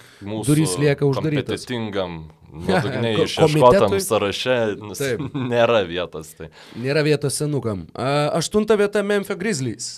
[0.48, 1.66] durys lieka uždarytas.
[1.66, 2.22] Kompetitingam
[2.62, 4.56] nuodugniai išieškotam sąraše
[5.52, 6.32] nėra vietos.
[6.40, 6.48] Tai.
[6.80, 7.84] Nėra vietos senukam.
[7.92, 9.90] Aštunta vieta Memphis Grizzlies.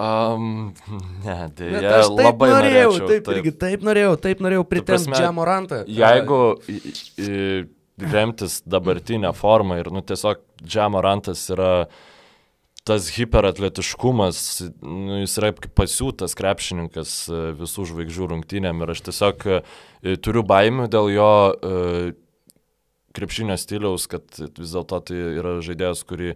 [0.00, 0.72] Um,
[1.20, 5.18] ne, dėja, aš taip labai norėjau, norėčiau, taip, taip, irgi taip norėjau, taip norėjau pritempti
[5.18, 5.82] Džamorantą.
[5.92, 6.78] Jeigu i,
[7.20, 7.34] i,
[8.00, 11.74] remtis dabartinę formą ir, nu, tiesiog Džamorantas yra
[12.88, 14.40] tas hiperatletiškumas,
[14.80, 19.60] nu, jis yra kaip pasiūtas krepšininkas e, visų žvaigždžių rungtynėm ir aš tiesiog e,
[20.24, 21.76] turiu baimių dėl jo e,
[23.14, 26.32] krepšinio stiliaus, kad vis dėlto tai yra žaidėjas, kurį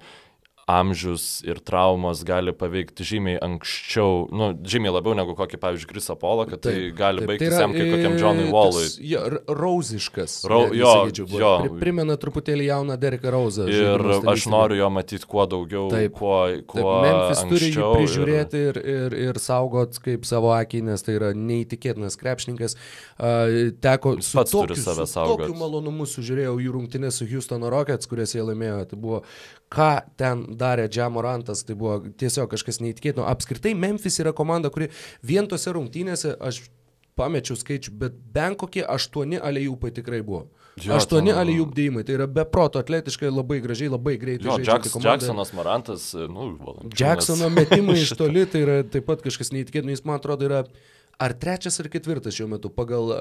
[0.67, 6.43] amžius ir traumos gali paveikti žymiai anksčiau, nu, žymiai labiau negu kokį, pavyzdžiui, Krisa Polo,
[6.51, 8.89] kad tai taip, tai gali taip, baigtis tai jam kaip kokiam Johnui Wallui.
[9.07, 10.35] Jo, rauziškas.
[10.51, 11.53] Rau, jo, jo.
[11.79, 13.69] Primena truputėlį jauną Dereką Rauzą.
[13.71, 14.03] Ir
[14.33, 18.65] aš noriu jo matyti kuo daugiau, taip, kuo, kuo taip, Memphis anksčiau, turi jį prižiūrėti
[18.73, 22.75] ir, ir, ir, saugot kaip savo akį, nes tai yra neįtikėtinas krepšininkas.
[23.21, 28.43] Uh, teko su tokiu, su tokiu malonumu sužiūrėjau jų rungtynę su Houstono Rockets, kurias jie
[28.43, 28.83] laimėjo.
[28.91, 29.23] Tai buvo
[29.73, 33.27] ką ten darė Džamorantas, tai buvo tiesiog kažkas neįtikėtino.
[33.31, 34.91] Apskritai, Memphis yra komanda, kuri
[35.27, 36.65] vien tose rungtynėse, aš
[37.17, 40.47] pamečiau skaičių, bet bent kokie aštuoni alėjūpai tikrai buvo.
[40.77, 44.51] Jo, aštuoni alėjūp dėjimai, tai yra beproto atletiškai, labai gražiai, labai greitai.
[44.51, 46.99] Jo, Jacks, Jacksonas Marantas, nu, valandžiai.
[47.01, 50.61] Jacksono metimai iš toli, tai yra taip pat kažkas neįtikėtino, jis man atrodo yra
[51.19, 53.19] ar trečias ar ketvirtas šiuo metu pagal uh,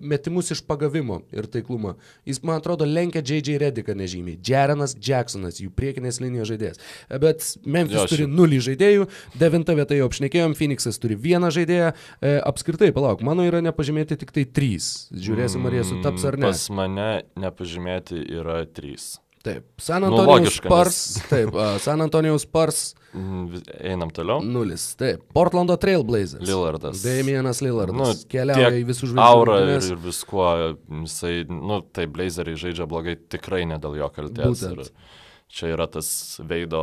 [0.00, 1.94] metimus iš pagavimo ir taiklumą.
[2.28, 3.58] Jis, man atrodo, lenkia J.J.
[3.62, 4.38] Rediką nežymiai.
[4.44, 6.82] Jarenas Jacksonas, jų priekinės linijos žaidėjas.
[7.22, 9.06] Bet Memphis jo, turi nulį žaidėjų,
[9.40, 11.94] devinta vieta jau apšnekėjom, Phoenixas turi vieną žaidėją.
[12.20, 15.08] E, apskritai, palauk, mano yra nepažymėti tik tai trys.
[15.14, 16.50] Žiūrėsim, ar jie sutaps ar ne.
[16.50, 17.08] Pas mane
[17.40, 19.16] nepažymėti yra trys.
[19.48, 20.96] Taip, San Antonijos nu, Spars.
[21.16, 21.28] Nes...
[21.30, 22.80] Taip, uh, San Antonijos Spars.
[23.16, 24.42] Mm, einam toliau.
[24.44, 24.84] Nulis.
[25.00, 26.44] Taip, Portlando Trailblazers.
[26.44, 27.00] Lillardas.
[27.04, 27.96] Damienas Lillardas.
[27.96, 29.24] Nu, Keliauja į visų žvaigždžių.
[29.24, 30.48] Aura ir, ir viskuo.
[31.04, 34.66] Jisai, nu, tai Blazeriai žaidžia blogai tikrai ne dėl jo kaltės.
[34.68, 34.84] Ir
[35.48, 36.10] čia yra tas
[36.44, 36.82] veido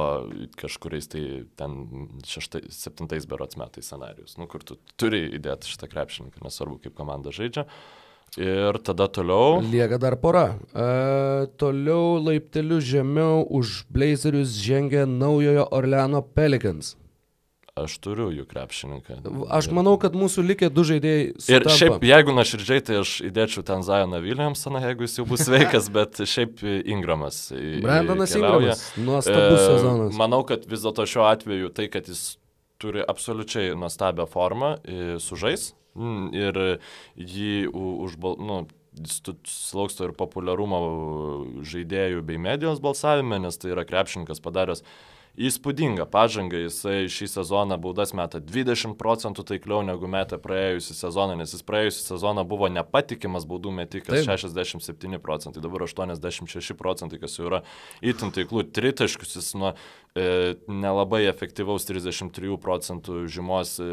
[0.57, 1.25] kažkuriais tai
[1.59, 1.77] ten
[2.25, 7.29] šeštai, septintais berots metais scenarius, nu, kur tu turi įdėti šitą krepšininką, nesvarbu kaip komanda
[7.35, 7.67] žaidžia.
[7.69, 8.04] Uh,
[8.35, 9.61] Ir tada toliau.
[9.63, 10.59] Lieka dar pora.
[10.75, 16.97] E, toliau laipteliu žemiau už Blazerius žengia naujojo Orleano Pelicans.
[17.75, 19.17] Aš turiu jų krepšininką.
[19.51, 21.23] Aš manau, kad mūsų likę du žaidėjai.
[21.35, 21.55] Sutampa.
[21.55, 25.89] Ir šiaip, jeigu nuoširdžiai, tai aš įdėčiau ten Zajoną Williamsoną, jeigu jis jau bus sveikas,
[25.91, 27.49] bet šiaip Ingramas.
[27.83, 28.85] Brandonas Ingramas.
[28.95, 30.15] Nuostabus e, sezonas.
[30.19, 32.37] Manau, kad vis dėlto šiuo atveju tai, kad jis
[32.79, 34.75] turi absoliučiai nuostabią formą,
[35.23, 36.61] sužais ir
[37.15, 38.39] jį užbal...
[38.41, 38.65] Nu,
[39.43, 40.77] slauksto ir populiarumo
[41.67, 44.85] žaidėjų bei medijos balsavime, nes tai yra krepšininkas padaręs
[45.35, 46.61] įspūdingą pažangą.
[46.65, 52.05] Jisai šį sezoną baudas meta 20 procentų taikliau negu metė praėjusią sezoną, nes jis praėjusią
[52.13, 54.39] sezoną buvo nepatikimas baudų metikas Taip.
[54.39, 57.61] 67 procentai, dabar 86 procentai, kas jau yra
[57.99, 58.67] itin taiklų.
[58.75, 63.91] Tritaškius jis nuo e, nelabai efektyvaus 33 procentų žymos e,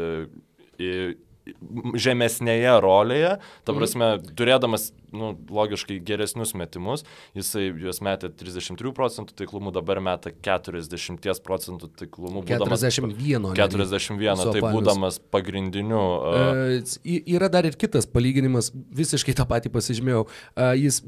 [1.99, 3.31] žemesnėje rolėje,
[3.63, 3.79] ta mhm.
[3.79, 4.35] prasme, mm.
[4.39, 7.03] turėdamas, nu, logiškai geresnius metimus,
[7.37, 12.45] jisai juos metė 33 procentų taiklumų, dabar meta 40 procentų taiklumų.
[12.49, 13.51] 41.
[13.59, 15.99] 41, tai būdamas pagrindiniu.
[15.99, 20.25] Uh, e, yra dar ir kitas palyginimas, visiškai tą patį pasižymėjau.
[20.25, 21.03] Uh, jis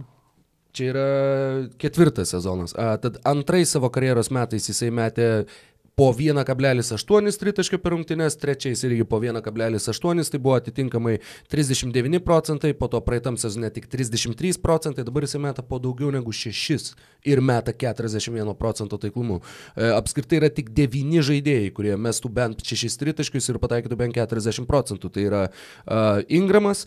[0.75, 1.03] Čia yra
[1.79, 2.73] ketvirtas sezonas.
[2.75, 5.45] A, tad antrais savo karjeros metais jisai metė
[5.95, 12.89] po 1,8 tritaškio per rungtynes, trečiais irgi po 1,8, tai buvo atitinkamai 39 procentai, po
[12.91, 16.91] to praeitam sezone tik 33 procentai, dabar jis meta po daugiau negu 6
[17.23, 19.39] ir meta 41 procento taiklumu.
[19.75, 24.67] E, apskritai yra tik 9 žaidėjai, kurie mestų bent 6 tritaškius ir pataikytų bent 40
[24.67, 25.15] procentų.
[25.15, 26.83] Tai yra uh, Ingramas,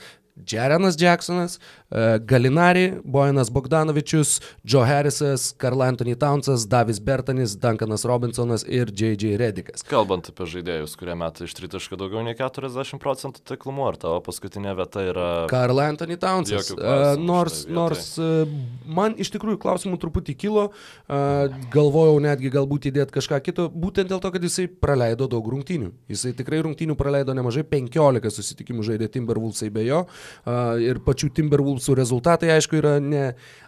[0.46, 1.58] Jarenas Jacksonas,
[1.90, 9.36] e, Galinari, Bojanas Bogdanovičius, Joe Harrisas, Karl Anthony Townsas, Davis Bertanis, Duncanas Robinsonas ir J.J.
[9.38, 9.84] Redikas.
[9.86, 14.74] Kalbant apie žaidėjus, kurie meta iš tritaškio daugiau nei 40 procentų taiklumu, ar tavo paskutinė
[14.78, 15.28] vieta yra...
[15.50, 16.72] Karl Anthony Townsas.
[16.74, 18.48] Uh, nors nors uh,
[18.84, 24.22] man iš tikrųjų klausimų truputį kilo, uh, galvojau netgi galbūt įdėti kažką kito, būtent dėl
[24.24, 25.92] to, kad jisai praleido daug rungtynių.
[26.10, 30.04] Jisai tikrai rungtynių praleido nemažai, 15 susitikimų žaidė Timberwolvesai be jo.
[30.42, 33.24] Uh, ir pačių Timberwolvesų rezultatai, aišku, yra ne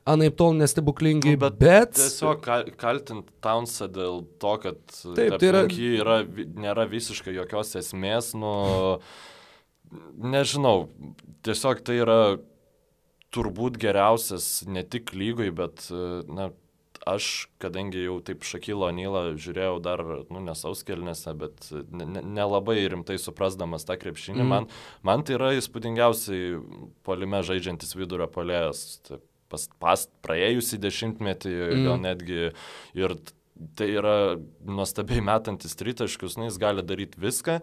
[0.09, 1.97] anaip tol nestebuklingi, nu, bet, bet...
[1.98, 2.47] Tiesiog
[2.81, 5.64] kaltinti Townsą dėl to, kad Taip, tai yra...
[6.01, 6.16] yra,
[6.64, 8.55] nėra visiškai jokios esmės, nu,
[10.20, 10.88] nežinau,
[11.47, 12.20] tiesiog tai yra
[13.34, 15.86] turbūt geriausias ne tik lygoj, bet,
[16.30, 16.51] na,
[17.09, 20.02] aš, kadangi jau taip Šakilo Nylą žiūrėjau dar,
[20.32, 24.52] nu, nesauskelnėse, bet nelabai ne, ne rimtai suprasdamas tą krepšinį, mm.
[24.52, 24.68] man,
[25.06, 26.60] man tai yra įspūdingiausiai
[27.06, 29.02] polime žaidžiantis vidurio polėjas.
[29.51, 31.86] Pas, pas praėjusį dešimtmetį, mm.
[31.88, 32.42] gal netgi
[32.94, 33.16] ir
[33.76, 34.16] tai yra
[34.64, 37.58] nuostabiai metantis tritaškius, nu, jis gali daryti viską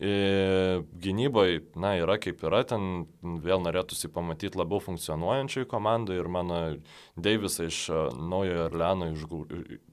[0.00, 3.04] Gynyboje, na, yra kaip yra, ten
[3.44, 6.60] vėl norėtųsi pamatyti labiau funkcionuojančiai komandai ir mano
[7.20, 9.40] Deivisą iš e, Naujojo Orleano išgrū...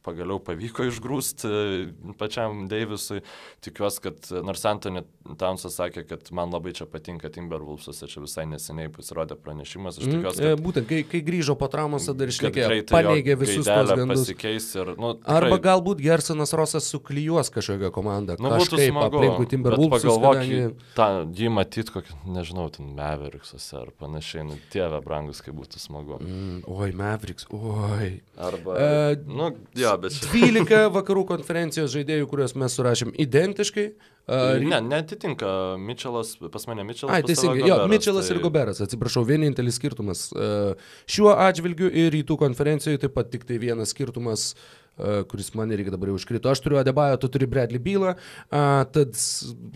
[0.07, 3.19] pagaliau pavyko išgrūsti e, pačiam Deivisui.
[3.65, 5.03] Tikiuosi, kad nors Antony
[5.38, 9.99] Townsas sakė, kad man labai čia patinka Timberwolves'ose, čia visai neseniai pasirodė pranešimas.
[9.99, 13.67] Aš Mm, tikiuosi, e, kad Būtent, kai, kai grįžo po traumos, kad išlikė, paneigė visus
[13.67, 14.23] tos gandus.
[14.31, 18.38] ir, nu, Arba tikrai- galbūt Gersonas Rosas suklyjuos kažkokią komandą.
[18.39, 19.19] Nu, būtų smagu.
[19.19, 20.60] aplinkui bet Timberwolvesus, pagalvok, kadangi...
[20.95, 21.07] tą,
[21.41, 26.19] jį matyti kokį, nežinau, ten Meveriksose ar panašiai, nu, tėvė brangus, kaip būtų smagu.
[26.24, 28.11] Mm, oi, Mavericks, oi.
[28.38, 30.30] Arba, E, nu, jo, bet čia.
[30.34, 33.90] 12 vakarų konferencijos žaidėjų, kuriuos mes surašėm identiškai.
[34.28, 37.14] Uh, Ne, netitinka Mitčelas, pas mane Mitčelas.
[37.15, 40.26] Ai, teisingai, jo, Mitčelas tai- ir Goberas, atsiprašau, vienintelis skirtumas.
[40.36, 40.76] E,
[41.07, 45.94] Šiuo atžvilgiu ir rytų konferencijoje taip pat tik tai vienas skirtumas, e, kuris man irgi
[45.94, 46.49] dabar jau užkrito.
[46.52, 48.15] Aš turiu Adebayo, tu turi Bradley Bylą,
[48.49, 49.18] tad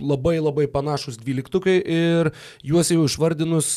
[0.02, 2.32] labai labai panašus dvyliktukai ir
[2.66, 3.74] juos jau išvardinus,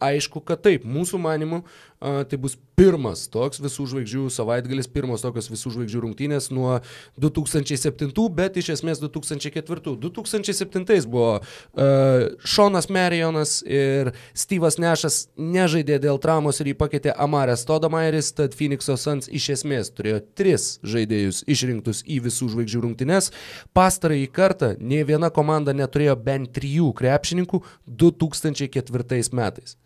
[0.00, 1.64] aišku, kad taip, mūsų manimu,
[2.00, 6.78] a, tai bus pirmas toks visų žvaigždžių savaitgalis, pirmos tokios visų žvaigždžių rungtynės nuo
[7.20, 9.96] 2007, bet iš esmės 2004.
[10.00, 17.66] 2007 buvo uh, Šonas Marijonas ir Steve'as Nešas nežaidė dėl traumos ir jį pakeitė Amarės
[17.68, 23.28] Todamairis, tad Phoenix'o Suns iš esmės turėjo tris žaidėjus išrinktus į visų žvaigždžių rungtynes.
[23.76, 27.60] Pastarąjį kartą nie viena komanda neturėjo bent trijų krepšininkų
[28.00, 29.76] 2004 metais.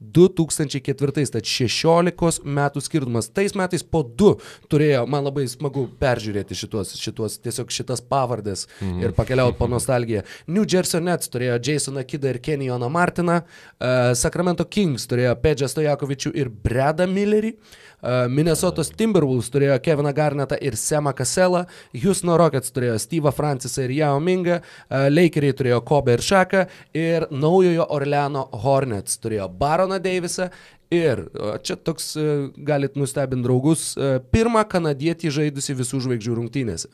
[0.00, 3.30] 2004, tad 16 metų skirtumas.
[3.32, 4.34] Tais metais po 2
[4.72, 9.04] turėjo, man labai smagu peržiūrėti šitos, šitos tiesiog šitas pavardės mhm.
[9.06, 10.24] ir pakeliauti po nostalgiją.
[10.50, 16.34] New Jersey Nets turėjo Jasoną Kidą ir Kenyoną Martiną, uh, Sacramento Kings turėjo Pedžą Stojakovičių
[16.42, 17.84] ir Bredą Millerį, uh,
[18.30, 21.64] Minnesotos Timberwolves turėjo Keviną Garnetą ir Semą Kaselą,
[22.02, 26.64] Houston Rockets turėjo Steve'ą Francisą ir Jao Mingą, uh, Lakeriai turėjo Kobe ir Šaką
[26.96, 30.50] ir naujojo Orleano Hornets turėjo Baroną Davisą
[30.94, 32.12] ir o, čia toks
[32.56, 33.94] galit nustebinti draugus,
[34.34, 36.92] pirmą kanadietį žaidusi visų žvaigždžių rungtynėse.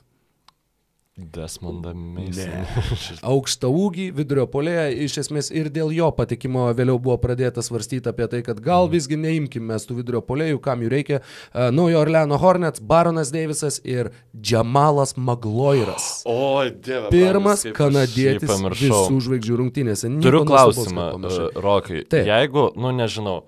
[1.35, 2.65] Desmondą Mason.
[3.33, 8.29] Aukštą ūgį, vidurio polėje, iš esmės ir dėl jo patikimo vėliau buvo pradėta svarstyti apie
[8.33, 11.21] tai, kad gal visgi neimkim mes tų vidurio polėjų, kam jų reikia.
[11.21, 16.11] E, Naujo Orleano Hornets, Baronas Davisas ir Džamalas Magloiras.
[16.31, 17.09] O, dieve.
[17.11, 20.09] Pirmas kanadietis visų žvaigždžių rungtynėse.
[20.13, 22.05] Nieko Turiu klausimą, uh, Rokai.
[22.09, 22.29] Taip.
[22.29, 23.41] Jeigu, nu nežinau,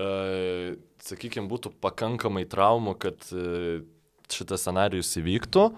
[0.00, 0.70] uh,
[1.04, 3.84] sakykime, būtų pakankamai traumų, kad uh,
[4.32, 5.68] šitas scenarius įvyktų,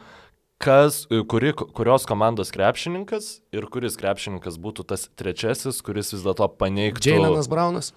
[0.62, 6.48] kas, e, kuri, kurios komandos krepšininkas ir kuris krepšininkas būtų tas trečiasis, kuris vis dėlto
[6.58, 7.02] paneigtų.
[7.04, 7.92] Džiailenas Braunas.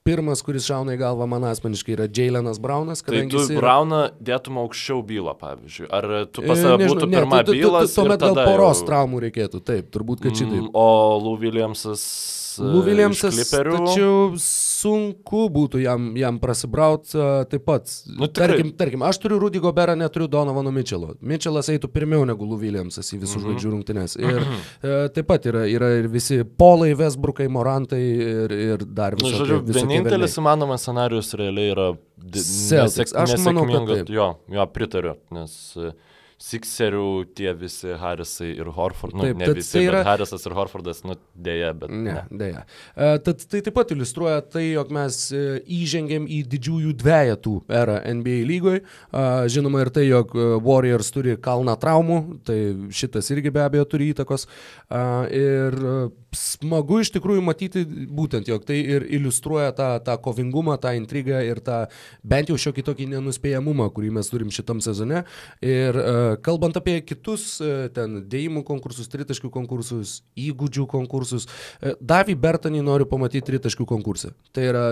[0.00, 3.58] Pirmas, kuris šauna į galvą man asmeniškai, yra Džiailenas Braunas, Tai tu yra...
[3.60, 5.90] Brauną dėtum aukščiau bylą, pavyzdžiui.
[5.92, 7.92] Ar tu E, pas save būtų ne, pirma bylas?
[7.94, 10.56] Tuomet gal poros jau- traumų reikėtų, taip, turbūt, kad šitaip.
[10.64, 10.86] Mm, O
[11.20, 12.00] Lou Williamsas.
[12.58, 17.90] E, Lou Williamsas, tačiau sunku būtų jam, jam prasibrauti uh, taip pat.
[18.08, 18.48] Nu, tikrai.
[18.54, 21.14] tarkim, tarkim, aš turiu Rudy Goberą, neturiu Donovano Mitchelo.
[21.20, 23.44] Mitchelas eitų pirmiau negu Lou Williamsas į visų Mhm.
[23.46, 24.16] žvaigždžių rungtynes.
[24.20, 29.26] Ir uh, taip pat yra, yra ir visi Polai, Vesbrukai, Morantai ir, ir dar Nu,
[29.28, 29.38] visokie.
[29.44, 31.88] žodžiu, visokie vienintelis įmanomas scenarius realiai yra
[32.34, 33.14] Celtics.
[33.16, 34.10] Aš manau, kad taip.
[34.12, 35.92] Jo, jo, pritariu, nes e,
[36.40, 37.04] Sikserių
[37.36, 41.02] tie visi Harrisai ir Horford, nu, Taip, ne visi, tai yra- bet Harrisas ir Horfordas,
[41.04, 42.62] nu, dėja, bet Ne, dėja.
[42.96, 47.98] E, Tad tai taip pat iliustruoja tai, jog mes e, įžengėm į didžiųjų dviejatų erą
[48.14, 48.80] NBA lygoje.
[49.52, 52.18] Žinoma ir tai, jog e, Warriors turi kalną traumų,
[52.48, 52.58] tai
[52.88, 54.48] šitas irgi be abejo turi įtakos.
[54.88, 55.94] A, Ir e,
[56.34, 61.60] smagu iš tikrųjų matyti būtent, jog tai ir iliustruoja tą, tą kovingumą, tą intrigą ir
[61.60, 61.82] tą
[62.24, 65.24] bent jau šiokį tokį nenuspėjamumą, kurį mes turim šitam sezone.
[65.60, 72.36] Ir uh, kalbant apie kitus uh, ten dėjimų konkursus, tritaškių konkursus, įgūdžių konkursus, uh, Davį
[72.40, 74.32] Bertonį noriu pamatyti tritaškių konkursą.
[74.54, 74.84] Tai yra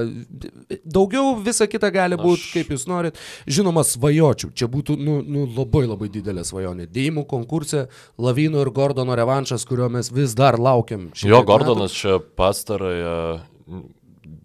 [0.85, 3.19] daugiau visa kita gali būti, kaip jūs norit.
[3.47, 4.51] Žinoma, svajočiau.
[4.55, 6.89] Čia būtų nu, nu, labai labai didelė svajonė.
[6.91, 7.87] Dėjimų konkurse
[8.19, 11.09] Lavino ir Gordono revanšas, kurio mes vis dar laukiam.
[11.23, 11.47] Jo, metų.
[11.53, 13.41] Gordonas čia pastarąją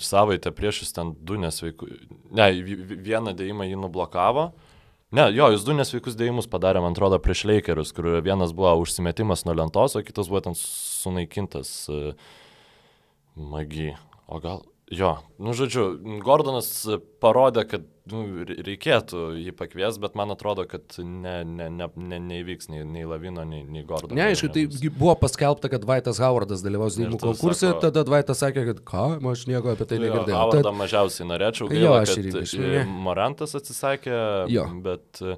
[0.03, 1.89] savaitę prieš jis ten du nesveikus.
[2.33, 4.51] Ne, vi- vi- vieną dėjimą jį nublokavo.
[5.13, 9.43] Ne, jo, jis du nesveikus dėjimus padarė, man atrodo, prieš Lakerius, kur vienas buvo užsimetimas
[9.45, 12.31] nuo lentos, o kitas buvo ten sunaikintas uh,
[13.37, 13.91] magi.
[14.25, 15.09] O gal, jo,
[15.41, 15.83] nu žodžiu,
[16.23, 16.67] Gordonas
[17.23, 22.19] parodė, kad nu, re- reikėtų jį pakvies, bet man atrodo, kad ne, ne, ne, ne,
[22.29, 24.17] neįvyks nei, nei Lavino, nei, nei Gordono.
[24.17, 28.65] Ne, aišku, tai buvo paskelbta, kad Vaitas Howardas dalyvaus tada konkurse, sako- tada Vaitas sakė,
[28.73, 30.39] kad ką, aš nieko apie tai Jo, negirdėjau.
[30.41, 32.85] Havardą Tad, mažiausiai norėčiau, Jo, gaila, aš kad irgi, e.
[33.07, 34.17] Morantas atsisakė,
[34.51, 34.67] Jo.
[34.83, 35.37] bet, e,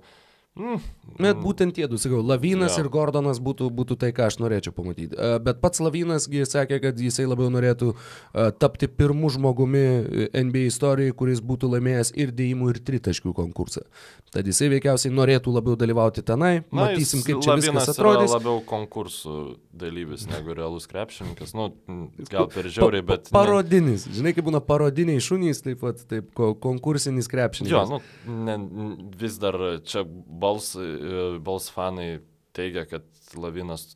[0.56, 0.80] Mm.
[1.20, 2.84] Bet būtent tie du, sakau, Lavinas ja.
[2.84, 5.18] ir Gordonas būtų, būtų tai, ką aš norėčiau pamatyti.
[5.44, 7.92] Bet pats Lavinasgi sakė, kad jisai labiau norėtų
[8.62, 9.84] tapti pirmu žmogumi
[10.32, 13.84] NBA istorijoje, kuris būtų laimėjęs ir dėjimų, ir tritaškių konkursą.
[14.36, 16.54] Tad jisai veikiausiai norėtų labiau dalyvauti tenai.
[16.68, 18.26] Na, Matysim, kaip čia Lavinas viskas atrodys.
[18.28, 19.36] Jis labiau konkursų
[19.76, 21.54] dalyvis negu realus krepšininkas.
[21.56, 21.70] Nu,
[22.32, 23.30] gal per žiauriai, bet...
[23.30, 24.08] Pa, parodinis.
[24.10, 24.18] Ne...
[24.20, 26.32] Žinai, kaip būna parodiniai šunys, taip pat taip,
[26.64, 27.92] konkursinis krepšininkas.
[27.92, 28.58] Jo, nu, ne,
[29.20, 30.04] vis dar čia
[30.46, 30.88] Bals, e,
[31.44, 32.10] Bals fanai
[32.56, 33.06] teigia, kad
[33.36, 33.96] Lavinas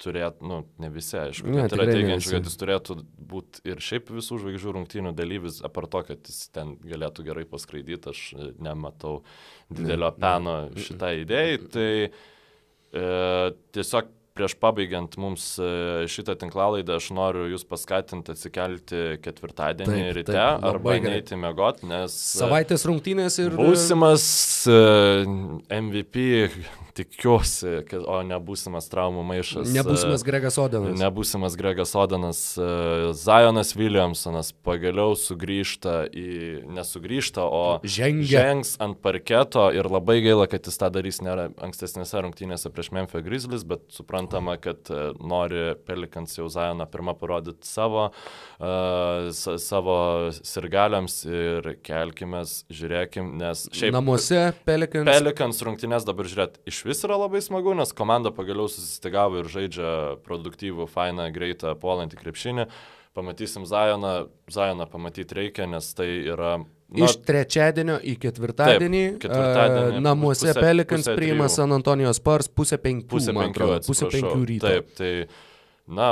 [0.00, 2.96] turėtų, nu, ne visi, aišku, ne, yra teigiančių, kad jis turėtų
[3.30, 8.14] būti ir šiaip visų žvaigždžių rungtynių dalyvis, apart to, kad jis ten galėtų gerai paskraidyti,
[8.14, 8.22] aš
[8.62, 9.20] nematau
[9.68, 11.60] didelio peno šitai idėjai.
[11.74, 13.04] Tai e,
[13.76, 20.32] tiesiog prieš pabaigiant mums e, šitą tinklalaidą, aš noriu jūs paskatinti atsikelti ketvirtadienį taip, ryte
[20.32, 22.16] taip, arba neiti mėgot, nes...
[22.16, 23.56] E, Savaitės rungtynės ir...
[23.60, 24.24] Būsimas
[24.64, 24.78] e,
[25.76, 26.24] MVP
[26.96, 29.68] tikiuosi, o nebūsimas traumų maišas.
[29.72, 30.96] Nebūsimas Gregas Odenas.
[31.00, 32.40] Nebūsimas Gregas Odenas.
[33.20, 38.28] Zajonas Williamsonas pagaliau sugrįžta į, nesugrįžta, o Žengia.
[38.32, 43.24] žengs ant parketo ir labai gaila, kad jis tą darys nėra ankstesnėse rungtynėse prieš Memphis
[43.26, 43.86] Grizzlies, bet
[44.30, 44.78] suprantama, kad
[45.20, 48.10] nori Pelikans jau Zajoną pirmą parodyti savo,
[48.60, 53.92] uh, savo sirgaliams ir kelkime, žiūrėkim, nes šiaip...
[53.94, 55.10] Namuose Pelikans.
[55.10, 60.16] Pelikans rungtynės dabar žiūrėt iš vis yra labai smagu, nes komanda pagaliau susistigavo ir žaidžia
[60.26, 62.70] produktyvų, fainą, greitą, puolantį krepšinį.
[63.14, 66.58] Pamatysim Zajoną, Zajoną pamatyti reikia, nes tai yra
[66.90, 71.54] Na, iš trečiadienio į ketvirtadienį, taip, ketvirtadienį uh, namuose pusė, Pelikans pusė priima trijų.
[71.54, 73.06] San Antonijos Spars pusę penkių.
[73.12, 74.70] Pusę penkių, pusę penkių ryto.
[74.70, 75.10] Taip, tai,
[76.00, 76.08] na,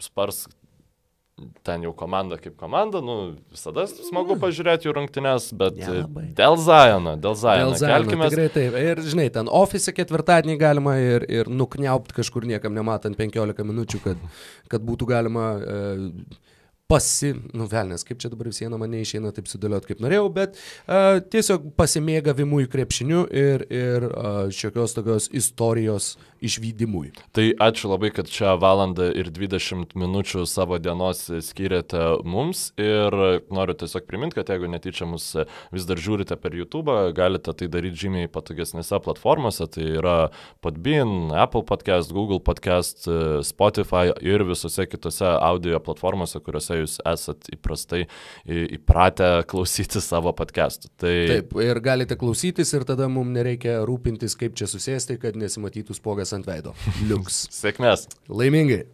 [0.00, 0.46] Spars
[1.66, 3.16] ten jau komanda kaip komanda, nu,
[3.52, 6.28] visada smagu pažiūrėti jų rungtynes, bet Nelabai.
[6.38, 7.76] dėl Zajono, dėl Zajono.
[7.78, 8.30] Kelkime...
[8.32, 8.78] tikrai taip.
[8.80, 14.26] Ir žinai, ten ofise ketvirtadienį galima ir, ir nukniaupt kažkur niekam nematant 15 minučių, kad,
[14.72, 15.52] kad būtų galima...
[15.60, 16.50] Uh,
[16.92, 21.22] pasi, nu velnės, kaip čia dabar visieną mane išeina taip sudėlioti, kaip norėjau, bet uh,
[21.32, 26.12] tiesiog pasimėgavimui krepšiniu ir, ir uh, šiokios tokios istorijos
[26.42, 27.12] išvykimui.
[27.36, 33.14] Tai ačiū labai, kad čia valandą ir 20 minučių savo dienos skiriate mums ir
[33.52, 35.28] noriu tiesiog priminti, kad jeigu netyčia mus
[35.72, 40.16] vis dar žiūrite per YouTube, galite tai daryti žymiai patogesnėse platformose, tai yra
[40.64, 43.06] Podbean, Apple Podcast, Google Podcast,
[43.46, 48.04] Spotify ir visose kitose audio platformose, kuriuose jūs esat įprastai
[48.46, 50.92] įpratę klausyti savo podcastų.
[51.00, 51.14] Tai...
[51.30, 56.31] Taip, ir galite klausytis ir tada mums nereikia rūpintis, kaip čia susėsti, kad nesimatytų spogas
[56.36, 56.74] ant veido.
[57.08, 57.46] Liuks.
[57.54, 58.08] Sėkmės.
[58.28, 58.84] Laimingai.